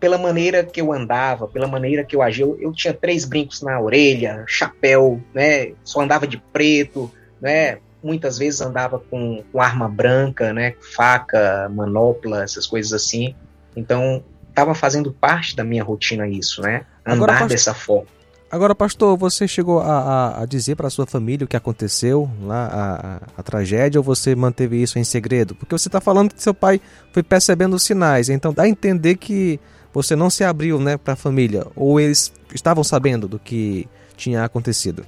pela 0.00 0.18
maneira 0.18 0.64
que 0.64 0.80
eu 0.80 0.92
andava, 0.92 1.46
pela 1.46 1.68
maneira 1.68 2.04
que 2.04 2.16
eu 2.16 2.22
agia. 2.22 2.44
Eu, 2.44 2.58
eu, 2.60 2.72
tinha 2.72 2.92
três 2.92 3.24
brincos 3.24 3.62
na 3.62 3.80
orelha, 3.80 4.44
chapéu, 4.48 5.20
né? 5.32 5.72
Só 5.84 6.00
andava 6.00 6.26
de 6.26 6.38
preto, 6.52 7.10
né? 7.40 7.78
Muitas 8.02 8.38
vezes 8.38 8.60
andava 8.60 8.98
com, 8.98 9.44
com 9.52 9.60
arma 9.60 9.88
branca, 9.88 10.52
né? 10.52 10.74
Faca, 10.94 11.70
manopla, 11.72 12.42
essas 12.42 12.66
coisas 12.66 12.92
assim. 12.92 13.34
Então, 13.76 14.22
estava 14.48 14.74
fazendo 14.74 15.12
parte 15.12 15.56
da 15.56 15.64
minha 15.64 15.82
rotina 15.82 16.26
isso, 16.28 16.60
né? 16.62 16.84
Andar 17.06 17.34
Agora, 17.34 17.46
dessa 17.46 17.74
forma. 17.74 18.08
Agora, 18.52 18.74
pastor, 18.74 19.16
você 19.16 19.48
chegou 19.48 19.80
a, 19.80 19.86
a, 19.86 20.42
a 20.42 20.46
dizer 20.46 20.76
para 20.76 20.90
sua 20.90 21.06
família 21.06 21.46
o 21.46 21.48
que 21.48 21.56
aconteceu 21.56 22.30
lá, 22.42 22.66
a, 22.66 23.40
a, 23.40 23.42
tragédia, 23.42 23.98
ou 23.98 24.04
você 24.04 24.34
manteve 24.34 24.80
isso 24.82 24.98
em 24.98 25.04
segredo? 25.04 25.54
Porque 25.54 25.76
você 25.76 25.88
está 25.88 26.02
falando 26.02 26.34
que 26.34 26.42
seu 26.42 26.52
pai 26.52 26.78
foi 27.12 27.22
percebendo 27.22 27.74
os 27.74 27.82
sinais, 27.82 28.28
então 28.28 28.52
dá 28.52 28.64
a 28.64 28.68
entender 28.68 29.16
que 29.16 29.58
você 29.90 30.14
não 30.14 30.28
se 30.28 30.44
abriu 30.44 30.78
né, 30.78 30.98
para 30.98 31.14
a 31.14 31.16
família, 31.16 31.66
ou 31.74 31.98
eles 31.98 32.30
estavam 32.54 32.84
sabendo 32.84 33.26
do 33.26 33.38
que 33.38 33.88
tinha 34.18 34.44
acontecido? 34.44 35.06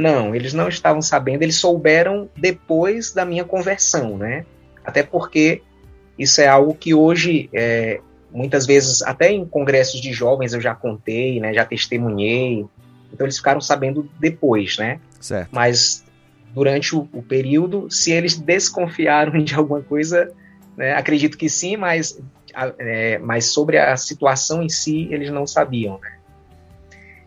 Não, 0.00 0.34
eles 0.34 0.54
não 0.54 0.66
estavam 0.66 1.02
sabendo, 1.02 1.42
eles 1.42 1.56
souberam 1.56 2.26
depois 2.34 3.12
da 3.12 3.22
minha 3.22 3.44
conversão, 3.44 4.16
né? 4.16 4.46
Até 4.82 5.02
porque 5.02 5.60
isso 6.18 6.40
é 6.40 6.48
algo 6.48 6.74
que 6.74 6.94
hoje 6.94 7.50
é, 7.52 8.00
muitas 8.32 8.64
vezes 8.64 9.02
até 9.02 9.30
em 9.30 9.44
congressos 9.44 10.00
de 10.00 10.10
jovens 10.10 10.54
eu 10.54 10.60
já 10.60 10.74
contei, 10.74 11.38
né, 11.38 11.52
já 11.52 11.66
testemunhei. 11.66 12.64
Então 13.12 13.26
eles 13.26 13.36
ficaram 13.36 13.60
sabendo 13.60 14.08
depois, 14.18 14.78
né? 14.78 15.00
Certo. 15.20 15.50
Mas 15.52 16.02
durante 16.54 16.96
o, 16.96 17.06
o 17.12 17.22
período, 17.22 17.90
se 17.90 18.10
eles 18.10 18.38
desconfiaram 18.38 19.42
de 19.44 19.54
alguma 19.54 19.82
coisa, 19.82 20.32
né, 20.78 20.94
acredito 20.94 21.36
que 21.36 21.50
sim, 21.50 21.76
mas, 21.76 22.18
é, 22.78 23.18
mas 23.18 23.52
sobre 23.52 23.76
a 23.76 23.94
situação 23.98 24.62
em 24.62 24.68
si 24.70 25.08
eles 25.10 25.30
não 25.30 25.46
sabiam, 25.46 25.98
né? 25.98 26.19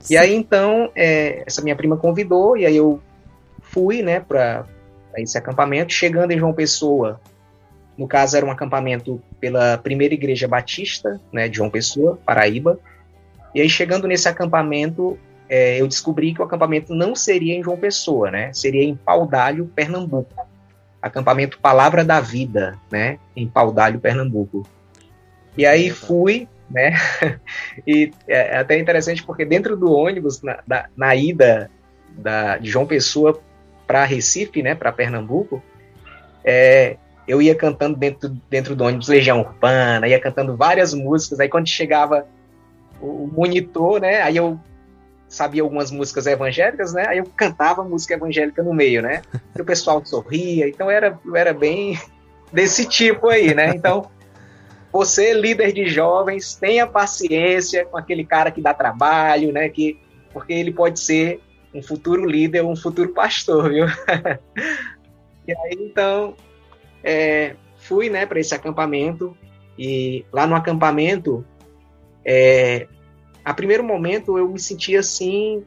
E 0.09 0.17
aí 0.17 0.33
então 0.33 0.91
é, 0.95 1.43
essa 1.45 1.61
minha 1.61 1.75
prima 1.75 1.97
convidou 1.97 2.57
e 2.57 2.65
aí 2.65 2.75
eu 2.75 2.99
fui, 3.61 4.01
né, 4.01 4.19
para 4.19 4.65
esse 5.17 5.37
acampamento. 5.37 5.91
Chegando 5.93 6.31
em 6.31 6.37
João 6.37 6.53
Pessoa, 6.53 7.19
no 7.97 8.07
caso, 8.07 8.35
era 8.35 8.45
um 8.45 8.51
acampamento 8.51 9.21
pela 9.39 9.77
primeira 9.77 10.13
igreja 10.13 10.47
batista, 10.47 11.19
né, 11.31 11.47
de 11.47 11.57
João 11.57 11.69
Pessoa, 11.69 12.19
Paraíba. 12.25 12.79
E 13.53 13.61
aí, 13.61 13.69
chegando 13.69 14.07
nesse 14.07 14.27
acampamento, 14.27 15.17
é, 15.47 15.79
eu 15.79 15.87
descobri 15.87 16.33
que 16.33 16.41
o 16.41 16.43
acampamento 16.43 16.93
não 16.93 17.15
seria 17.15 17.55
em 17.55 17.63
João 17.63 17.77
Pessoa, 17.77 18.31
né? 18.31 18.51
Seria 18.53 18.83
em 18.83 18.95
Paudalho, 18.95 19.67
Pernambuco. 19.75 20.33
Acampamento 20.99 21.59
Palavra 21.59 22.03
da 22.03 22.19
Vida, 22.19 22.79
né? 22.91 23.19
Em 23.35 23.47
Paudalho, 23.47 23.99
Pernambuco. 23.99 24.67
E 25.55 25.65
aí 25.65 25.91
fui, 25.91 26.47
né? 26.69 26.93
e 27.85 28.11
é, 28.27 28.55
é 28.55 28.57
até 28.57 28.77
interessante 28.77 29.23
porque 29.23 29.45
dentro 29.45 29.75
do 29.75 29.91
ônibus, 29.91 30.41
na, 30.41 30.59
na, 30.67 30.85
na 30.95 31.15
ida 31.15 31.69
da, 32.09 32.57
de 32.57 32.69
João 32.69 32.85
Pessoa 32.85 33.39
para 33.85 34.05
Recife, 34.05 34.61
né? 34.61 34.75
Para 34.75 34.91
Pernambuco, 34.91 35.61
é, 36.43 36.97
eu 37.27 37.41
ia 37.41 37.55
cantando 37.55 37.97
dentro, 37.97 38.29
dentro 38.49 38.75
do 38.75 38.83
ônibus 38.83 39.07
Legião 39.07 39.39
Urbana, 39.39 40.07
ia 40.07 40.19
cantando 40.19 40.55
várias 40.55 40.93
músicas, 40.93 41.39
aí 41.39 41.49
quando 41.49 41.67
chegava 41.67 42.27
o 43.01 43.27
monitor, 43.27 43.99
né, 44.01 44.21
aí 44.21 44.37
eu 44.37 44.59
sabia 45.27 45.63
algumas 45.63 45.89
músicas 45.89 46.27
evangélicas, 46.27 46.93
né, 46.93 47.05
aí 47.07 47.17
eu 47.17 47.25
cantava 47.35 47.83
música 47.83 48.13
evangélica 48.13 48.61
no 48.61 48.73
meio, 48.73 49.01
né, 49.01 49.21
e 49.57 49.61
o 49.61 49.65
pessoal 49.65 50.03
sorria, 50.05 50.67
então 50.67 50.91
era, 50.91 51.17
era 51.33 51.53
bem 51.53 51.99
desse 52.51 52.87
tipo 52.87 53.29
aí, 53.29 53.53
né, 53.53 53.71
então 53.75 54.09
você, 54.93 55.33
líder 55.33 55.73
de 55.73 55.87
jovens, 55.87 56.53
tenha 56.53 56.85
paciência 56.85 57.83
com 57.83 57.97
aquele 57.97 58.23
cara 58.23 58.51
que 58.51 58.61
dá 58.61 58.75
trabalho, 58.75 59.51
né, 59.51 59.67
que, 59.67 59.99
porque 60.31 60.53
ele 60.53 60.71
pode 60.71 60.99
ser 60.99 61.41
um 61.73 61.81
futuro 61.81 62.23
líder, 62.23 62.63
um 62.63 62.75
futuro 62.75 63.09
pastor, 63.09 63.71
viu? 63.71 63.87
e 65.47 65.51
aí, 65.51 65.77
então, 65.79 66.35
é, 67.03 67.55
fui 67.75 68.07
né, 68.07 68.27
para 68.27 68.39
esse 68.39 68.53
acampamento 68.53 69.35
e 69.79 70.23
lá 70.31 70.45
no 70.45 70.53
acampamento, 70.53 71.43
é, 72.23 72.87
a 73.43 73.51
primeiro 73.51 73.83
momento 73.83 74.37
eu 74.37 74.47
me 74.47 74.59
sentia 74.59 74.99
assim, 74.99 75.65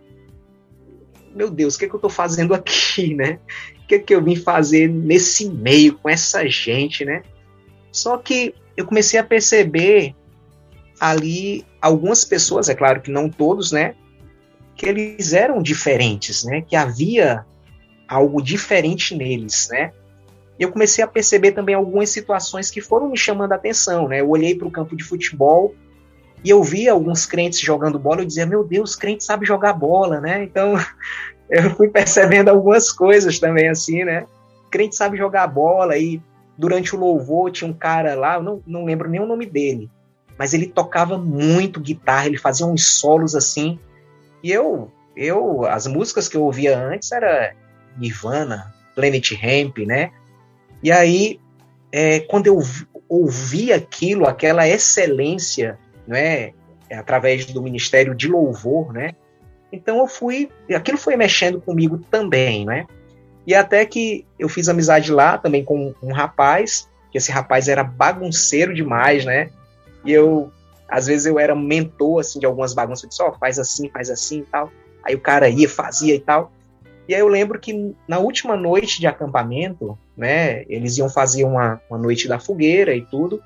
meu 1.35 1.51
Deus, 1.51 1.75
o 1.75 1.79
que, 1.81 1.87
é 1.87 1.89
que 1.89 1.95
eu 1.95 1.99
estou 1.99 2.11
fazendo 2.11 2.55
aqui, 2.55 3.13
né? 3.19 3.41
O 3.83 3.87
que, 3.89 3.97
é 3.97 3.99
que 3.99 4.15
eu 4.15 4.23
vim 4.23 4.37
fazer 4.37 4.89
nesse 4.89 5.51
meio 5.51 5.99
com 5.99 6.09
essa 6.09 6.49
gente, 6.49 7.05
né? 7.05 7.23
Só 7.91 8.17
que 8.19 8.55
eu 8.77 8.87
comecei 8.87 9.19
a 9.19 9.25
perceber 9.25 10.15
ali 11.01 11.65
algumas 11.81 12.25
pessoas, 12.25 12.69
é 12.69 12.75
claro 12.75 13.01
que 13.01 13.11
não 13.11 13.29
todos, 13.29 13.73
né? 13.73 13.95
Que 14.75 14.87
eles 14.87 15.33
eram 15.33 15.63
diferentes, 15.63 16.45
né? 16.45 16.63
Que 16.63 16.77
havia 16.77 17.45
algo 18.09 18.43
diferente 18.43 19.15
neles, 19.17 19.69
né? 19.71 19.93
Eu 20.59 20.71
comecei 20.71 21.05
a 21.05 21.07
perceber 21.07 21.53
também 21.53 21.75
algumas 21.75 22.11
situações 22.11 22.71
que 22.71 22.81
foram 22.81 23.11
me 23.11 23.17
chamando 23.17 23.53
a 23.53 23.57
atenção, 23.57 24.09
né? 24.09 24.21
Eu 24.21 24.31
olhei 24.31 24.55
para 24.55 24.67
o 24.67 24.71
campo 24.71 24.97
de 24.97 25.05
futebol 25.05 25.75
e 26.43 26.51
eu 26.51 26.63
via 26.63 26.93
alguns 26.93 27.27
crentes 27.27 27.61
jogando 27.61 27.99
bola, 27.99 28.23
eu 28.23 28.27
dizia, 28.27 28.47
meu 28.47 28.65
Deus, 28.65 28.95
crente 28.97 29.25
sabe 29.25 29.45
jogar 29.45 29.73
bola, 29.73 30.21
né? 30.21 30.45
Então, 30.45 30.75
eu 31.51 31.71
fui 31.75 31.89
percebendo 31.89 32.49
algumas 32.49 32.91
coisas 32.91 33.39
também 33.39 33.69
assim, 33.69 34.05
né? 34.05 34.27
Crente 34.71 34.97
sabe 34.97 35.17
jogar 35.17 35.47
bola 35.47 35.97
e 35.99 36.21
durante 36.57 36.95
o 36.95 36.99
louvor 36.99 37.51
tinha 37.51 37.69
um 37.69 37.75
cara 37.75 38.15
lá, 38.15 38.35
eu 38.35 38.43
não, 38.43 38.63
não 38.67 38.85
lembro 38.85 39.09
nem 39.09 39.21
o 39.21 39.27
nome 39.27 39.47
dele, 39.47 39.91
mas 40.39 40.55
ele 40.55 40.67
tocava 40.67 41.19
muito 41.19 41.81
guitarra, 41.81 42.27
ele 42.27 42.39
fazia 42.39 42.67
uns 42.67 42.87
solos 42.99 43.35
assim. 43.35 43.79
E 44.43 44.51
eu, 44.51 44.91
eu 45.17 45.65
as 45.67 45.87
músicas 45.87 46.29
que 46.29 46.37
eu 46.37 46.43
ouvia 46.43 46.79
antes 46.79 47.13
era 47.13 47.55
Nirvana, 47.97 48.75
Planet 48.95 49.33
Hemp, 49.33 49.79
né? 49.79 50.11
E 50.83 50.93
aí, 50.93 51.41
é, 51.93 52.21
quando 52.21 52.47
eu 52.47 52.61
ouvi 53.09 53.73
aquilo, 53.73 54.27
aquela 54.27 54.69
excelência, 54.69 55.79
né, 56.07 56.53
através 56.91 57.47
do 57.47 57.63
Ministério 57.63 58.15
de 58.15 58.29
Louvor, 58.29 58.93
né, 58.93 59.13
então 59.73 59.99
eu 59.99 60.07
fui, 60.07 60.51
aquilo 60.75 60.99
foi 60.99 61.17
mexendo 61.17 61.61
comigo 61.61 61.99
também, 62.11 62.65
né, 62.65 62.87
e 63.47 63.55
até 63.55 63.85
que 63.87 64.27
eu 64.39 64.49
fiz 64.49 64.69
amizade 64.69 65.13
lá 65.13 65.39
também 65.39 65.65
com 65.65 65.95
um 66.03 66.13
rapaz, 66.13 66.89
que 67.11 67.19
esse 67.19 67.31
rapaz 67.31 67.69
era 67.69 67.85
bagunceiro 67.85 68.75
demais, 68.75 69.25
né, 69.25 69.51
e 70.05 70.13
eu, 70.13 70.51
às 70.89 71.07
vezes 71.07 71.27
eu 71.27 71.39
era 71.39 71.55
mentor, 71.55 72.21
assim, 72.21 72.39
de 72.39 72.47
algumas 72.47 72.75
bagunças, 72.75 73.05
eu 73.05 73.09
disse, 73.09 73.23
ó, 73.23 73.29
oh, 73.29 73.39
faz 73.39 73.59
assim, 73.59 73.89
faz 73.91 74.11
assim 74.11 74.41
e 74.41 74.45
tal, 74.45 74.71
aí 75.05 75.15
o 75.15 75.21
cara 75.21 75.49
ia, 75.49 75.69
fazia 75.69 76.15
e 76.15 76.21
tal, 76.21 76.53
e 77.09 77.15
aí 77.15 77.21
eu 77.21 77.29
lembro 77.29 77.59
que 77.59 77.95
na 78.09 78.19
última 78.19 78.57
noite 78.57 78.99
de 78.99 79.07
acampamento, 79.07 79.97
né, 80.17 80.65
eles 80.69 80.99
iam 80.99 81.09
fazer 81.09 81.45
uma, 81.45 81.81
uma 81.89 81.99
noite 81.99 82.27
da 82.27 82.39
fogueira 82.39 82.95
e 82.95 83.03
tudo, 83.03 83.41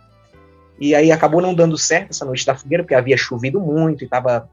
e 0.81 0.95
aí 0.95 1.13
acabou 1.13 1.43
não 1.43 1.55
dando 1.55 1.77
certo 1.77 2.11
essa 2.11 2.25
noite 2.25 2.47
da 2.47 2.55
fogueira, 2.55 2.83
porque 2.83 2.95
havia 2.95 3.17
chovido 3.17 3.61
muito 3.61 4.03
e 4.03 4.07
estava 4.07 4.49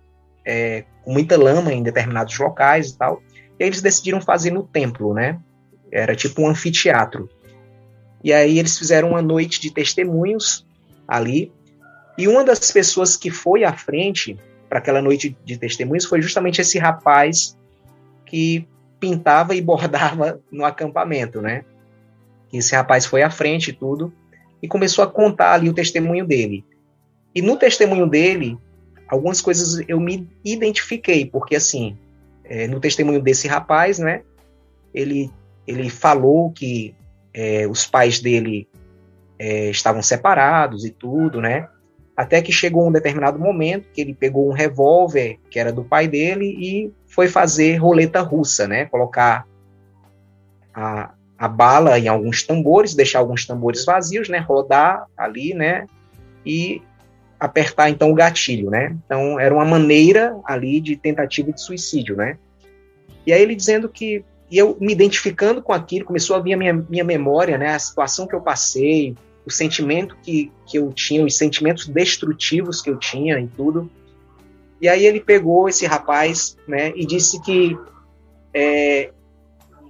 é, 0.46 0.84
com 1.04 1.14
muita 1.14 1.38
lama 1.38 1.72
em 1.72 1.82
determinados 1.82 2.38
locais 2.38 2.90
e 2.90 2.98
tal. 2.98 3.22
E 3.60 3.64
aí 3.64 3.70
eles 3.70 3.82
decidiram 3.82 4.22
fazer 4.22 4.52
no 4.52 4.64
templo, 4.64 5.14
né? 5.14 5.40
Era 5.92 6.16
tipo 6.16 6.42
um 6.42 6.48
anfiteatro. 6.48 7.30
E 8.24 8.34
aí 8.34 8.60
eles 8.60 8.78
fizeram 8.78 9.10
uma 9.10 9.22
noite 9.22 9.60
de 9.60 9.72
testemunhos 9.72 10.66
ali. 11.08 11.52
E 12.18 12.28
uma 12.28 12.44
das 12.44 12.72
pessoas 12.72 13.16
que 13.16 13.30
foi 13.30 13.64
à 13.64 13.74
frente 13.74 14.38
para 14.68 14.80
aquela 14.80 15.02
noite 15.02 15.36
de 15.46 15.58
testemunhos 15.58 16.06
foi 16.06 16.22
justamente 16.22 16.62
esse 16.62 16.78
rapaz 16.78 17.58
que 18.26 18.68
pintava 19.00 19.56
e 19.56 19.62
bordava 19.62 20.42
no 20.52 20.66
acampamento, 20.66 21.42
né? 21.42 21.64
Esse 22.52 22.76
rapaz 22.76 23.06
foi 23.06 23.22
à 23.22 23.30
frente 23.30 23.70
e 23.70 23.74
tudo 23.74 24.14
e 24.62 24.68
começou 24.68 25.04
a 25.04 25.08
contar 25.08 25.54
ali 25.54 25.70
o 25.70 25.74
testemunho 25.74 26.26
dele. 26.26 26.66
E 27.34 27.42
no 27.42 27.58
testemunho 27.58 28.08
dele, 28.08 28.58
algumas 29.08 29.42
coisas 29.42 29.84
eu 29.88 30.00
me 30.00 30.28
identifiquei, 30.44 31.26
porque 31.26 31.56
assim, 31.56 31.98
é, 32.50 32.68
no 32.68 32.80
testemunho 32.80 33.22
desse 33.22 33.48
rapaz, 33.48 34.00
né? 34.00 34.22
Ele, 34.94 35.32
ele 35.66 35.90
falou 35.90 36.52
que 36.52 36.96
é, 37.34 37.68
os 37.68 37.86
pais 37.86 38.20
dele 38.20 38.68
é, 39.38 39.70
estavam 39.70 40.02
separados 40.02 40.86
e 40.86 40.92
tudo, 40.92 41.42
né? 41.42 41.68
Até 42.16 42.42
que 42.42 42.52
chegou 42.52 42.88
um 42.88 42.92
determinado 42.92 43.38
momento 43.38 43.90
que 43.94 44.02
ele 44.02 44.14
pegou 44.14 44.50
um 44.50 44.54
revólver 44.54 45.40
que 45.52 45.60
era 45.60 45.72
do 45.72 45.84
pai 45.84 46.08
dele 46.08 46.46
e 46.46 46.92
foi 47.06 47.28
fazer 47.28 47.76
roleta 47.78 48.22
russa, 48.22 48.68
né? 48.68 48.86
Colocar 48.86 49.46
a, 50.74 51.14
a 51.38 51.48
bala 51.48 52.00
em 52.00 52.08
alguns 52.08 52.42
tambores, 52.42 52.96
deixar 52.96 53.20
alguns 53.20 53.46
tambores 53.46 53.86
vazios, 53.86 54.30
né? 54.30 54.40
Rodar 54.40 55.06
ali, 55.16 55.54
né? 55.54 55.86
E 56.44 56.82
apertar 57.40 57.90
então 57.90 58.12
o 58.12 58.16
gatilho, 58.16 58.70
né? 58.70 58.96
Então 59.06 59.40
era 59.40 59.54
uma 59.54 59.66
maneira 59.66 60.38
ali 60.46 60.80
de 60.80 60.96
tentativa 60.96 61.52
de 61.52 61.62
suicídio, 61.62 62.16
né? 62.16 62.38
E 63.26 63.34
aí 63.34 63.42
ele 63.42 63.56
dizendo 63.56 63.90
que 63.90 64.24
e 64.50 64.58
eu 64.58 64.78
me 64.80 64.94
identificando 64.94 65.62
com 65.62 65.74
aquilo, 65.74 66.06
começou 66.06 66.36
a 66.36 66.40
vir 66.40 66.54
a 66.54 66.58
minha, 66.58 66.74
minha 66.74 67.04
memória, 67.04 67.58
né? 67.58 67.76
A 67.76 67.80
situação 67.80 68.26
que 68.26 68.34
eu 68.34 68.42
passei, 68.42 69.14
o 69.46 69.52
sentimento 69.52 70.18
que, 70.22 70.52
que 70.66 70.78
eu 70.78 70.92
tinha, 70.92 71.24
os 71.24 71.38
sentimentos 71.38 71.88
destrutivos 71.88 72.82
que 72.82 72.90
eu 72.90 72.98
tinha 72.98 73.40
e 73.40 73.48
tudo. 73.48 73.90
E 74.82 74.88
aí 74.88 75.06
ele 75.06 75.20
pegou 75.20 75.68
esse 75.68 75.86
rapaz, 75.86 76.58
né, 76.68 76.92
e 76.96 77.06
disse 77.06 77.42
que 77.42 77.76
é, 78.54 79.12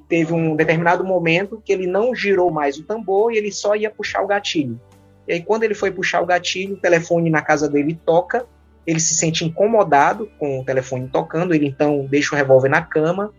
teve 0.07 0.31
um 0.31 0.55
determinado 0.55 1.03
momento 1.03 1.61
que 1.63 1.73
ele 1.73 1.87
não 1.87 2.15
girou 2.15 2.51
mais 2.51 2.77
o 2.77 2.83
tambor 2.83 3.33
e 3.33 3.37
ele 3.37 3.51
só 3.51 3.75
ia 3.75 3.89
puxar 3.89 4.21
o 4.21 4.27
gatilho. 4.27 4.79
E 5.27 5.33
aí 5.33 5.41
quando 5.41 5.63
ele 5.63 5.73
foi 5.73 5.91
puxar 5.91 6.21
o 6.21 6.25
gatilho, 6.25 6.75
o 6.75 6.79
telefone 6.79 7.29
na 7.29 7.41
casa 7.41 7.69
dele 7.69 7.99
toca, 8.05 8.45
ele 8.85 8.99
se 8.99 9.15
sente 9.15 9.43
incomodado 9.43 10.29
com 10.39 10.59
o 10.59 10.65
telefone 10.65 11.09
tocando, 11.09 11.53
ele 11.53 11.67
então 11.67 12.05
deixa 12.05 12.33
o 12.33 12.37
revólver 12.37 12.69
na 12.69 12.81
cama, 12.81 13.33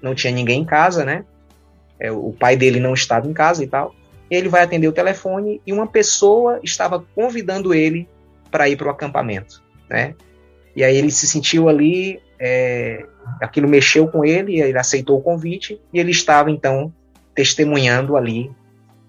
não 0.00 0.14
tinha 0.14 0.32
ninguém 0.32 0.60
em 0.60 0.64
casa, 0.64 1.04
né? 1.04 1.24
É, 1.98 2.10
o 2.10 2.32
pai 2.32 2.56
dele 2.56 2.80
não 2.80 2.94
estava 2.94 3.28
em 3.28 3.32
casa 3.32 3.62
e 3.62 3.66
tal 3.66 3.94
ele 4.36 4.48
vai 4.48 4.62
atender 4.62 4.88
o 4.88 4.92
telefone 4.92 5.60
e 5.66 5.72
uma 5.72 5.86
pessoa 5.86 6.58
estava 6.62 7.04
convidando 7.14 7.74
ele 7.74 8.08
para 8.50 8.66
ir 8.68 8.76
para 8.76 8.86
o 8.86 8.90
acampamento, 8.90 9.62
né? 9.90 10.14
E 10.74 10.82
aí 10.82 10.96
ele 10.96 11.10
se 11.10 11.26
sentiu 11.26 11.68
ali, 11.68 12.18
é, 12.40 13.04
aquilo 13.42 13.68
mexeu 13.68 14.08
com 14.08 14.24
ele, 14.24 14.58
ele 14.58 14.78
aceitou 14.78 15.18
o 15.18 15.22
convite 15.22 15.78
e 15.92 16.00
ele 16.00 16.12
estava 16.12 16.50
então 16.50 16.92
testemunhando 17.34 18.16
ali 18.16 18.50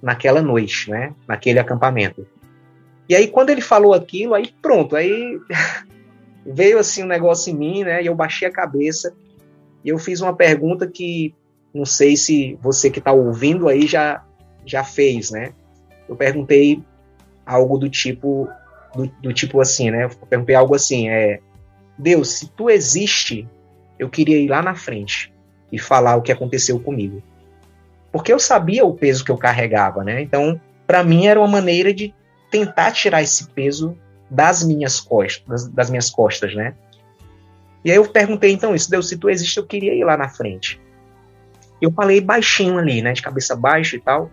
naquela 0.03 0.41
noite, 0.41 0.91
né? 0.91 1.15
Naquele 1.25 1.59
acampamento. 1.59 2.27
E 3.07 3.15
aí 3.15 3.29
quando 3.29 3.51
ele 3.51 3.61
falou 3.61 3.93
aquilo, 3.93 4.33
aí 4.33 4.53
pronto, 4.61 4.97
aí 4.97 5.39
veio 6.45 6.77
assim 6.77 7.03
um 7.03 7.07
negócio 7.07 7.51
em 7.51 7.57
mim, 7.57 7.83
né? 7.85 8.03
E 8.03 8.07
eu 8.07 8.13
baixei 8.13 8.45
a 8.45 8.51
cabeça 8.51 9.15
e 9.81 9.87
eu 9.87 9.97
fiz 9.97 10.19
uma 10.19 10.35
pergunta 10.35 10.85
que 10.85 11.33
não 11.73 11.85
sei 11.85 12.17
se 12.17 12.59
você 12.61 12.89
que 12.89 12.99
está 12.99 13.13
ouvindo 13.13 13.69
aí 13.69 13.87
já 13.87 14.21
já 14.65 14.83
fez, 14.83 15.31
né? 15.31 15.53
Eu 16.07 16.17
perguntei 16.17 16.83
algo 17.45 17.77
do 17.77 17.89
tipo 17.89 18.49
do, 18.93 19.07
do 19.21 19.33
tipo 19.33 19.61
assim, 19.61 19.89
né? 19.89 20.03
Eu 20.03 20.09
perguntei 20.27 20.53
algo 20.53 20.75
assim, 20.75 21.07
é 21.07 21.39
Deus, 21.97 22.39
se 22.39 22.49
tu 22.49 22.69
existe, 22.69 23.47
eu 23.97 24.09
queria 24.09 24.37
ir 24.37 24.49
lá 24.49 24.61
na 24.61 24.75
frente 24.75 25.33
e 25.71 25.79
falar 25.79 26.17
o 26.17 26.21
que 26.21 26.31
aconteceu 26.31 26.77
comigo. 26.77 27.23
Porque 28.13 28.31
eu 28.31 28.39
sabia 28.39 28.85
o 28.85 28.93
peso 28.93 29.25
que 29.25 29.31
eu 29.31 29.37
carregava, 29.37 30.03
né? 30.03 30.21
Então, 30.21 30.61
para 30.85 31.03
mim 31.03 31.25
era 31.25 31.39
uma 31.39 31.47
maneira 31.47 31.91
de 31.91 32.13
tentar 32.51 32.91
tirar 32.91 33.23
esse 33.23 33.47
peso 33.49 33.97
das 34.29 34.63
minhas 34.63 34.99
costas, 34.99 35.43
das, 35.47 35.67
das 35.67 35.89
minhas 35.89 36.11
costas, 36.11 36.53
né? 36.53 36.75
E 37.83 37.89
aí 37.89 37.97
eu 37.97 38.07
perguntei 38.07 38.51
então 38.51 38.75
isso, 38.75 38.89
Deus, 38.89 39.09
se 39.09 39.17
tu 39.17 39.29
existe, 39.29 39.57
eu 39.57 39.65
queria 39.65 39.95
ir 39.95 40.03
lá 40.03 40.15
na 40.15 40.29
frente. 40.29 40.79
Eu 41.81 41.91
falei 41.91 42.21
baixinho 42.21 42.77
ali, 42.77 43.01
né, 43.01 43.13
de 43.13 43.21
cabeça 43.21 43.55
baixa 43.55 43.97
e 43.97 43.99
tal. 43.99 44.29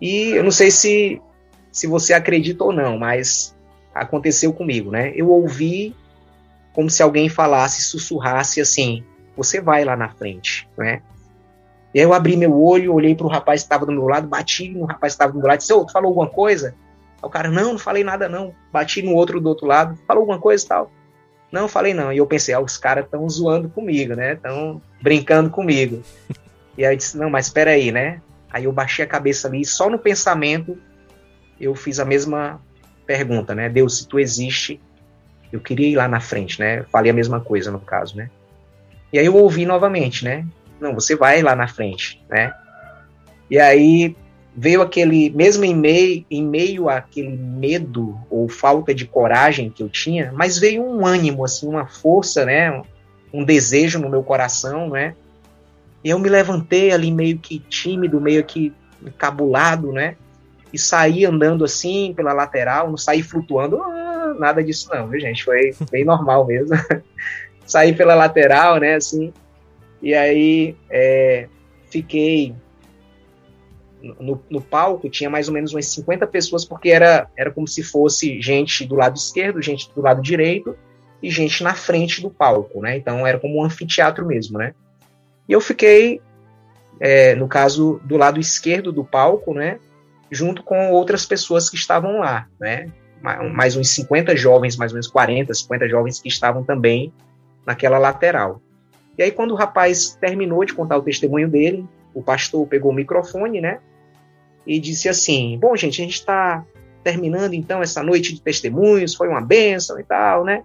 E 0.00 0.30
eu 0.30 0.42
não 0.42 0.50
sei 0.50 0.70
se, 0.72 1.22
se 1.70 1.86
você 1.86 2.12
acredita 2.12 2.64
ou 2.64 2.72
não, 2.72 2.98
mas 2.98 3.56
aconteceu 3.94 4.52
comigo, 4.52 4.90
né? 4.90 5.12
Eu 5.14 5.30
ouvi 5.30 5.94
como 6.72 6.90
se 6.90 7.02
alguém 7.02 7.28
falasse, 7.28 7.82
sussurrasse 7.82 8.60
assim: 8.60 9.04
você 9.36 9.60
vai 9.60 9.84
lá 9.84 9.96
na 9.96 10.08
frente, 10.08 10.68
né? 10.76 11.02
E 11.92 11.98
aí 11.98 12.04
eu 12.04 12.12
abri 12.12 12.36
meu 12.36 12.56
olho, 12.60 12.94
olhei 12.94 13.14
para 13.14 13.26
o 13.26 13.30
rapaz 13.30 13.62
que 13.62 13.66
estava 13.66 13.84
do 13.84 13.92
meu 13.92 14.06
lado, 14.06 14.28
bati 14.28 14.68
no 14.68 14.84
rapaz 14.84 15.12
que 15.12 15.16
estava 15.16 15.32
do 15.32 15.38
meu 15.38 15.48
lado, 15.48 15.58
disse: 15.58 15.72
Ô, 15.72 15.84
tu 15.84 15.92
falou 15.92 16.08
alguma 16.08 16.28
coisa? 16.28 16.74
Aí 17.16 17.26
o 17.26 17.30
cara: 17.30 17.50
Não, 17.50 17.72
não 17.72 17.78
falei 17.78 18.04
nada 18.04 18.28
não. 18.28 18.54
Bati 18.72 19.02
no 19.02 19.14
outro 19.14 19.40
do 19.40 19.48
outro 19.48 19.66
lado, 19.66 19.98
falou 20.06 20.22
alguma 20.22 20.38
coisa 20.38 20.64
e 20.64 20.68
tal. 20.68 20.90
Não, 21.50 21.66
falei 21.66 21.92
não. 21.92 22.12
E 22.12 22.18
eu 22.18 22.26
pensei: 22.26 22.54
ah, 22.54 22.60
os 22.60 22.76
caras 22.76 23.04
estão 23.04 23.28
zoando 23.28 23.68
comigo, 23.68 24.14
né? 24.14 24.34
Estão 24.34 24.80
brincando 25.02 25.50
comigo. 25.50 26.02
E 26.78 26.84
aí 26.84 26.94
eu 26.94 26.96
disse: 26.96 27.18
Não, 27.18 27.28
mas 27.28 27.46
espera 27.46 27.72
aí, 27.72 27.92
né? 27.92 28.22
Aí 28.50 28.64
eu 28.64 28.72
baixei 28.72 29.04
a 29.04 29.08
cabeça 29.08 29.48
ali, 29.48 29.64
só 29.66 29.90
no 29.90 29.98
pensamento 29.98 30.78
eu 31.60 31.74
fiz 31.74 32.00
a 32.00 32.04
mesma 32.04 32.60
pergunta, 33.06 33.54
né? 33.54 33.68
Deus, 33.68 33.98
se 33.98 34.08
tu 34.08 34.18
existe, 34.18 34.80
eu 35.52 35.60
queria 35.60 35.88
ir 35.88 35.96
lá 35.96 36.08
na 36.08 36.20
frente, 36.20 36.58
né? 36.58 36.84
Falei 36.84 37.10
a 37.10 37.14
mesma 37.14 37.40
coisa 37.40 37.70
no 37.70 37.80
caso, 37.80 38.16
né? 38.16 38.30
E 39.12 39.18
aí 39.18 39.26
eu 39.26 39.36
ouvi 39.36 39.66
novamente, 39.66 40.24
né? 40.24 40.46
Não, 40.80 40.94
você 40.94 41.14
vai 41.14 41.42
lá 41.42 41.54
na 41.54 41.68
frente, 41.68 42.22
né? 42.28 42.52
E 43.50 43.58
aí 43.58 44.16
veio 44.56 44.82
aquele, 44.82 45.30
mesmo 45.30 45.64
em 45.64 45.74
meio, 45.74 46.24
em 46.30 46.44
meio 46.44 46.88
àquele 46.88 47.36
medo 47.36 48.18
ou 48.28 48.48
falta 48.48 48.94
de 48.94 49.06
coragem 49.06 49.70
que 49.70 49.82
eu 49.82 49.88
tinha, 49.88 50.32
mas 50.34 50.58
veio 50.58 50.82
um 50.82 51.06
ânimo, 51.06 51.44
assim, 51.44 51.68
uma 51.68 51.86
força, 51.86 52.44
né? 52.44 52.82
Um 53.32 53.44
desejo 53.44 53.98
no 53.98 54.08
meu 54.08 54.22
coração, 54.22 54.90
né? 54.90 55.14
E 56.02 56.10
eu 56.10 56.18
me 56.18 56.28
levantei 56.28 56.92
ali 56.92 57.12
meio 57.12 57.38
que 57.38 57.58
tímido, 57.58 58.20
meio 58.20 58.42
que 58.42 58.72
encabulado, 59.02 59.92
né? 59.92 60.16
E 60.72 60.78
saí 60.78 61.24
andando 61.24 61.64
assim 61.64 62.14
pela 62.14 62.32
lateral, 62.32 62.88
não 62.88 62.96
saí 62.96 63.22
flutuando, 63.22 63.82
ah, 63.82 64.34
nada 64.38 64.62
disso 64.62 64.88
não, 64.92 65.08
viu, 65.08 65.20
gente? 65.20 65.44
Foi 65.44 65.74
bem 65.90 66.04
normal 66.06 66.46
mesmo. 66.46 66.76
saí 67.66 67.94
pela 67.94 68.14
lateral, 68.14 68.78
né, 68.78 68.94
assim, 68.94 69.32
e 70.02 70.14
aí 70.14 70.76
é, 70.88 71.48
fiquei 71.90 72.54
no, 74.02 74.42
no, 74.48 74.60
palco, 74.60 75.10
tinha 75.10 75.28
mais 75.28 75.48
ou 75.48 75.54
menos 75.54 75.74
umas 75.74 75.86
50 75.86 76.26
pessoas, 76.26 76.64
porque 76.64 76.88
era, 76.88 77.28
era 77.36 77.50
como 77.50 77.68
se 77.68 77.82
fosse 77.82 78.40
gente 78.40 78.86
do 78.86 78.94
lado 78.94 79.16
esquerdo, 79.16 79.60
gente 79.60 79.90
do 79.94 80.00
lado 80.00 80.22
direito 80.22 80.76
e 81.22 81.30
gente 81.30 81.62
na 81.62 81.74
frente 81.74 82.22
do 82.22 82.30
palco, 82.30 82.80
né? 82.80 82.96
Então 82.96 83.26
era 83.26 83.38
como 83.38 83.58
um 83.58 83.64
anfiteatro 83.64 84.26
mesmo, 84.26 84.58
né? 84.58 84.74
E 85.46 85.52
eu 85.52 85.60
fiquei, 85.60 86.20
é, 86.98 87.34
no 87.34 87.46
caso, 87.46 88.00
do 88.04 88.16
lado 88.16 88.40
esquerdo 88.40 88.90
do 88.90 89.04
palco, 89.04 89.52
né? 89.52 89.78
Junto 90.30 90.62
com 90.62 90.92
outras 90.92 91.26
pessoas 91.26 91.68
que 91.68 91.76
estavam 91.76 92.20
lá, 92.20 92.46
né? 92.58 92.90
Mais 93.52 93.76
uns 93.76 93.90
50 93.90 94.34
jovens, 94.34 94.76
mais 94.76 94.92
ou 94.92 94.94
menos 94.94 95.08
40, 95.08 95.52
50 95.52 95.88
jovens 95.88 96.20
que 96.20 96.28
estavam 96.28 96.64
também 96.64 97.12
naquela 97.66 97.98
lateral. 97.98 98.62
E 99.20 99.22
aí, 99.22 99.30
quando 99.30 99.50
o 99.50 99.54
rapaz 99.54 100.16
terminou 100.18 100.64
de 100.64 100.72
contar 100.72 100.96
o 100.96 101.02
testemunho 101.02 101.46
dele, 101.46 101.86
o 102.14 102.22
pastor 102.22 102.66
pegou 102.66 102.90
o 102.90 102.94
microfone, 102.94 103.60
né? 103.60 103.78
E 104.66 104.80
disse 104.80 105.10
assim: 105.10 105.58
Bom, 105.60 105.76
gente, 105.76 106.00
a 106.00 106.04
gente 106.04 106.14
está 106.14 106.64
terminando 107.04 107.52
então 107.52 107.82
essa 107.82 108.02
noite 108.02 108.32
de 108.32 108.40
testemunhos, 108.40 109.14
foi 109.14 109.28
uma 109.28 109.42
bênção 109.42 110.00
e 110.00 110.04
tal, 110.04 110.42
né? 110.42 110.62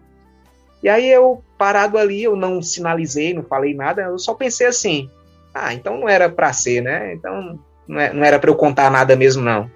E 0.82 0.88
aí 0.88 1.06
eu, 1.12 1.44
parado 1.58 1.98
ali, 1.98 2.24
eu 2.24 2.38
não 2.38 2.62
sinalizei, 2.62 3.34
não 3.34 3.44
falei 3.44 3.74
nada, 3.74 4.04
eu 4.04 4.18
só 4.18 4.34
pensei 4.34 4.68
assim, 4.68 5.10
ah, 5.54 5.74
então 5.74 6.00
não 6.00 6.08
era 6.08 6.30
para 6.30 6.54
ser, 6.54 6.82
né? 6.82 7.14
Então 7.14 7.60
não 7.86 8.00
é, 8.00 8.26
era 8.26 8.40
para 8.40 8.50
eu 8.50 8.56
contar 8.56 8.90
nada 8.90 9.18
mesmo, 9.18 9.44
não. 9.44 9.70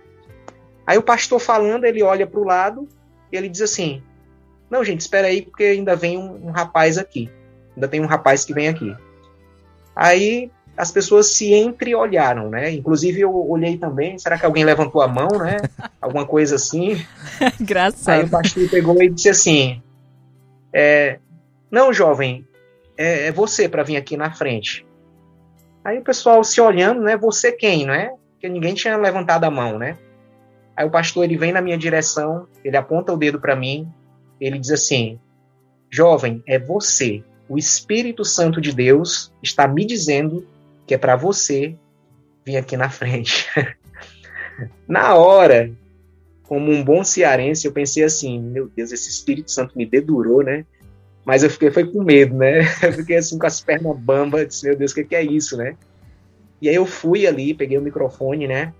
Aí 0.88 0.97
o 0.97 1.03
pastor 1.03 1.41
falando, 1.41 1.84
ele 1.84 2.01
olha 2.01 2.25
para 2.25 2.39
o 2.39 2.45
lado 2.45 2.88
e 3.30 3.36
ele 3.36 3.49
diz 3.49 3.61
assim, 3.61 4.01
não, 4.69 4.86
gente, 4.86 5.01
espera 5.01 5.27
aí, 5.27 5.41
porque 5.41 5.65
ainda 5.65 5.97
vem 5.97 6.17
um, 6.17 6.47
um 6.47 6.51
rapaz 6.51 6.97
aqui. 6.97 7.30
Ainda 7.80 7.88
tem 7.88 8.01
um 8.01 8.05
rapaz 8.05 8.43
que 8.43 8.53
vem 8.53 8.67
aqui. 8.67 8.93
Aí 9.95 10.51
as 10.75 10.91
pessoas 10.91 11.32
se 11.34 11.53
entreolharam, 11.53 12.49
né? 12.49 12.71
Inclusive 12.71 13.21
eu 13.21 13.34
olhei 13.34 13.77
também, 13.77 14.19
será 14.19 14.38
que 14.38 14.45
alguém 14.45 14.65
levantou 14.65 15.01
a 15.01 15.07
mão, 15.07 15.30
né? 15.39 15.57
Alguma 16.01 16.25
coisa 16.25 16.55
assim. 16.55 17.01
Engraçado. 17.59 18.19
Aí 18.19 18.25
o 18.25 18.30
pastor 18.30 18.69
pegou 18.69 19.01
e 19.01 19.09
disse 19.09 19.30
assim: 19.30 19.82
é, 20.73 21.19
não, 21.71 21.93
jovem, 21.93 22.45
é, 22.97 23.27
é 23.27 23.32
você 23.32 23.69
para 23.69 23.84
vir 23.84 23.95
aqui 23.95 24.17
na 24.17 24.32
frente. 24.32 24.86
Aí 25.86 25.99
o 25.99 26.03
pessoal 26.03 26.43
se 26.43 26.59
olhando, 26.59 27.01
né? 27.01 27.15
Você 27.15 27.53
quem, 27.53 27.86
não 27.86 27.93
é? 27.93 28.13
Porque 28.34 28.49
ninguém 28.49 28.73
tinha 28.73 28.97
levantado 28.97 29.45
a 29.45 29.51
mão, 29.51 29.80
né? 29.80 29.97
Aí 30.75 30.86
o 30.86 30.91
pastor 30.91 31.23
ele 31.23 31.38
vem 31.38 31.53
na 31.53 31.61
minha 31.61 31.77
direção, 31.77 32.45
ele 32.61 32.75
aponta 32.75 33.13
o 33.13 33.17
dedo 33.17 33.39
para 33.39 33.55
mim, 33.55 33.89
ele 34.39 34.59
diz 34.59 34.71
assim: 34.71 35.17
Jovem, 35.89 36.43
é 36.45 36.59
você. 36.59 37.23
O 37.50 37.58
Espírito 37.58 38.24
Santo 38.24 38.62
de 38.62 38.72
Deus 38.72 39.34
está 39.41 39.68
me 39.68 39.84
dizendo 39.84 40.45
que 40.86 40.93
é 40.93 40.97
para 41.00 41.16
você 41.16 41.76
vir 42.45 42.58
aqui 42.58 42.78
na 42.78 42.91
frente. 42.91 43.47
na 44.88 45.16
hora, 45.16 45.72
como 46.43 46.72
um 46.72 46.84
bom 46.84 47.04
cearense, 47.04 47.66
eu 47.66 47.72
pensei 47.72 48.04
assim, 48.04 48.39
meu 48.39 48.70
Deus, 48.70 48.91
esse 48.91 49.10
Espírito 49.10 49.52
Santo 49.52 49.76
me 49.76 49.86
dedurou, 49.86 50.43
né? 50.43 50.64
Mas 51.26 51.41
eu 51.41 51.50
fiquei 51.50 51.72
foi 51.72 51.91
com 51.91 52.04
medo, 52.04 52.36
né? 52.36 52.62
Eu 52.82 52.93
fiquei 52.93 53.18
assim 53.18 53.38
com 53.38 53.45
as 53.45 53.62
pernas 53.62 53.97
bambas, 54.00 54.47
disse, 54.47 54.66
meu 54.66 54.76
Deus, 54.76 54.91
o 54.91 54.95
que, 54.95 55.04
que 55.04 55.16
é 55.16 55.24
isso, 55.24 55.58
né? 55.58 55.76
E 56.62 56.70
aí 56.70 56.76
eu 56.76 56.86
fui 56.86 57.26
ali, 57.26 57.54
peguei 57.54 57.78
o 57.78 57.82
microfone, 57.82 58.47
né? 58.47 58.74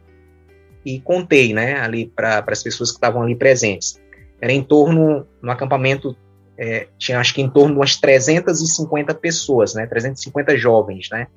E 0.86 1.00
contei, 1.00 1.54
né, 1.54 1.80
ali 1.80 2.08
para 2.08 2.44
as 2.48 2.64
pessoas 2.64 2.92
que 2.92 2.98
estavam 2.98 3.22
ali 3.22 3.36
presentes. 3.36 4.00
era 4.42 4.52
em 4.52 4.64
torno, 4.64 5.28
no 5.42 5.52
acampamento, 5.52 6.16
é, 6.62 6.88
tinha 6.98 7.18
acho 7.20 7.34
que 7.34 7.42
em 7.42 7.50
torno 7.50 7.74
de 7.74 7.80
umas 7.80 7.96
350 7.96 9.14
pessoas, 9.14 9.74
né? 9.74 9.88
350 9.88 10.58
jovens, 10.58 11.08
né? 11.10 11.28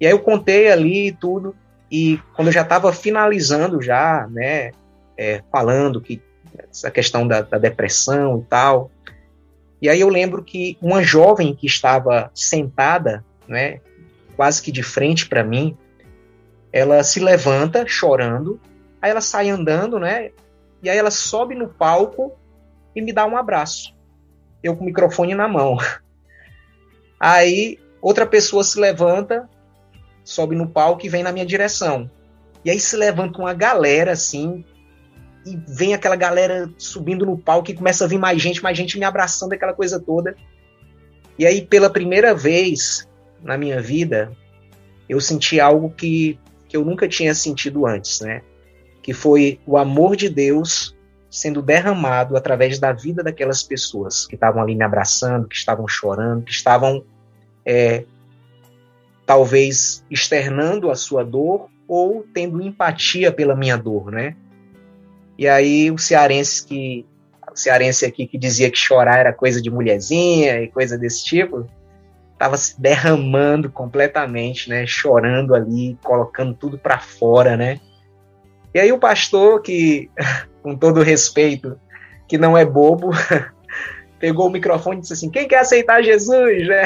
E 0.00 0.06
aí 0.06 0.12
eu 0.12 0.18
contei 0.18 0.68
ali 0.68 1.12
tudo, 1.12 1.54
e 1.88 2.18
quando 2.34 2.48
eu 2.48 2.52
já 2.52 2.62
estava 2.62 2.92
finalizando 2.92 3.80
já, 3.80 4.26
né, 4.28 4.72
é, 5.16 5.42
falando 5.52 6.00
que 6.00 6.20
essa 6.70 6.90
questão 6.90 7.28
da, 7.28 7.42
da, 7.42 7.58
depressão 7.58 8.38
e 8.38 8.48
tal, 8.48 8.90
e 9.80 9.88
aí 9.88 10.00
eu 10.00 10.08
lembro 10.08 10.42
que 10.42 10.78
uma 10.80 11.02
jovem 11.02 11.54
que 11.54 11.66
estava 11.66 12.30
sentada, 12.34 13.24
né, 13.46 13.80
quase 14.36 14.62
que 14.62 14.72
de 14.72 14.82
frente 14.82 15.28
para 15.28 15.44
mim, 15.44 15.76
ela 16.72 17.02
se 17.02 17.20
levanta 17.20 17.86
chorando, 17.86 18.58
aí 19.02 19.10
ela 19.10 19.20
sai 19.20 19.50
andando, 19.50 19.98
né, 20.00 20.30
e 20.82 20.88
aí 20.88 20.96
ela 20.96 21.10
sobe 21.10 21.54
no 21.54 21.68
palco 21.68 22.32
e 22.96 23.02
me 23.02 23.12
dá 23.12 23.26
um 23.26 23.36
abraço. 23.36 23.99
Eu 24.62 24.76
com 24.76 24.82
o 24.82 24.86
microfone 24.86 25.34
na 25.34 25.48
mão. 25.48 25.78
Aí 27.18 27.78
outra 28.00 28.26
pessoa 28.26 28.64
se 28.64 28.78
levanta, 28.78 29.48
sobe 30.24 30.56
no 30.56 30.68
palco 30.68 31.04
e 31.04 31.08
vem 31.08 31.22
na 31.22 31.32
minha 31.32 31.46
direção. 31.46 32.10
E 32.64 32.70
aí 32.70 32.78
se 32.78 32.96
levanta 32.96 33.38
uma 33.38 33.54
galera 33.54 34.12
assim, 34.12 34.64
e 35.46 35.58
vem 35.68 35.94
aquela 35.94 36.16
galera 36.16 36.70
subindo 36.76 37.24
no 37.24 37.38
palco 37.38 37.70
e 37.70 37.74
começa 37.74 38.04
a 38.04 38.08
vir 38.08 38.18
mais 38.18 38.40
gente, 38.40 38.62
mais 38.62 38.76
gente 38.76 38.98
me 38.98 39.04
abraçando, 39.04 39.54
aquela 39.54 39.72
coisa 39.72 39.98
toda. 39.98 40.36
E 41.38 41.46
aí, 41.46 41.64
pela 41.64 41.88
primeira 41.88 42.34
vez 42.34 43.08
na 43.42 43.56
minha 43.56 43.80
vida, 43.80 44.30
eu 45.08 45.18
senti 45.20 45.58
algo 45.58 45.90
que, 45.90 46.38
que 46.68 46.76
eu 46.76 46.84
nunca 46.84 47.08
tinha 47.08 47.34
sentido 47.34 47.86
antes, 47.86 48.20
né? 48.20 48.42
que 49.02 49.12
foi 49.12 49.58
o 49.66 49.76
amor 49.76 50.16
de 50.16 50.28
Deus 50.28 50.96
sendo 51.30 51.62
derramado 51.62 52.36
através 52.36 52.78
da 52.78 52.92
vida 52.92 53.22
daquelas 53.22 53.62
pessoas 53.62 54.26
que 54.26 54.34
estavam 54.34 54.60
ali 54.60 54.74
me 54.74 54.82
abraçando, 54.82 55.46
que 55.46 55.54
estavam 55.54 55.86
chorando, 55.86 56.44
que 56.44 56.50
estavam 56.50 57.04
é, 57.64 58.04
talvez 59.24 60.04
externando 60.10 60.90
a 60.90 60.96
sua 60.96 61.24
dor 61.24 61.68
ou 61.86 62.26
tendo 62.34 62.60
empatia 62.60 63.30
pela 63.30 63.54
minha 63.54 63.76
dor, 63.76 64.10
né? 64.10 64.34
E 65.38 65.46
aí 65.48 65.90
o 65.90 65.98
cearense 65.98 66.66
que 66.66 67.06
o 67.50 67.56
cearense 67.56 68.04
aqui 68.04 68.26
que 68.26 68.36
dizia 68.36 68.70
que 68.70 68.78
chorar 68.78 69.20
era 69.20 69.32
coisa 69.32 69.62
de 69.62 69.70
mulherzinha 69.70 70.60
e 70.62 70.68
coisa 70.68 70.98
desse 70.98 71.24
tipo, 71.24 71.66
estava 72.32 72.56
se 72.56 72.80
derramando 72.80 73.70
completamente, 73.70 74.68
né? 74.68 74.86
Chorando 74.86 75.54
ali, 75.54 75.96
colocando 76.02 76.54
tudo 76.54 76.78
para 76.78 76.98
fora, 76.98 77.56
né? 77.56 77.80
E 78.72 78.80
aí 78.80 78.90
o 78.92 78.98
pastor, 78.98 79.62
que, 79.62 80.10
com 80.62 80.76
todo 80.76 81.02
respeito, 81.02 81.78
que 82.28 82.38
não 82.38 82.56
é 82.56 82.64
bobo, 82.64 83.10
pegou 84.18 84.46
o 84.46 84.50
microfone 84.50 84.98
e 84.98 85.00
disse 85.00 85.14
assim: 85.14 85.30
Quem 85.30 85.48
quer 85.48 85.60
aceitar 85.60 86.02
Jesus? 86.02 86.68
Né? 86.68 86.84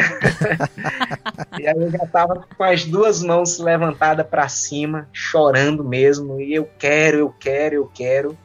e 1.60 1.66
aí 1.66 1.76
eu 1.76 1.90
já 1.90 2.04
estava 2.04 2.46
com 2.56 2.64
as 2.64 2.84
duas 2.84 3.22
mãos 3.22 3.58
levantadas 3.58 4.26
para 4.26 4.48
cima, 4.48 5.08
chorando 5.12 5.84
mesmo, 5.84 6.40
e 6.40 6.54
eu 6.54 6.68
quero, 6.78 7.18
eu 7.18 7.34
quero, 7.38 7.74
eu 7.74 7.90
quero. 7.92 8.38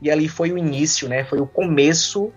E 0.00 0.10
ali 0.10 0.28
foi 0.28 0.52
o 0.52 0.58
início, 0.58 1.08
né? 1.08 1.24
Foi 1.24 1.40
o 1.40 1.46
começo 1.46 2.30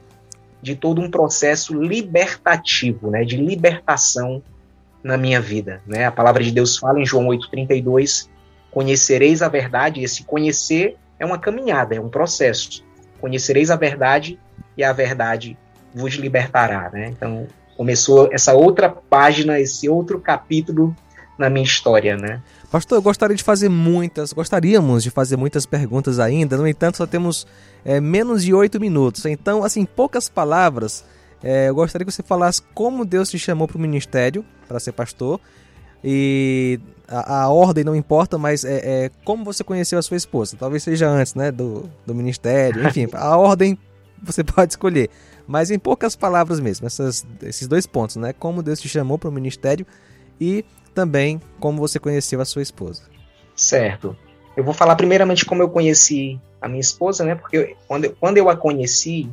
de 0.62 0.76
todo 0.76 1.02
um 1.02 1.12
processo 1.12 1.74
libertativo, 1.74 3.12
né? 3.12 3.26
De 3.26 3.36
libertação 3.36 4.42
na 5.04 5.18
minha 5.18 5.42
vida, 5.42 5.82
né? 5.86 6.06
A 6.06 6.12
palavra 6.12 6.44
de 6.44 6.52
Deus 6.52 6.78
fala 6.78 7.00
em 7.00 7.06
João 7.06 7.28
8:32 7.28 8.30
Conhecereis 8.72 9.42
a 9.42 9.48
verdade, 9.48 10.04
esse 10.04 10.24
conhecer 10.24 10.98
é 11.20 11.26
uma 11.26 11.38
caminhada, 11.38 11.96
é 11.96 12.02
um 12.02 12.10
processo. 12.10 12.84
Conhecereis 13.20 13.70
a 13.72 13.76
verdade 13.76 14.40
e 14.76 14.84
a 14.84 14.94
verdade 14.94 15.58
vos 15.94 16.14
libertará, 16.16 16.90
né? 16.92 17.08
Então, 17.10 17.48
começou 17.76 18.30
essa 18.32 18.54
outra 18.54 18.90
página, 18.90 19.60
esse 19.60 19.88
outro 19.90 20.20
capítulo 20.20 20.96
na 21.38 21.50
minha 21.50 21.66
história, 21.66 22.18
né? 22.18 22.42
Pastor, 22.72 22.98
eu 22.98 23.02
gostaria 23.02 23.36
de 23.36 23.44
fazer 23.44 23.70
muitas, 23.70 24.34
gostaríamos 24.34 25.04
de 25.04 25.10
fazer 25.10 25.38
muitas 25.38 25.66
perguntas 25.66 26.20
ainda, 26.20 26.58
no 26.58 26.68
entanto, 26.68 26.98
só 26.98 27.06
temos 27.06 27.48
é, 27.86 28.02
menos 28.02 28.44
de 28.44 28.54
oito 28.54 28.80
minutos. 28.80 29.26
Então, 29.26 29.64
assim, 29.64 29.86
poucas 29.86 30.28
palavras, 30.28 31.06
é, 31.42 31.70
eu 31.70 31.76
gostaria 31.76 32.06
que 32.06 32.12
você 32.12 32.24
falasse 32.24 32.62
como 32.74 33.06
Deus 33.06 33.30
te 33.30 33.40
chamou 33.40 33.68
para 33.68 33.78
o 33.78 33.80
ministério, 33.80 34.44
para 34.68 34.80
ser 34.80 34.92
pastor, 34.92 35.40
e 36.04 36.80
a, 37.08 37.44
a, 37.44 37.50
ordem 37.50 37.84
não 37.84 37.96
importa, 37.96 38.38
mas 38.38 38.66
é, 38.66 39.06
é, 39.06 39.12
como 39.24 39.44
você 39.44 39.64
conheceu 39.64 39.98
a 39.98 40.02
sua 40.02 40.18
esposa. 40.18 40.58
Talvez 40.58 40.84
seja 40.84 41.08
antes, 41.08 41.36
né, 41.36 41.52
do, 41.52 41.90
do 42.06 42.14
ministério, 42.14 42.86
enfim, 42.88 43.08
a 43.14 43.38
ordem 43.38 43.78
você 44.22 44.44
pode 44.44 44.74
escolher. 44.74 45.10
Mas 45.48 45.72
em 45.72 45.80
poucas 45.80 46.16
palavras 46.16 46.60
mesmo, 46.60 46.86
essas, 46.86 47.26
esses 47.42 47.68
dois 47.68 47.88
pontos, 47.88 48.18
né? 48.18 48.34
Como 48.34 48.62
Deus 48.62 48.82
te 48.82 48.90
chamou 48.90 49.18
para 49.18 49.30
o 49.30 49.32
ministério 49.32 49.86
e 50.42 50.66
também 50.94 51.40
como 51.60 51.80
você 51.80 52.00
conheceu 52.00 52.42
a 52.42 52.46
sua 52.46 52.62
esposa. 52.62 53.04
Certo. 53.56 54.16
Eu 54.58 54.64
vou 54.64 54.74
falar 54.74 54.96
primeiramente 54.96 55.46
como 55.46 55.62
eu 55.62 55.70
conheci 55.70 56.40
a 56.62 56.68
minha 56.68 56.82
esposa, 56.82 57.24
né? 57.24 57.36
Porque 57.36 57.58
eu, 57.58 57.78
quando, 57.88 58.10
quando 58.20 58.38
eu 58.38 58.50
a 58.50 58.58
conheci, 58.58 59.30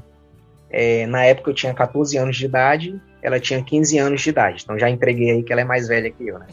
é, 0.71 1.07
na 1.07 1.25
época 1.25 1.51
eu 1.51 1.55
tinha 1.55 1.75
14 1.75 2.17
anos 2.17 2.37
de 2.37 2.45
idade 2.45 3.01
ela 3.25 3.41
tinha 3.41 3.65
15 3.65 3.99
anos 3.99 4.21
de 4.21 4.29
idade. 4.29 4.61
Então 4.63 4.79
já 4.79 4.91
entreguei 4.91 5.31
aí 5.31 5.43
que 5.43 5.51
ela 5.51 5.63
é 5.63 5.65
mais 5.65 5.89
velha 5.89 6.11
que 6.11 6.29
eu, 6.29 6.39
né? 6.39 6.47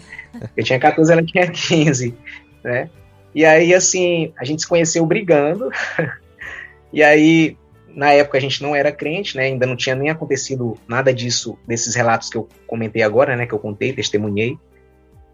Eu 0.55 0.63
tinha 0.63 0.79
14, 0.79 1.11
ela 1.11 1.21
tinha 1.21 1.45
15, 1.51 2.15
né? 2.63 2.89
E 3.35 3.45
aí, 3.45 3.73
assim, 3.73 4.33
a 4.39 4.45
gente 4.45 4.61
se 4.61 4.67
conheceu 4.67 5.05
brigando. 5.05 5.69
e 6.91 7.03
aí, 7.03 7.57
na 7.89 8.13
época, 8.13 8.37
a 8.37 8.41
gente 8.41 8.63
não 8.63 8.73
era 8.73 8.89
crente, 8.89 9.35
né? 9.35 9.43
Ainda 9.43 9.65
não 9.65 9.75
tinha 9.75 9.95
nem 9.95 10.09
acontecido 10.09 10.77
nada 10.87 11.13
disso, 11.13 11.57
desses 11.67 11.93
relatos 11.93 12.29
que 12.29 12.37
eu 12.37 12.47
comentei 12.65 13.03
agora, 13.03 13.35
né? 13.35 13.45
Que 13.45 13.53
eu 13.53 13.59
contei, 13.59 13.91
testemunhei. 13.91 14.57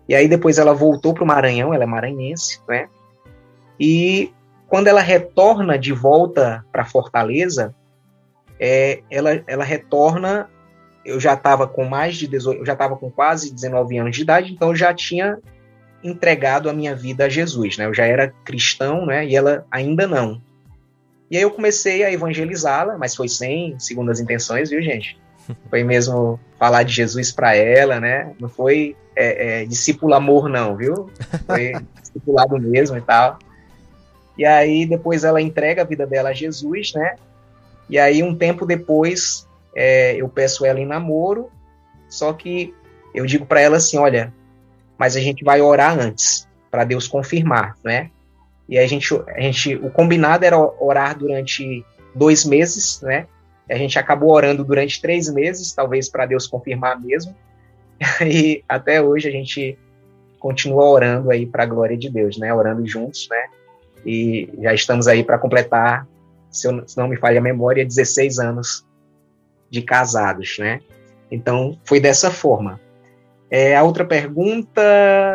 E 0.10 0.16
aí, 0.16 0.28
depois 0.28 0.58
ela 0.58 0.74
voltou 0.74 1.14
para 1.14 1.24
o 1.24 1.28
Maranhão, 1.28 1.72
ela 1.72 1.84
é 1.84 1.88
maranhense, 1.88 2.60
né? 2.68 2.90
E 3.80 4.32
quando 4.68 4.88
ela 4.88 5.02
retorna 5.02 5.78
de 5.78 5.94
volta 5.94 6.66
para 6.72 6.84
Fortaleza, 6.84 7.76
é, 8.60 9.02
ela, 9.12 9.44
ela 9.46 9.64
retorna 9.64 10.50
eu 11.08 11.22
já 11.22 11.36
estava 11.36 11.66
com 11.66 11.86
mais 11.86 12.18
de 12.18 12.28
18, 12.28 12.60
eu 12.60 12.66
já 12.66 12.74
estava 12.74 12.97
com 12.97 13.10
quase 13.10 13.53
19 13.53 13.97
anos 13.97 14.16
de 14.16 14.22
idade, 14.22 14.51
então 14.51 14.70
eu 14.70 14.76
já 14.76 14.93
tinha 14.93 15.39
entregado 16.03 16.70
a 16.70 16.74
minha 16.74 16.93
vida 16.93 17.26
a 17.26 17.30
Jesus, 17.30 17.78
né? 17.78 17.86
Eu 17.86 17.93
já 17.93 18.05
era 18.05 18.34
cristão, 18.43 19.05
né? 19.05 19.26
E 19.26 19.34
ela 19.34 19.66
ainda 19.72 20.05
não. 20.05 20.41
E 21.32 21.38
aí 21.38 21.43
eu 21.43 21.51
comecei 21.51 22.03
a 22.03 22.12
evangelizá-la, 22.12 22.97
mas 22.97 23.16
foi 23.16 23.30
sem 23.30 23.80
segundas 23.80 24.20
intenções, 24.20 24.70
viu, 24.70 24.82
gente? 24.82 25.18
Foi 25.70 25.82
mesmo 25.82 26.38
falar 26.60 26.84
de 26.84 26.93
Jesus 26.93 27.32
para 27.32 27.55
ela, 27.55 28.01
né? 28.01 28.34
Não 28.38 28.49
foi 28.49 28.97
é, 29.16 29.62
é, 29.62 29.66
discípulo 29.66 30.14
amor, 30.14 30.49
não, 30.49 30.76
viu? 30.76 31.10
Foi 31.45 31.72
discipulado 32.03 32.60
mesmo 32.60 32.97
e 32.97 33.01
tal. 33.01 33.39
E 34.38 34.43
aí 34.43 34.86
depois 34.86 35.24
ela 35.24 35.41
entrega 35.41 35.84
a 35.84 35.86
vida 35.86 36.05
dela 36.05 36.30
a 36.30 36.34
Jesus, 36.34 36.91
né? 36.93 37.16
E 37.89 37.97
aí 37.97 38.22
um 38.22 38.36
tempo 38.36 38.66
depois 38.66 39.47
é, 39.78 40.15
eu 40.15 40.28
peço 40.28 40.65
ela 40.65 40.80
em 40.80 40.88
namoro, 40.88 41.51
só 42.09 42.34
que 42.34 42.73
eu 43.13 43.28
digo 43.28 43.45
para 43.45 43.61
ela 43.61 43.78
assim, 43.78 43.95
olha, 43.95 44.34
mas 44.97 45.15
a 45.15 45.19
gente 45.19 45.43
vai 45.43 45.61
orar 45.61 45.99
antes, 45.99 46.47
para 46.71 46.84
Deus 46.84 47.07
confirmar, 47.07 47.75
né? 47.84 48.09
E 48.67 48.80
a 48.80 48.88
gente, 48.88 49.13
a 49.28 49.39
gente, 49.39 49.75
o 49.75 49.91
combinado 49.91 50.43
era 50.43 50.57
orar 50.57 51.15
durante 51.15 51.86
dois 52.15 52.43
meses, 52.43 52.99
né? 53.03 53.28
A 53.69 53.75
gente 53.75 53.99
acabou 53.99 54.32
orando 54.32 54.63
durante 54.63 54.99
três 54.99 55.32
meses, 55.32 55.71
talvez 55.73 56.09
para 56.09 56.25
Deus 56.25 56.47
confirmar 56.47 56.99
mesmo. 56.99 57.36
E 58.25 58.63
até 58.67 58.99
hoje 58.99 59.28
a 59.28 59.32
gente 59.32 59.78
continua 60.39 60.86
orando 60.86 61.30
aí 61.30 61.45
para 61.45 61.63
a 61.63 61.67
glória 61.67 61.97
de 61.97 62.09
Deus, 62.09 62.38
né? 62.38 62.51
Orando 62.51 62.86
juntos, 62.88 63.28
né? 63.30 63.45
E 64.03 64.49
já 64.59 64.73
estamos 64.73 65.07
aí 65.07 65.23
para 65.23 65.38
completar, 65.38 66.07
se, 66.49 66.67
eu, 66.67 66.88
se 66.88 66.97
não 66.97 67.07
me 67.07 67.17
falha 67.17 67.39
a 67.39 67.43
memória, 67.43 67.86
16 67.86 68.39
anos 68.39 68.87
de 69.70 69.82
casados, 69.82 70.57
né? 70.59 70.80
Então, 71.32 71.78
foi 71.84 71.99
dessa 71.99 72.32
forma. 72.32 72.80
É, 73.49 73.76
a 73.76 73.84
outra 73.84 74.05
pergunta. 74.05 74.82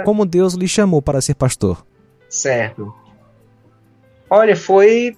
Como 0.05 0.27
Deus 0.27 0.55
lhe 0.55 0.69
chamou 0.69 1.01
para 1.01 1.21
ser 1.21 1.35
pastor? 1.35 1.85
Certo. 2.29 2.95
Olha, 4.29 4.57
foi 4.57 5.17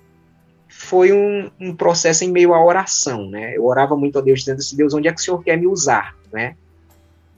foi 0.69 1.13
um, 1.13 1.51
um, 1.61 1.75
processo 1.75 2.25
em 2.25 2.33
meio 2.33 2.53
à 2.53 2.63
oração, 2.63 3.31
né? 3.31 3.57
Eu 3.57 3.65
orava 3.65 3.97
muito 3.97 4.19
a 4.19 4.23
Deus 4.23 4.41
dizendo 4.41 4.59
assim, 4.59 4.77
Deus, 4.77 4.93
onde 4.93 5.07
é 5.07 5.13
que 5.13 5.21
o 5.21 5.23
Senhor 5.23 5.43
quer 5.43 5.57
me 5.57 5.69
usar, 5.69 6.17
né? 6.33 6.57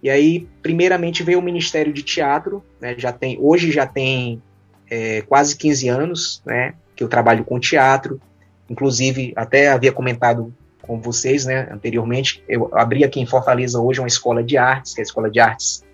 E 0.02 0.08
aí, 0.08 0.48
primeiramente 0.62 1.22
veio 1.22 1.38
o 1.38 1.42
Ministério 1.42 1.92
de 1.92 2.02
Teatro, 2.02 2.64
né? 2.80 2.94
Já 2.96 3.12
tem, 3.12 3.38
hoje 3.40 3.70
já 3.70 3.86
tem 3.86 4.42
é, 4.90 5.20
quase 5.22 5.54
15 5.56 5.88
anos, 5.88 6.42
né? 6.46 6.74
Que 6.94 7.04
eu 7.04 7.08
trabalho 7.08 7.44
com 7.44 7.60
teatro. 7.60 8.20
Inclusive, 8.70 9.32
até 9.36 9.68
havia 9.68 9.92
comentado 9.92 10.52
com 10.86 11.00
vocês, 11.00 11.44
né, 11.44 11.68
anteriormente. 11.70 12.42
Eu 12.48 12.70
abri 12.72 13.04
aqui 13.04 13.20
em 13.20 13.26
Fortaleza 13.26 13.80
hoje 13.80 14.00
uma 14.00 14.08
escola 14.08 14.42
de 14.42 14.56
artes, 14.56 14.94
que 14.94 15.00
é 15.00 15.02
a 15.02 15.04
Escola 15.04 15.30
de 15.30 15.40
Artes 15.40 15.84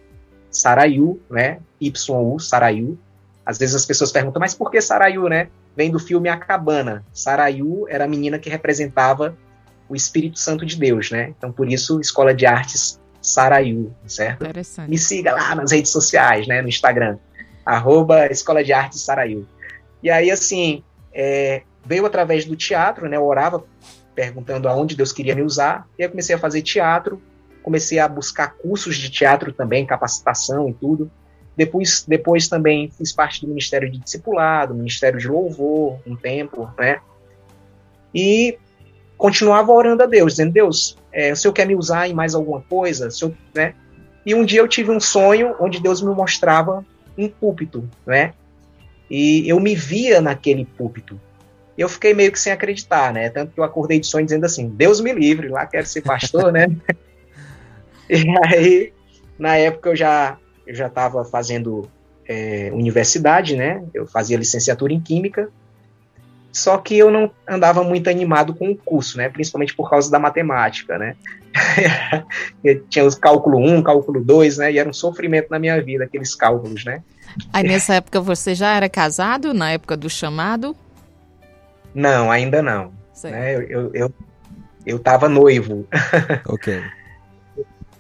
Saraiu, 0.50 1.20
né, 1.30 1.58
YU, 1.80 2.38
Saraiu. 2.38 2.98
às 3.44 3.58
vezes 3.58 3.74
as 3.74 3.86
pessoas 3.86 4.12
perguntam, 4.12 4.38
mas 4.38 4.54
por 4.54 4.70
que 4.70 4.80
Sarayu, 4.80 5.28
né? 5.28 5.48
Vem 5.74 5.90
do 5.90 5.98
filme 5.98 6.28
A 6.28 6.36
Cabana. 6.36 7.04
Sarayu 7.12 7.86
era 7.88 8.04
a 8.04 8.08
menina 8.08 8.38
que 8.38 8.50
representava 8.50 9.36
o 9.88 9.96
Espírito 9.96 10.38
Santo 10.38 10.66
de 10.66 10.76
Deus, 10.76 11.10
né? 11.10 11.34
Então, 11.36 11.50
por 11.50 11.68
isso, 11.70 11.98
Escola 12.00 12.34
de 12.34 12.44
Artes 12.44 13.00
Sarayu, 13.22 13.94
certo? 14.06 14.42
Interessante. 14.42 14.90
Me 14.90 14.98
siga 14.98 15.32
lá 15.32 15.54
nas 15.54 15.72
redes 15.72 15.90
sociais, 15.90 16.46
né? 16.46 16.60
No 16.60 16.68
Instagram, 16.68 17.16
arroba 17.64 18.26
Escola 18.26 18.62
de 18.62 18.72
Artes 18.72 19.00
Sarayu. 19.00 19.46
E 20.02 20.10
aí, 20.10 20.30
assim, 20.30 20.84
é, 21.12 21.62
veio 21.84 22.04
através 22.04 22.44
do 22.44 22.54
teatro, 22.54 23.08
né? 23.08 23.16
Eu 23.16 23.24
orava 23.24 23.64
perguntando 24.14 24.68
aonde 24.68 24.96
Deus 24.96 25.12
queria 25.12 25.34
me 25.34 25.42
usar, 25.42 25.86
e 25.98 26.02
aí 26.02 26.08
comecei 26.08 26.34
a 26.34 26.38
fazer 26.38 26.62
teatro, 26.62 27.20
comecei 27.62 27.98
a 27.98 28.08
buscar 28.08 28.54
cursos 28.54 28.96
de 28.96 29.10
teatro 29.10 29.52
também, 29.52 29.86
capacitação 29.86 30.68
e 30.68 30.74
tudo. 30.74 31.10
Depois, 31.56 32.04
depois 32.06 32.48
também 32.48 32.90
fiz 32.90 33.12
parte 33.12 33.42
do 33.42 33.48
Ministério 33.48 33.90
de 33.90 33.98
Discipulado, 33.98 34.74
Ministério 34.74 35.18
de 35.18 35.28
Louvor, 35.28 35.98
um 36.06 36.16
tempo, 36.16 36.68
né? 36.78 37.00
E 38.14 38.58
continuava 39.16 39.70
orando 39.72 40.02
a 40.02 40.06
Deus, 40.06 40.32
dizendo, 40.32 40.52
Deus, 40.52 40.96
é, 41.12 41.32
o 41.32 41.36
Senhor 41.36 41.52
quer 41.52 41.66
me 41.66 41.76
usar 41.76 42.08
em 42.08 42.14
mais 42.14 42.34
alguma 42.34 42.62
coisa? 42.62 43.10
Senhor, 43.10 43.34
né? 43.54 43.74
E 44.24 44.34
um 44.34 44.44
dia 44.44 44.60
eu 44.60 44.68
tive 44.68 44.90
um 44.90 45.00
sonho 45.00 45.54
onde 45.60 45.80
Deus 45.80 46.00
me 46.00 46.14
mostrava 46.14 46.84
um 47.16 47.28
púlpito, 47.28 47.88
né? 48.06 48.32
E 49.10 49.46
eu 49.48 49.60
me 49.60 49.74
via 49.74 50.20
naquele 50.20 50.64
púlpito. 50.64 51.20
Eu 51.82 51.88
fiquei 51.88 52.14
meio 52.14 52.30
que 52.30 52.38
sem 52.38 52.52
acreditar, 52.52 53.12
né? 53.12 53.28
Tanto 53.28 53.52
que 53.52 53.58
eu 53.58 53.64
acordei 53.64 53.98
de 53.98 54.06
sonho 54.06 54.24
dizendo 54.24 54.44
assim, 54.44 54.68
Deus 54.68 55.00
me 55.00 55.12
livre, 55.12 55.48
lá 55.48 55.66
quero 55.66 55.84
ser 55.84 56.02
pastor, 56.02 56.52
né? 56.52 56.68
E 58.10 58.26
aí, 58.44 58.92
na 59.38 59.56
época 59.56 59.90
eu 59.90 59.96
já 59.96 60.36
eu 60.66 60.74
já 60.74 60.88
estava 60.88 61.24
fazendo 61.24 61.88
é, 62.28 62.70
universidade, 62.72 63.56
né? 63.56 63.82
Eu 63.94 64.06
fazia 64.06 64.36
licenciatura 64.36 64.92
em 64.92 65.00
química. 65.00 65.48
Só 66.52 66.76
que 66.76 66.98
eu 66.98 67.10
não 67.10 67.30
andava 67.48 67.82
muito 67.82 68.10
animado 68.10 68.54
com 68.54 68.70
o 68.70 68.76
curso, 68.76 69.16
né? 69.16 69.30
Principalmente 69.30 69.74
por 69.74 69.88
causa 69.88 70.10
da 70.10 70.18
matemática, 70.18 70.98
né? 70.98 71.16
eu 72.62 72.84
tinha 72.84 73.04
os 73.04 73.14
cálculo 73.14 73.58
1, 73.58 73.82
cálculo 73.82 74.22
2, 74.22 74.58
né? 74.58 74.72
E 74.72 74.78
era 74.78 74.88
um 74.88 74.92
sofrimento 74.92 75.48
na 75.48 75.58
minha 75.58 75.80
vida 75.82 76.04
aqueles 76.04 76.34
cálculos, 76.34 76.84
né? 76.84 77.02
Aí 77.52 77.64
nessa 77.64 77.94
época 77.94 78.20
você 78.20 78.54
já 78.54 78.76
era 78.76 78.88
casado, 78.88 79.54
na 79.54 79.70
época 79.70 79.96
do 79.96 80.10
chamado? 80.10 80.76
Não, 81.94 82.30
ainda 82.30 82.62
não. 82.62 82.92
Né? 83.24 83.54
Eu, 83.54 83.62
eu, 83.62 83.90
eu, 83.94 84.14
eu 84.86 84.98
tava 84.98 85.28
noivo. 85.28 85.86
Ok. 86.46 86.82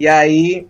E 0.00 0.08
aí 0.08 0.66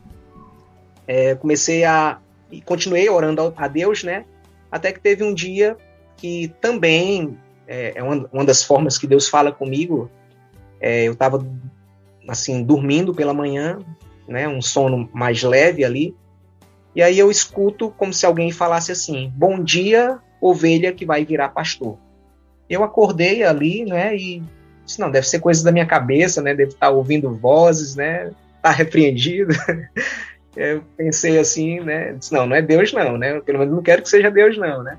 é, 1.06 1.34
comecei 1.34 1.84
a. 1.84 2.18
E 2.50 2.60
continuei 2.60 3.08
orando 3.08 3.52
a 3.56 3.68
Deus, 3.68 4.04
né? 4.04 4.24
Até 4.70 4.92
que 4.92 5.00
teve 5.00 5.24
um 5.24 5.32
dia 5.32 5.76
que 6.16 6.52
também 6.60 7.38
é, 7.66 7.92
é 7.96 8.02
uma, 8.02 8.28
uma 8.32 8.44
das 8.44 8.62
formas 8.62 8.98
que 8.98 9.06
Deus 9.06 9.28
fala 9.28 9.50
comigo. 9.52 10.10
É, 10.80 11.04
eu 11.04 11.12
estava 11.12 11.46
assim 12.28 12.62
dormindo 12.62 13.14
pela 13.14 13.32
manhã, 13.32 13.78
né? 14.28 14.46
Um 14.48 14.60
sono 14.60 15.08
mais 15.12 15.42
leve 15.42 15.84
ali. 15.84 16.14
E 16.94 17.02
aí 17.02 17.18
eu 17.18 17.30
escuto 17.30 17.90
como 17.90 18.12
se 18.12 18.26
alguém 18.26 18.52
falasse 18.52 18.92
assim: 18.92 19.32
"Bom 19.34 19.62
dia, 19.62 20.18
ovelha 20.40 20.92
que 20.92 21.06
vai 21.06 21.24
virar 21.24 21.50
pastor". 21.50 21.96
Eu 22.72 22.82
acordei 22.82 23.42
ali, 23.42 23.84
né? 23.84 24.16
E 24.16 24.42
disse, 24.84 24.98
não, 24.98 25.10
deve 25.10 25.28
ser 25.28 25.40
coisa 25.40 25.62
da 25.62 25.70
minha 25.70 25.84
cabeça, 25.84 26.40
né? 26.40 26.54
Devo 26.54 26.70
estar 26.70 26.88
ouvindo 26.88 27.34
vozes, 27.34 27.94
né? 27.94 28.30
Tá 28.62 28.70
repreendido. 28.70 29.54
eu 30.56 30.82
pensei 30.96 31.38
assim, 31.38 31.80
né? 31.80 32.14
Disse, 32.14 32.32
não, 32.32 32.46
não 32.46 32.56
é 32.56 32.62
Deus 32.62 32.92
não, 32.92 33.18
né? 33.18 33.40
Pelo 33.40 33.58
menos 33.58 33.74
não 33.74 33.82
quero 33.82 34.02
que 34.02 34.08
seja 34.08 34.30
Deus 34.30 34.56
não, 34.56 34.82
né? 34.82 34.96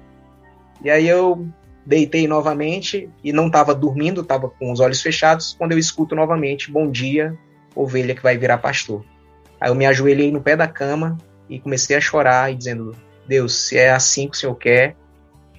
E 0.83 0.89
aí 0.89 1.07
eu 1.07 1.47
deitei 1.83 2.27
novamente 2.27 3.09
e 3.23 3.33
não 3.33 3.47
estava 3.47 3.73
dormindo, 3.73 4.21
estava 4.21 4.49
com 4.49 4.71
os 4.71 4.79
olhos 4.79 5.01
fechados, 5.01 5.55
quando 5.57 5.71
eu 5.71 5.79
escuto 5.79 6.15
novamente, 6.15 6.71
bom 6.71 6.89
dia, 6.89 7.37
ovelha 7.75 8.13
que 8.13 8.21
vai 8.21 8.37
virar 8.37 8.59
pastor. 8.59 9.03
Aí 9.59 9.69
eu 9.69 9.75
me 9.75 9.85
ajoelhei 9.85 10.31
no 10.31 10.41
pé 10.41 10.55
da 10.55 10.67
cama 10.67 11.17
e 11.49 11.59
comecei 11.59 11.95
a 11.95 12.01
chorar 12.01 12.51
e 12.51 12.55
dizendo, 12.55 12.95
Deus, 13.27 13.55
se 13.55 13.77
é 13.77 13.91
assim 13.91 14.27
que 14.27 14.35
o 14.35 14.39
Senhor 14.39 14.55
quer, 14.55 14.95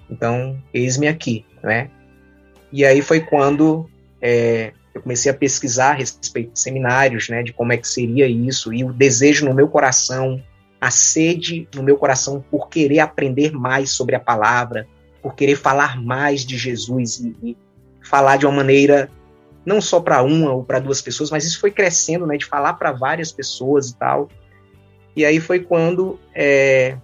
então 0.08 0.56
eis-me 0.72 1.08
aqui, 1.08 1.44
né? 1.62 1.90
E 2.74 2.84
aí 2.84 3.00
foi 3.00 3.20
quando 3.20 3.88
é, 4.20 4.72
eu 4.92 5.00
comecei 5.00 5.30
a 5.30 5.34
pesquisar 5.34 5.90
a 5.90 5.94
respeito 5.94 6.54
de 6.54 6.58
seminários, 6.58 7.28
né, 7.28 7.40
de 7.40 7.52
como 7.52 7.72
é 7.72 7.76
que 7.76 7.86
seria 7.86 8.26
isso, 8.26 8.72
e 8.72 8.82
o 8.82 8.92
desejo 8.92 9.44
no 9.44 9.54
meu 9.54 9.68
coração, 9.68 10.42
a 10.80 10.90
sede 10.90 11.68
no 11.72 11.84
meu 11.84 11.96
coração 11.96 12.44
por 12.50 12.68
querer 12.68 12.98
aprender 12.98 13.52
mais 13.52 13.90
sobre 13.92 14.16
a 14.16 14.20
palavra, 14.20 14.88
por 15.22 15.36
querer 15.36 15.54
falar 15.54 16.02
mais 16.02 16.44
de 16.44 16.58
Jesus 16.58 17.20
e, 17.20 17.36
e 17.44 17.56
falar 18.02 18.38
de 18.38 18.44
uma 18.44 18.56
maneira 18.56 19.08
não 19.64 19.80
só 19.80 20.00
para 20.00 20.20
uma 20.24 20.52
ou 20.52 20.64
para 20.64 20.80
duas 20.80 21.00
pessoas, 21.00 21.30
mas 21.30 21.44
isso 21.44 21.60
foi 21.60 21.70
crescendo, 21.70 22.26
né, 22.26 22.36
de 22.36 22.44
falar 22.44 22.74
para 22.74 22.90
várias 22.90 23.30
pessoas 23.30 23.90
e 23.90 23.96
tal. 23.96 24.28
E 25.14 25.24
aí 25.24 25.38
foi 25.38 25.60
quando 25.60 26.18
é, 26.34 26.96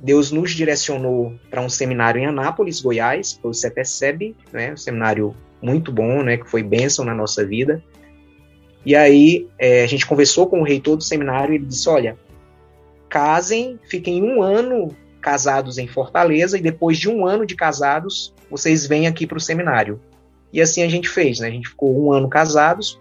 Deus 0.00 0.30
nos 0.30 0.52
direcionou 0.52 1.34
para 1.50 1.60
um 1.60 1.68
seminário 1.68 2.20
em 2.20 2.26
Anápolis, 2.26 2.80
Goiás, 2.80 3.38
o 3.42 3.52
CETESEB, 3.52 4.36
né, 4.52 4.72
um 4.72 4.76
seminário 4.76 5.34
muito 5.60 5.90
bom, 5.90 6.22
né, 6.22 6.36
que 6.36 6.48
foi 6.48 6.62
bênção 6.62 7.04
na 7.04 7.14
nossa 7.14 7.44
vida. 7.44 7.82
E 8.86 8.94
aí 8.94 9.48
é, 9.58 9.82
a 9.82 9.86
gente 9.86 10.06
conversou 10.06 10.46
com 10.46 10.60
o 10.60 10.64
reitor 10.64 10.96
do 10.96 11.02
seminário 11.02 11.52
e 11.52 11.56
ele 11.56 11.66
disse, 11.66 11.88
olha, 11.88 12.16
casem, 13.08 13.78
fiquem 13.88 14.22
um 14.22 14.40
ano 14.40 14.94
casados 15.20 15.78
em 15.78 15.88
Fortaleza 15.88 16.56
e 16.56 16.62
depois 16.62 16.96
de 16.96 17.08
um 17.08 17.26
ano 17.26 17.44
de 17.44 17.56
casados, 17.56 18.32
vocês 18.50 18.86
vêm 18.86 19.06
aqui 19.06 19.26
para 19.26 19.36
o 19.36 19.40
seminário. 19.40 20.00
E 20.52 20.60
assim 20.60 20.82
a 20.82 20.88
gente 20.88 21.08
fez, 21.08 21.40
né? 21.40 21.48
A 21.48 21.50
gente 21.50 21.68
ficou 21.68 21.94
um 22.00 22.12
ano 22.12 22.28
casados 22.28 22.98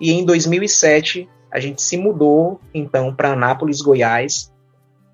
e 0.00 0.12
em 0.12 0.24
2007 0.24 1.28
a 1.50 1.60
gente 1.60 1.82
se 1.82 1.96
mudou 1.96 2.60
então 2.72 3.14
para 3.14 3.32
Anápolis, 3.32 3.80
Goiás, 3.80 4.52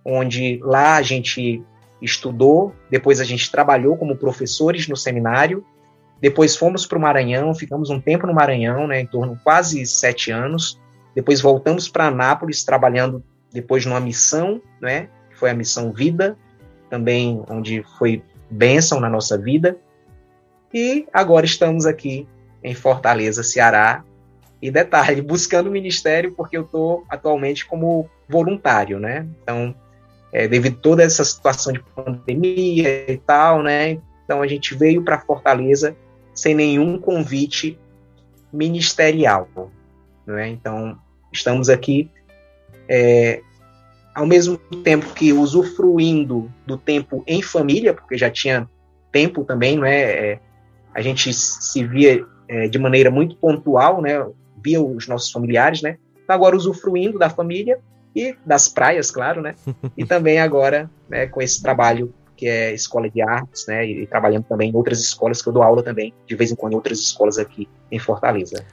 onde 0.05 0.61
lá 0.62 0.96
a 0.96 1.02
gente 1.02 1.62
estudou, 2.00 2.74
depois 2.90 3.20
a 3.20 3.24
gente 3.24 3.50
trabalhou 3.50 3.96
como 3.96 4.16
professores 4.16 4.86
no 4.88 4.96
seminário 4.96 5.64
depois 6.24 6.57
fomos 6.57 6.86
para 6.86 6.96
o 6.96 7.00
Maranhão, 7.02 7.55
ficamos 7.55 7.90
um 7.90 8.00
tempo 8.00 8.26
no 8.26 8.32
Maranhão, 8.32 8.86
né, 8.86 8.98
em 8.98 9.07
torno 9.07 9.36
de 9.36 9.42
quase 9.42 9.84
sete 9.84 10.30
anos. 10.30 10.80
Depois 11.14 11.38
voltamos 11.40 11.86
para 11.86 12.07
Anápolis, 12.07 12.64
trabalhando 12.64 13.22
depois 13.52 13.84
numa 13.84 14.00
missão, 14.00 14.59
né, 14.80 15.11
que 15.28 15.36
foi 15.36 15.50
a 15.50 15.55
missão 15.55 15.92
Vida, 15.92 16.34
também 16.88 17.42
onde 17.46 17.84
foi 17.98 18.22
bênção 18.50 19.00
na 19.00 19.11
nossa 19.11 19.36
vida. 19.36 19.76
E 20.72 21.07
agora 21.12 21.44
estamos 21.44 21.84
aqui 21.84 22.26
em 22.62 22.74
Fortaleza, 22.74 23.42
Ceará. 23.42 24.02
E 24.62 24.70
detalhe, 24.70 25.20
buscando 25.22 25.70
ministério, 25.70 26.32
porque 26.34 26.57
eu 26.57 26.62
estou 26.62 27.05
atualmente 27.11 27.66
como 27.66 28.09
voluntário, 28.26 28.98
né? 28.98 29.26
Então, 29.42 29.74
é, 30.35 30.49
devido 30.49 30.76
a 30.76 30.80
toda 30.80 31.03
essa 31.05 31.24
situação 31.24 31.72
de 31.72 31.80
pandemia 31.95 33.11
e 33.11 33.16
tal, 33.18 33.62
né? 33.62 34.01
Então 34.24 34.43
a 34.43 34.47
gente 34.49 34.74
veio 34.74 35.03
para 35.03 35.20
Fortaleza 35.20 35.97
sem 36.35 36.55
nenhum 36.55 36.99
convite 36.99 37.78
ministerial. 38.53 39.49
Né? 40.26 40.49
Então, 40.49 40.99
estamos 41.32 41.68
aqui, 41.68 42.11
é, 42.89 43.41
ao 44.12 44.26
mesmo 44.26 44.59
tempo 44.82 45.14
que 45.14 45.32
usufruindo 45.32 46.51
do 46.66 46.76
tempo 46.76 47.22
em 47.26 47.41
família, 47.41 47.95
porque 47.95 48.18
já 48.18 48.28
tinha 48.28 48.68
tempo 49.12 49.45
também, 49.45 49.76
não 49.76 49.85
é? 49.85 50.03
é 50.03 50.41
a 50.93 51.01
gente 51.01 51.32
se 51.32 51.85
via 51.85 52.24
é, 52.49 52.66
de 52.66 52.78
maneira 52.78 53.11
muito 53.11 53.37
pontual, 53.37 54.03
né? 54.03 54.26
via 54.62 54.82
os 54.82 55.07
nossos 55.07 55.30
familiares, 55.30 55.82
né? 55.82 55.99
Então, 56.22 56.35
agora 56.35 56.57
usufruindo 56.57 57.18
da 57.18 57.28
família 57.28 57.78
e 58.14 58.36
das 58.44 58.68
praias, 58.68 59.10
claro, 59.10 59.42
né? 59.42 59.54
E 59.96 60.04
também 60.04 60.38
agora 60.38 60.90
né, 61.08 61.26
com 61.26 61.42
esse 61.42 61.62
trabalho 61.62 62.12
que 62.36 62.46
é 62.46 62.74
escola 62.74 63.08
de 63.08 63.22
artes, 63.22 63.66
né? 63.66 63.86
E, 63.86 64.06
trabalhando 64.06 64.44
também 64.44 64.70
em 64.70 64.74
outras 64.74 65.00
escolas, 65.00 65.40
que 65.40 65.48
eu 65.48 65.52
dou 65.52 65.62
aula 65.62 65.82
também, 65.82 66.12
de 66.26 66.34
vez 66.34 66.50
em 66.50 66.56
quando, 66.56 66.72
em 66.72 66.76
outras 66.76 66.98
escolas 66.98 67.38
aqui 67.38 67.68
em 67.90 67.98
Fortaleza. 67.98 68.64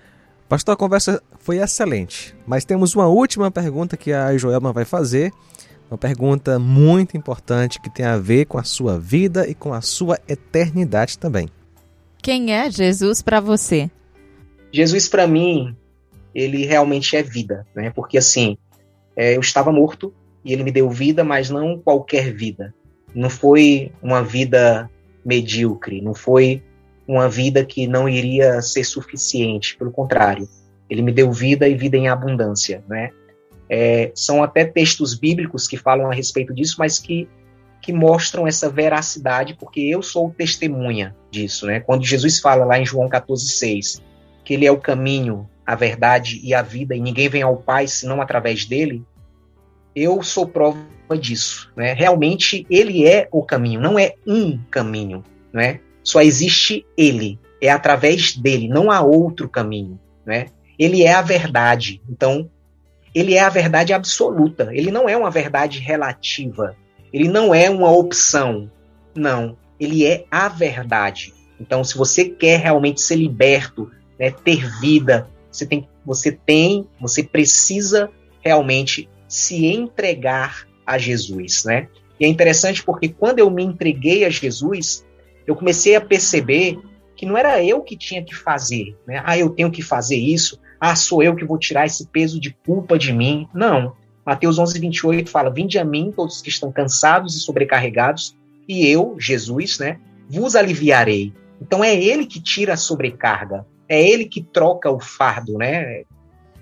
Pastor, 0.49 0.73
a 0.73 0.77
conversa 0.77 1.21
foi 1.39 1.59
excelente, 1.59 2.35
mas 2.45 2.65
temos 2.65 2.93
uma 2.95 3.07
última 3.07 3.49
pergunta 3.49 3.95
que 3.95 4.11
a 4.11 4.35
Joelma 4.37 4.73
vai 4.73 4.83
fazer. 4.83 5.31
Uma 5.89 5.97
pergunta 5.97 6.57
muito 6.57 7.17
importante 7.17 7.79
que 7.81 7.89
tem 7.89 8.05
a 8.05 8.17
ver 8.17 8.45
com 8.45 8.57
a 8.57 8.63
sua 8.63 8.97
vida 8.97 9.47
e 9.47 9.53
com 9.53 9.73
a 9.73 9.81
sua 9.81 10.17
eternidade 10.27 11.17
também. 11.17 11.49
Quem 12.21 12.53
é 12.53 12.69
Jesus 12.69 13.21
para 13.21 13.39
você? 13.39 13.89
Jesus 14.71 15.07
para 15.07 15.27
mim, 15.27 15.75
ele 16.33 16.65
realmente 16.65 17.15
é 17.15 17.23
vida, 17.23 17.65
né? 17.75 17.89
Porque 17.89 18.17
assim, 18.17 18.57
é, 19.15 19.35
eu 19.35 19.41
estava 19.41 19.71
morto 19.71 20.13
e 20.43 20.53
ele 20.53 20.63
me 20.63 20.71
deu 20.71 20.89
vida, 20.89 21.23
mas 21.23 21.49
não 21.49 21.77
qualquer 21.77 22.33
vida 22.33 22.73
não 23.13 23.29
foi 23.29 23.91
uma 24.01 24.23
vida 24.23 24.89
medíocre, 25.23 26.01
não 26.01 26.13
foi 26.13 26.63
uma 27.07 27.29
vida 27.29 27.63
que 27.65 27.87
não 27.87 28.07
iria 28.07 28.61
ser 28.61 28.83
suficiente, 28.83 29.77
pelo 29.77 29.91
contrário, 29.91 30.47
ele 30.89 31.01
me 31.01 31.11
deu 31.11 31.31
vida 31.31 31.67
e 31.67 31.75
vida 31.75 31.97
em 31.97 32.07
abundância, 32.07 32.83
né? 32.87 33.11
É, 33.69 34.11
são 34.13 34.43
até 34.43 34.65
textos 34.65 35.13
bíblicos 35.13 35.67
que 35.67 35.77
falam 35.77 36.11
a 36.11 36.13
respeito 36.13 36.53
disso, 36.53 36.75
mas 36.79 36.99
que 36.99 37.27
que 37.81 37.91
mostram 37.91 38.45
essa 38.45 38.69
veracidade, 38.69 39.55
porque 39.55 39.79
eu 39.79 40.03
sou 40.03 40.29
testemunha 40.29 41.15
disso, 41.31 41.65
né? 41.65 41.79
Quando 41.79 42.05
Jesus 42.05 42.39
fala 42.39 42.63
lá 42.63 42.77
em 42.77 42.85
João 42.85 43.09
14,6 43.09 43.99
que 44.45 44.53
ele 44.53 44.67
é 44.67 44.71
o 44.71 44.77
caminho, 44.77 45.49
a 45.71 45.75
verdade 45.75 46.41
e 46.43 46.53
a 46.53 46.61
vida, 46.61 46.93
e 46.93 46.99
ninguém 46.99 47.29
vem 47.29 47.41
ao 47.41 47.55
Pai 47.55 47.87
senão 47.87 48.21
através 48.21 48.65
dele, 48.65 49.01
eu 49.95 50.21
sou 50.21 50.45
prova 50.45 50.77
disso, 51.17 51.71
né? 51.77 51.93
Realmente 51.93 52.65
ele 52.69 53.07
é 53.07 53.29
o 53.31 53.41
caminho, 53.41 53.79
não 53.79 53.97
é 53.97 54.15
um 54.27 54.59
caminho, 54.69 55.23
né? 55.53 55.79
Só 56.03 56.21
existe 56.21 56.85
ele, 56.97 57.39
é 57.61 57.69
através 57.69 58.35
dele, 58.35 58.67
não 58.67 58.91
há 58.91 58.99
outro 58.99 59.47
caminho, 59.47 59.97
né? 60.25 60.47
Ele 60.77 61.03
é 61.03 61.13
a 61.13 61.21
verdade. 61.21 62.01
Então, 62.09 62.49
ele 63.15 63.35
é 63.35 63.41
a 63.41 63.49
verdade 63.49 63.93
absoluta. 63.93 64.69
Ele 64.73 64.91
não 64.91 65.07
é 65.07 65.15
uma 65.15 65.29
verdade 65.29 65.79
relativa. 65.79 66.75
Ele 67.13 67.29
não 67.29 67.55
é 67.55 67.69
uma 67.69 67.91
opção. 67.91 68.69
Não, 69.15 69.55
ele 69.79 70.05
é 70.05 70.25
a 70.29 70.49
verdade. 70.49 71.33
Então, 71.59 71.81
se 71.81 71.97
você 71.97 72.25
quer 72.25 72.59
realmente 72.59 72.99
ser 72.99 73.15
liberto, 73.15 73.91
né, 74.19 74.31
ter 74.31 74.67
vida, 74.79 75.29
você 75.51 75.65
tem, 75.65 75.87
você 76.05 76.31
tem, 76.31 76.87
você 76.99 77.21
precisa 77.23 78.09
realmente 78.41 79.09
se 79.27 79.65
entregar 79.65 80.67
a 80.85 80.97
Jesus, 80.97 81.63
né? 81.65 81.87
E 82.19 82.25
é 82.25 82.27
interessante 82.27 82.83
porque 82.83 83.09
quando 83.09 83.39
eu 83.39 83.49
me 83.49 83.63
entreguei 83.63 84.25
a 84.25 84.29
Jesus, 84.29 85.05
eu 85.45 85.55
comecei 85.55 85.95
a 85.95 86.01
perceber 86.01 86.79
que 87.15 87.25
não 87.25 87.37
era 87.37 87.63
eu 87.63 87.81
que 87.81 87.97
tinha 87.97 88.23
que 88.23 88.35
fazer, 88.35 88.95
né? 89.07 89.21
Ah, 89.25 89.37
eu 89.37 89.49
tenho 89.49 89.71
que 89.71 89.81
fazer 89.81 90.17
isso. 90.17 90.59
Ah, 90.79 90.95
sou 90.95 91.21
eu 91.21 91.35
que 91.35 91.45
vou 91.45 91.57
tirar 91.57 91.85
esse 91.85 92.07
peso 92.07 92.39
de 92.39 92.51
culpa 92.65 92.97
de 92.97 93.13
mim. 93.13 93.47
Não. 93.53 93.95
Mateus 94.25 94.57
11, 94.57 94.79
28 94.79 95.29
fala: 95.29 95.49
Vinde 95.49 95.77
a 95.77 95.85
mim, 95.85 96.11
todos 96.15 96.41
que 96.41 96.49
estão 96.49 96.71
cansados 96.71 97.35
e 97.35 97.39
sobrecarregados, 97.39 98.35
e 98.67 98.87
eu, 98.87 99.15
Jesus, 99.19 99.79
né, 99.79 99.99
vos 100.29 100.55
aliviarei. 100.55 101.33
Então 101.61 101.83
é 101.83 101.95
ele 101.95 102.25
que 102.25 102.41
tira 102.41 102.73
a 102.73 102.77
sobrecarga, 102.77 103.65
é 103.91 104.01
ele 104.01 104.25
que 104.25 104.41
troca 104.41 104.89
o 104.89 105.01
fardo, 105.01 105.57
né? 105.57 106.03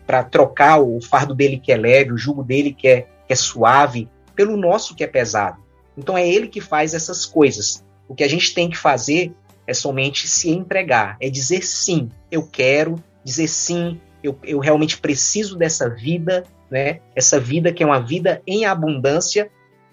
Para 0.08 0.24
trocar 0.24 0.82
o 0.82 1.00
fardo 1.00 1.36
dele 1.36 1.60
que 1.60 1.72
é 1.72 1.78
leve, 1.78 2.12
o 2.12 2.18
jugo 2.18 2.44
dele 2.44 2.74
que 2.74 2.88
é, 2.88 3.02
que 3.28 3.34
é 3.34 3.36
suave, 3.36 4.10
pelo 4.36 4.58
nosso 4.58 4.96
que 4.96 5.04
é 5.04 5.08
pesado. 5.08 5.62
Então 5.96 6.18
é 6.18 6.28
ele 6.28 6.48
que 6.48 6.60
faz 6.60 6.96
essas 6.96 7.28
coisas. 7.28 7.86
O 8.08 8.16
que 8.16 8.24
a 8.24 8.28
gente 8.28 8.52
tem 8.56 8.68
que 8.68 8.76
fazer 8.76 9.32
é 9.68 9.76
somente 9.76 10.28
se 10.28 10.50
entregar, 10.50 11.18
é 11.22 11.30
dizer 11.30 11.64
sim, 11.64 12.10
eu 12.32 12.48
quero, 12.48 12.96
dizer 13.24 13.48
sim, 13.48 14.02
eu, 14.24 14.36
eu 14.44 14.58
realmente 14.58 14.98
preciso 14.98 15.56
dessa 15.56 15.88
vida, 15.88 16.44
né? 16.72 17.00
Essa 17.16 17.40
vida 17.40 17.72
que 17.72 17.84
é 17.84 17.86
uma 17.86 18.00
vida 18.00 18.42
em 18.48 18.66
abundância 18.66 19.52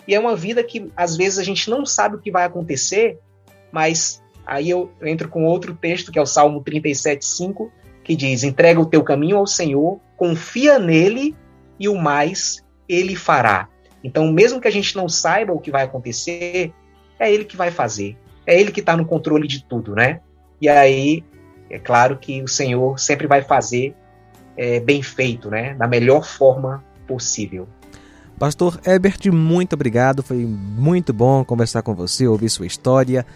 e 0.08 0.14
é 0.14 0.18
uma 0.18 0.34
vida 0.34 0.64
que 0.64 0.90
às 0.96 1.18
vezes 1.18 1.38
a 1.38 1.44
gente 1.44 1.68
não 1.68 1.84
sabe 1.84 2.16
o 2.16 2.18
que 2.18 2.30
vai 2.30 2.44
acontecer, 2.44 3.18
mas 3.70 4.22
Aí 4.46 4.70
eu 4.70 4.90
entro 5.02 5.28
com 5.28 5.44
outro 5.44 5.74
texto, 5.74 6.12
que 6.12 6.18
é 6.18 6.22
o 6.22 6.26
Salmo 6.26 6.62
37,5, 6.62 7.68
que 8.04 8.14
diz: 8.14 8.44
entrega 8.44 8.80
o 8.80 8.86
teu 8.86 9.02
caminho 9.02 9.36
ao 9.36 9.46
Senhor, 9.46 10.00
confia 10.16 10.78
nele 10.78 11.34
e 11.78 11.88
o 11.88 11.96
mais 11.96 12.64
ele 12.88 13.16
fará. 13.16 13.68
Então, 14.04 14.30
mesmo 14.32 14.60
que 14.60 14.68
a 14.68 14.70
gente 14.70 14.94
não 14.94 15.08
saiba 15.08 15.52
o 15.52 15.58
que 15.58 15.70
vai 15.70 15.82
acontecer, 15.82 16.72
é 17.18 17.32
ele 17.32 17.44
que 17.44 17.56
vai 17.56 17.72
fazer. 17.72 18.16
É 18.46 18.58
ele 18.58 18.70
que 18.70 18.78
está 18.78 18.96
no 18.96 19.04
controle 19.04 19.48
de 19.48 19.64
tudo, 19.64 19.94
né? 19.96 20.20
E 20.60 20.68
aí, 20.68 21.24
é 21.68 21.78
claro 21.78 22.16
que 22.16 22.40
o 22.40 22.46
Senhor 22.46 22.98
sempre 23.00 23.26
vai 23.26 23.42
fazer 23.42 23.94
é, 24.56 24.78
bem 24.78 25.02
feito, 25.02 25.50
né? 25.50 25.74
Da 25.74 25.88
melhor 25.88 26.24
forma 26.24 26.84
possível. 27.06 27.66
Pastor 28.38 28.78
Ebert, 28.86 29.26
muito 29.32 29.72
obrigado. 29.72 30.22
Foi 30.22 30.36
muito 30.46 31.12
bom 31.12 31.44
conversar 31.44 31.82
com 31.82 31.94
você, 31.94 32.28
ouvir 32.28 32.50
sua 32.50 32.66
história. 32.66 33.26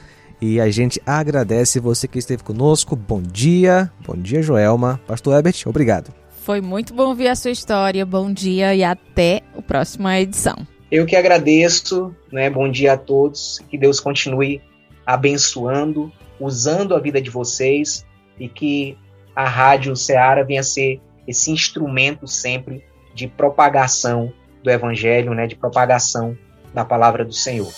E 0.41 0.61
a 0.61 0.71
gente 0.71 1.01
agradece 1.05 1.79
você 1.79 2.09
que 2.09 2.19
esteve 2.19 2.43
conosco. 2.43 2.97
Bom 2.97 3.21
dia. 3.21 3.91
Bom 4.07 4.15
dia, 4.17 4.43
Joelma. 4.43 5.01
Pastor 5.07 5.39
Ebert, 5.39 5.63
obrigado. 5.67 6.13
Foi 6.43 6.61
muito 6.63 6.95
bom 6.95 7.09
ouvir 7.09 7.29
a 7.29 7.37
sua 7.37 7.51
história. 7.51 8.07
Bom 8.07 8.33
dia 8.33 8.75
e 8.75 8.83
até 8.83 9.43
a 9.57 9.61
próxima 9.61 10.19
edição. 10.19 10.67
Eu 10.91 11.05
que 11.05 11.15
agradeço, 11.15 12.15
né? 12.33 12.49
Bom 12.49 12.71
dia 12.71 12.95
a 12.95 12.97
todos. 12.97 13.61
Que 13.69 13.77
Deus 13.77 14.01
continue 14.01 14.63
abençoando, 15.05 16.11
usando 16.41 16.95
a 16.95 16.99
vida 16.99 17.21
de 17.21 17.31
vocês 17.31 18.07
e 18.39 18.49
que 18.49 18.97
a 19.37 19.45
Rádio 19.45 19.95
Ceará 19.95 20.43
venha 20.43 20.63
ser 20.63 21.01
esse 21.29 21.51
instrumento 21.51 22.27
sempre 22.27 22.83
de 23.15 23.29
propagação 23.29 24.33
do 24.65 24.71
Evangelho, 24.71 25.35
né? 25.35 25.47
De 25.47 25.55
propagação 25.55 26.37
da 26.73 26.85
palavra 26.85 27.25
do 27.25 27.33
Senhor. 27.33 27.71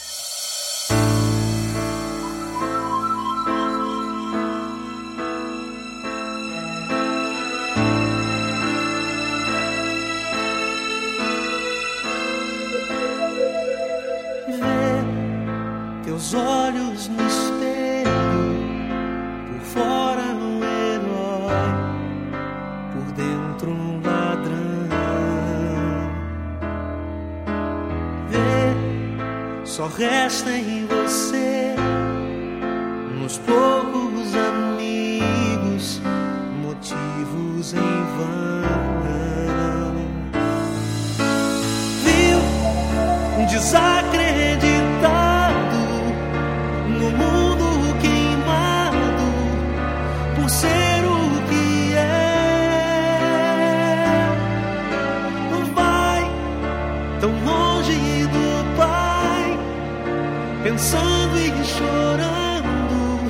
Pensando 60.73 61.39
e 61.39 61.65
chorando 61.65 63.21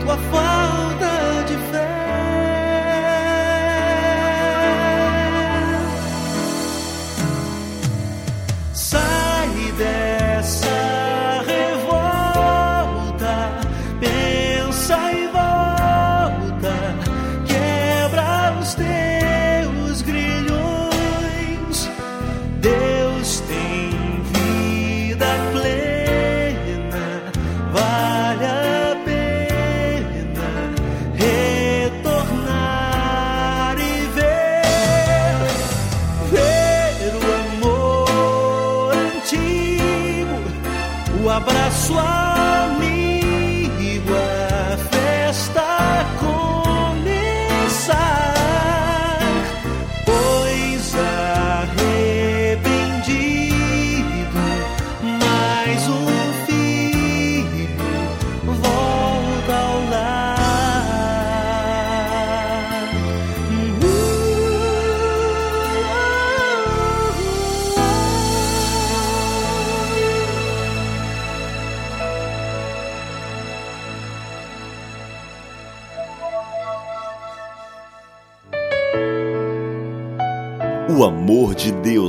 tua 0.00 0.16
falta 0.16 0.71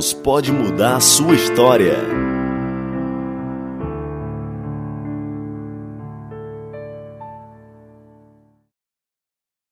Deus 0.04 0.12
pode 0.12 0.52
mudar 0.52 0.96
a 0.96 1.00
sua 1.00 1.34
história. 1.34 1.96